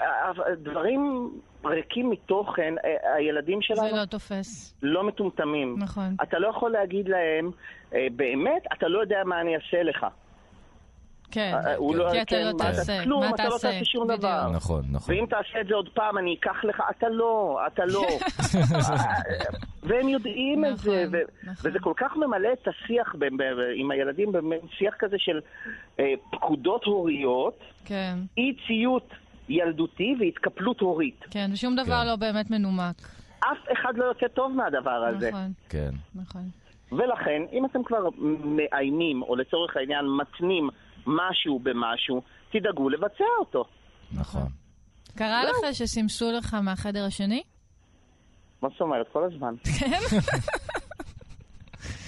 אה, 0.00 0.32
דברים 0.62 1.30
ריקים 1.64 2.10
מתוכן, 2.10 2.74
אה, 2.84 3.14
הילדים 3.14 3.58
זה 3.58 3.66
שלנו 3.66 3.96
לא 3.96 4.04
תופס. 4.04 4.74
לא 4.82 5.04
מטומטמים. 5.04 5.76
נכון. 5.78 6.16
אתה 6.22 6.38
לא 6.38 6.48
יכול 6.48 6.70
להגיד 6.70 7.08
להם, 7.08 7.50
אה, 7.94 8.06
באמת, 8.16 8.62
אתה 8.78 8.88
לא 8.88 9.00
יודע 9.00 9.16
מה 9.24 9.40
אני 9.40 9.54
אעשה 9.56 9.82
לך. 9.82 10.06
כן, 11.32 11.52
אה, 11.66 11.76
הוא 11.76 11.96
לא- 11.96 12.10
כי 12.12 12.22
אתה 12.22 12.26
כן, 12.36 12.42
לא 12.46 12.52
מה, 12.58 12.68
אתה 12.68 12.76
תעשה. 12.76 13.02
כלום, 13.04 13.20
מה 13.20 13.30
אתה 13.34 13.44
לא 13.44 13.50
תעשה? 13.50 13.68
תעשה 13.72 13.84
שום 13.84 14.04
בדיוק. 14.06 14.20
דבר. 14.20 14.48
נכון, 14.54 14.82
נכון. 14.90 15.14
ואם 15.14 15.26
תעשה 15.26 15.60
את 15.60 15.66
זה 15.66 15.74
עוד 15.74 15.88
פעם, 15.94 16.18
אני 16.18 16.36
אקח 16.40 16.64
לך, 16.64 16.82
אתה 16.90 17.08
לא, 17.08 17.60
אתה 17.66 17.82
לא. 17.86 18.06
והם 19.82 20.08
יודעים 20.08 20.64
את 20.64 20.78
זה, 20.78 21.04
נכון, 21.06 21.14
ו- 21.20 21.50
נכון. 21.50 21.70
וזה 21.70 21.78
כל 21.78 21.92
כך 21.96 22.16
ממלא 22.16 22.48
את 22.52 22.68
השיח 22.68 23.14
ב- 23.18 23.42
ב- 23.42 23.42
עם 23.76 23.90
הילדים, 23.90 24.32
שיח 24.78 24.94
כזה 24.98 25.16
של 25.18 25.40
אה, 26.00 26.04
פקודות 26.30 26.84
הוריות, 26.84 27.58
כן, 27.84 28.14
אי 28.38 28.54
ציות 28.66 29.08
ילדותי 29.50 30.14
והתקפלות 30.20 30.80
הורית. 30.80 31.20
כן, 31.30 31.50
ושום 31.52 31.76
דבר 31.76 32.00
כן. 32.00 32.06
לא 32.06 32.16
באמת 32.16 32.50
מנומק. 32.50 33.08
אף 33.38 33.58
אחד 33.72 33.92
לא 33.96 34.04
יוצא 34.04 34.28
טוב 34.28 34.52
מהדבר 34.52 35.04
הזה. 35.08 35.30
נכון, 35.30 35.52
כן. 35.68 35.90
נכון. 36.14 36.42
ולכן, 36.92 37.42
אם 37.52 37.64
אתם 37.64 37.84
כבר 37.84 38.08
מאיימים, 38.44 39.22
או 39.22 39.36
לצורך 39.36 39.76
העניין 39.76 40.04
מתנים 40.20 40.68
משהו 41.06 41.58
במשהו, 41.58 42.22
תדאגו 42.52 42.88
לבצע 42.88 43.24
אותו. 43.40 43.64
נכון. 44.12 44.46
קרה 45.16 45.44
לך 45.44 45.74
שסימסו 45.74 46.32
לך 46.32 46.54
מהחדר 46.54 47.04
השני? 47.04 47.42
מה 48.62 48.68
זאת 48.68 48.80
אומרת? 48.80 49.06
כל 49.12 49.24
הזמן. 49.24 49.54
כן? 49.78 50.16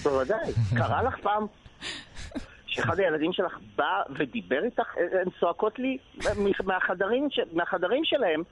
בוודאי. 0.03 0.53
קרה 0.77 1.03
לך 1.03 1.15
פעם 1.23 1.45
שאחד 2.73 2.99
הילדים 2.99 3.33
שלך 3.33 3.57
בא 3.75 4.01
ודיבר 4.17 4.63
איתך? 4.63 4.95
הן 5.21 5.29
צועקות 5.39 5.79
לי 5.79 5.97
מהחדרים. 6.65 7.27
מהחדרים 7.53 8.01
שלהם, 8.05 8.43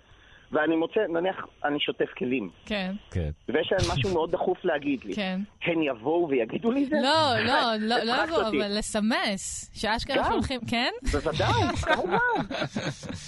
ואני 0.51 0.75
מוצא, 0.75 0.99
נניח, 1.09 1.35
אני 1.65 1.79
שוטף 1.79 2.09
כלים, 2.17 2.49
כן, 2.65 2.91
כן. 3.11 3.29
ויש 3.49 3.71
להם 3.71 3.91
משהו 3.97 4.13
מאוד 4.13 4.31
דחוף 4.31 4.65
להגיד 4.65 5.03
לי. 5.03 5.15
כן. 5.15 5.39
הן 5.63 5.81
יבואו 5.83 6.29
ויגידו 6.29 6.71
לי 6.71 6.83
את 6.83 6.89
זה? 6.89 6.95
לא, 7.03 7.33
לא, 7.45 7.53
לא, 7.79 7.95
לא 8.03 8.13
הצחקת 8.13 8.27
יבוא, 8.27 8.43
אותי. 8.43 8.57
אבל 8.57 8.77
לסמס. 8.77 9.71
שאשכרה. 9.73 10.31
שולחים, 10.31 10.61
כן? 10.69 10.91
בוודאי, 11.11 11.75
כמובן. 11.93 12.17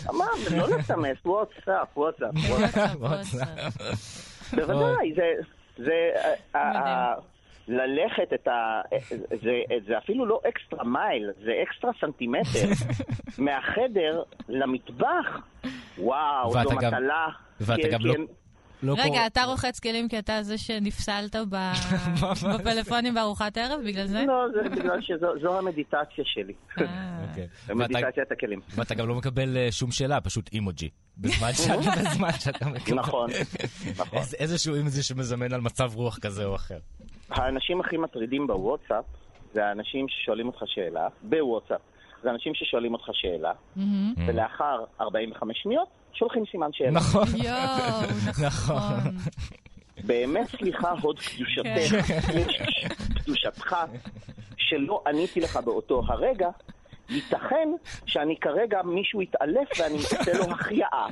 אמר, 0.09 0.25
לא 0.57 0.77
לסמס, 0.77 1.17
וואטסאפ, 1.25 1.97
וואטסאפ, 1.97 2.31
וואטסאפ. 2.49 2.95
וואטסאפ, 2.99 3.41
וואטסאפ. 3.81 4.55
בוודאי, 4.55 5.13
זה... 5.77 6.09
ללכת 7.67 8.33
את 8.33 8.47
ה... 8.47 8.81
זה, 9.43 9.51
זה 9.87 9.97
אפילו 9.97 10.25
לא 10.25 10.41
extra 10.49 10.83
mile, 10.83 11.29
זה 11.43 11.51
אקסטרה 11.63 11.91
סנטימטר. 12.01 12.69
מהחדר 13.45 14.21
למטבח. 14.49 15.25
וואו, 15.97 16.51
זו 16.51 16.59
גם- 16.69 16.77
מטלה. 16.93 17.27
ואתה 17.61 17.81
כי- 17.81 17.89
גם 17.89 17.99
כי 17.99 18.07
לא- 18.07 18.15
לא 18.83 18.93
רגע, 18.93 19.03
קורה- 19.07 19.27
אתה 19.27 19.43
רוחץ 19.43 19.79
כלים 19.79 20.09
כי 20.09 20.19
אתה 20.19 20.43
זה 20.43 20.57
שנפסלת 20.57 21.35
ב- 21.49 21.71
בפלאפונים 22.55 23.13
בארוחת 23.13 23.57
ערב, 23.57 23.79
בגלל 23.85 24.05
זה? 24.07 24.23
לא, 24.27 24.45
זה 24.53 24.69
בגלל 24.69 25.01
שזו 25.01 25.57
המדיטציה 25.57 26.23
שלי. 26.25 26.53
אה, 26.81 26.85
אוקיי. 27.29 27.47
המדיטציית 27.69 28.31
הכלים. 28.31 28.59
ואתה 28.75 28.95
גם 28.95 29.07
לא 29.07 29.15
מקבל 29.15 29.57
אה, 29.57 29.71
שום 29.71 29.91
שאלה, 29.91 30.21
פשוט 30.21 30.49
אימוג'י. 30.53 30.89
בזמן 31.17 31.53
שאתה- 31.53 32.65
מקבל. 32.69 32.95
נכון, 32.95 33.29
נכון. 33.97 34.19
איזשהו 34.39 34.75
אימוג'י 34.75 35.03
שמזמן 35.03 35.53
על 35.53 35.61
מצב 35.61 35.91
רוח 35.95 36.17
כזה 36.19 36.45
או 36.45 36.55
אחר. 36.55 36.77
האנשים 37.33 37.79
הכי 37.79 37.97
מטרידים 37.97 38.47
בוואטסאפ 38.47 39.05
זה 39.53 39.65
האנשים 39.65 40.05
ששואלים 40.09 40.47
אותך 40.47 40.63
שאלה, 40.65 41.07
בוואטסאפ. 41.21 41.81
זה 42.23 42.29
אנשים 42.29 42.53
ששואלים 42.55 42.93
אותך 42.93 43.09
שאלה. 43.13 43.51
ולאחר 44.27 44.83
45 45.01 45.63
שניות 45.63 45.87
שולחים 46.13 46.43
סימן 46.51 46.69
שאלה. 46.73 46.91
נכון. 46.91 47.27
יואו, 47.43 48.45
נכון. 48.47 48.99
באמת 50.03 50.47
סליחה, 50.47 50.91
הוד 51.01 51.19
קדושתך, 51.19 51.95
קדושתך, 53.23 53.75
שלא 54.57 55.03
עניתי 55.07 55.39
לך 55.39 55.57
באותו 55.57 56.01
הרגע, 56.07 56.49
ייתכן 57.09 57.69
שאני 58.05 58.35
כרגע, 58.41 58.81
מישהו 58.81 59.21
יתעלף 59.21 59.67
ואני 59.79 59.97
אעשה 59.97 60.37
לו 60.37 60.51
החייאה. 60.51 61.07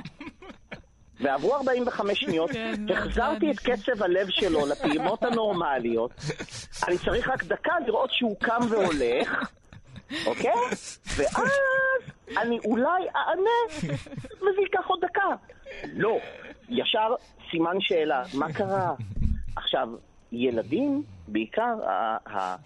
ועברו 1.20 1.54
45 1.56 2.20
שניות, 2.20 2.50
כן, 2.54 2.74
החזרתי 2.94 3.50
את 3.50 3.58
קצב 3.58 4.02
הלב 4.02 4.26
שלו 4.30 4.66
לפעימות 4.66 5.22
הנורמליות, 5.22 6.10
אני 6.88 6.98
צריך 6.98 7.28
רק 7.28 7.44
דקה 7.44 7.72
לראות 7.86 8.10
שהוא 8.12 8.36
קם 8.40 8.60
והולך, 8.70 9.50
אוקיי? 10.26 10.52
ואז 11.16 11.50
אני 12.42 12.58
אולי 12.64 13.02
אענה, 13.16 13.94
וזה 14.36 14.60
ייקח 14.60 14.86
עוד 14.86 15.00
דקה. 15.04 15.26
לא, 15.92 16.18
ישר 16.68 17.14
סימן 17.50 17.76
שאלה, 17.80 18.22
מה 18.34 18.52
קרה? 18.52 18.94
עכשיו, 19.56 19.88
ילדים, 20.32 21.02
בעיקר 21.28 21.74
ה- 21.88 22.16
ה- 22.26 22.56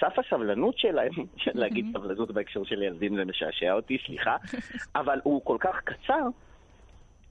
סף 0.00 0.18
הסבלנות 0.18 0.78
שלהם, 0.78 1.10
להגיד 1.54 1.86
סבלנות 1.92 2.30
בהקשר 2.30 2.64
של 2.64 2.82
ילדים 2.82 3.16
זה 3.16 3.24
משעשע 3.24 3.72
אותי, 3.72 3.98
סליחה, 4.06 4.36
אבל 4.94 5.20
הוא 5.22 5.40
כל 5.44 5.56
כך 5.60 5.76
קצר, 5.84 6.22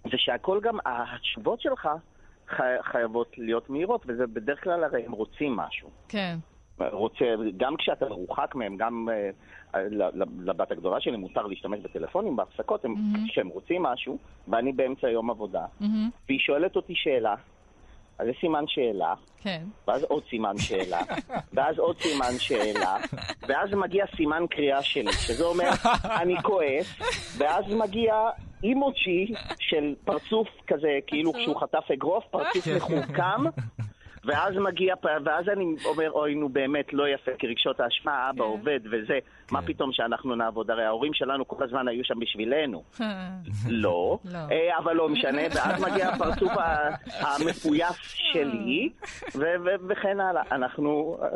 זה 0.04 0.18
שהכל 0.18 0.60
גם, 0.64 0.78
התשובות 0.86 1.62
שלך 1.62 1.90
חי- 2.48 2.84
חייבות 2.84 3.36
להיות 3.38 3.70
מהירות, 3.70 4.04
וזה 4.08 4.28
בדרך 4.28 4.64
כלל 4.64 4.84
הרי 4.84 5.06
הם 5.06 5.12
רוצים 5.12 5.56
משהו. 5.56 5.90
כן. 6.10 6.38
רוצה, 6.92 7.26
גם 7.58 7.76
כשאתה 7.78 8.06
מרוחק 8.10 8.56
מהם, 8.56 8.78
גם 8.78 9.08
uh, 9.74 9.78
לבת 10.46 10.72
הגדולה 10.72 11.02
שלי 11.02 11.18
מותר 11.18 11.42
להשתמש 11.48 11.80
בטלפונים 11.80 12.36
בהפסקות, 12.36 12.86
הם, 12.86 12.96
כשהם 13.28 13.48
רוצים 13.48 13.84
משהו, 13.84 14.18
ואני 14.48 14.72
באמצע 14.72 15.10
יום 15.10 15.30
עבודה, 15.30 15.66
מהמם. 15.80 16.10
והיא 16.28 16.40
שואלת 16.40 16.76
אותי 16.76 16.94
שאלה, 16.96 17.36
אז 18.20 18.28
זה 18.28 18.32
סימן 18.40 18.64
שאלה, 18.68 19.14
כן. 19.42 19.64
ואז 19.88 20.04
עוד 20.04 20.24
סימן 20.30 20.58
שאלה, 20.58 21.00
ואז 21.54 21.80
עוד 21.80 22.02
סימן 22.02 22.32
שאלה, 22.40 22.98
ואז 23.48 23.70
מגיע 23.74 24.06
סימן 24.16 24.44
קריאה 24.50 24.84
שלי, 24.84 25.14
שזה 25.14 25.44
אומר, 25.44 25.70
אני 26.22 26.36
כועס, 26.44 27.00
ואז 27.38 27.74
מגיע 27.74 28.14
אימוג'י 28.64 29.34
של 29.60 29.96
פרצוף 30.06 30.48
כזה, 30.68 31.00
כאילו 31.08 31.34
כשהוא 31.34 31.62
חטף 31.62 31.84
אגרוף, 31.94 32.24
פרצוף 32.32 32.68
מחוכם, 32.76 33.44
ואז 34.26 34.54
מגיע, 34.58 34.96
ואז 35.26 35.46
אני 35.50 35.66
אומר, 35.86 36.12
אוי, 36.12 36.36
נו 36.36 36.50
באמת, 36.50 36.94
לא 36.94 37.08
יפה, 37.10 37.32
כי 37.40 37.48
רגשות 37.48 37.80
האשמה, 37.80 38.12
האבא 38.12 38.44
עובד 38.44 38.80
וזה, 38.92 39.20
מה 39.52 39.62
פתאום 39.62 39.90
שאנחנו 39.94 40.36
נעבוד? 40.36 40.72
הרי 40.72 40.86
ההורים 40.86 41.14
שלנו 41.14 41.48
כל 41.48 41.64
הזמן 41.64 41.88
היו 41.88 42.04
שם 42.06 42.20
בשבילנו. 42.20 42.84
לא, 43.70 44.18
לא. 44.26 44.38
אה, 44.52 44.78
אבל 44.78 44.94
לא 44.96 45.10
משנה, 45.10 45.42
ואז 45.56 45.82
מגיע 45.84 46.10
הפרצוף 46.10 46.52
ה- 46.52 46.90
המפויס 47.20 47.96
שלי, 48.34 48.90
וכן 49.90 50.20
הלאה. 50.20 50.44
אנחנו 50.52 51.18
אה, 51.24 51.28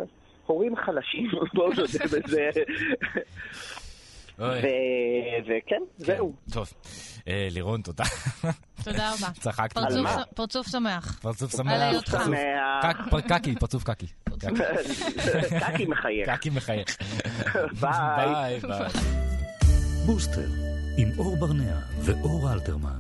הורים 0.46 0.76
חלשים, 0.76 1.30
בואו 1.54 1.70
נודה 1.70 2.06
בזה. 2.18 2.50
וכן, 4.38 5.82
זהו. 5.98 6.34
טוב. 6.52 6.74
אה, 7.28 7.48
לירון, 7.52 7.82
תודה. 7.82 8.04
תודה 8.84 9.12
רבה. 9.14 9.28
צחקתי. 9.44 9.74
פרצוף 9.74 9.96
על 9.98 10.02
מה? 10.04 10.12
ש- 10.24 10.34
פרצוף 10.36 10.68
שמח. 10.70 11.20
פרצוף 11.22 11.54
על 11.54 11.58
שמח. 11.58 11.72
היותך. 11.82 12.18
שמח. 12.26 13.22
קקי, 13.28 13.56
פרצוף 13.56 13.84
קקי. 13.84 14.08
קקי. 14.40 14.48
קקי 15.74 15.86
מחייך. 15.86 16.30
קקי 16.30 16.50
מחייך. 16.50 16.98
ביי. 17.82 17.92
ביי, 18.18 18.60
ביי. 18.60 18.90
בוסטר, 20.06 20.48
עם 20.98 21.10
אור 21.18 21.38
ברנע 21.38 21.78
ואור 22.00 22.54
אלתרמן. 22.54 23.00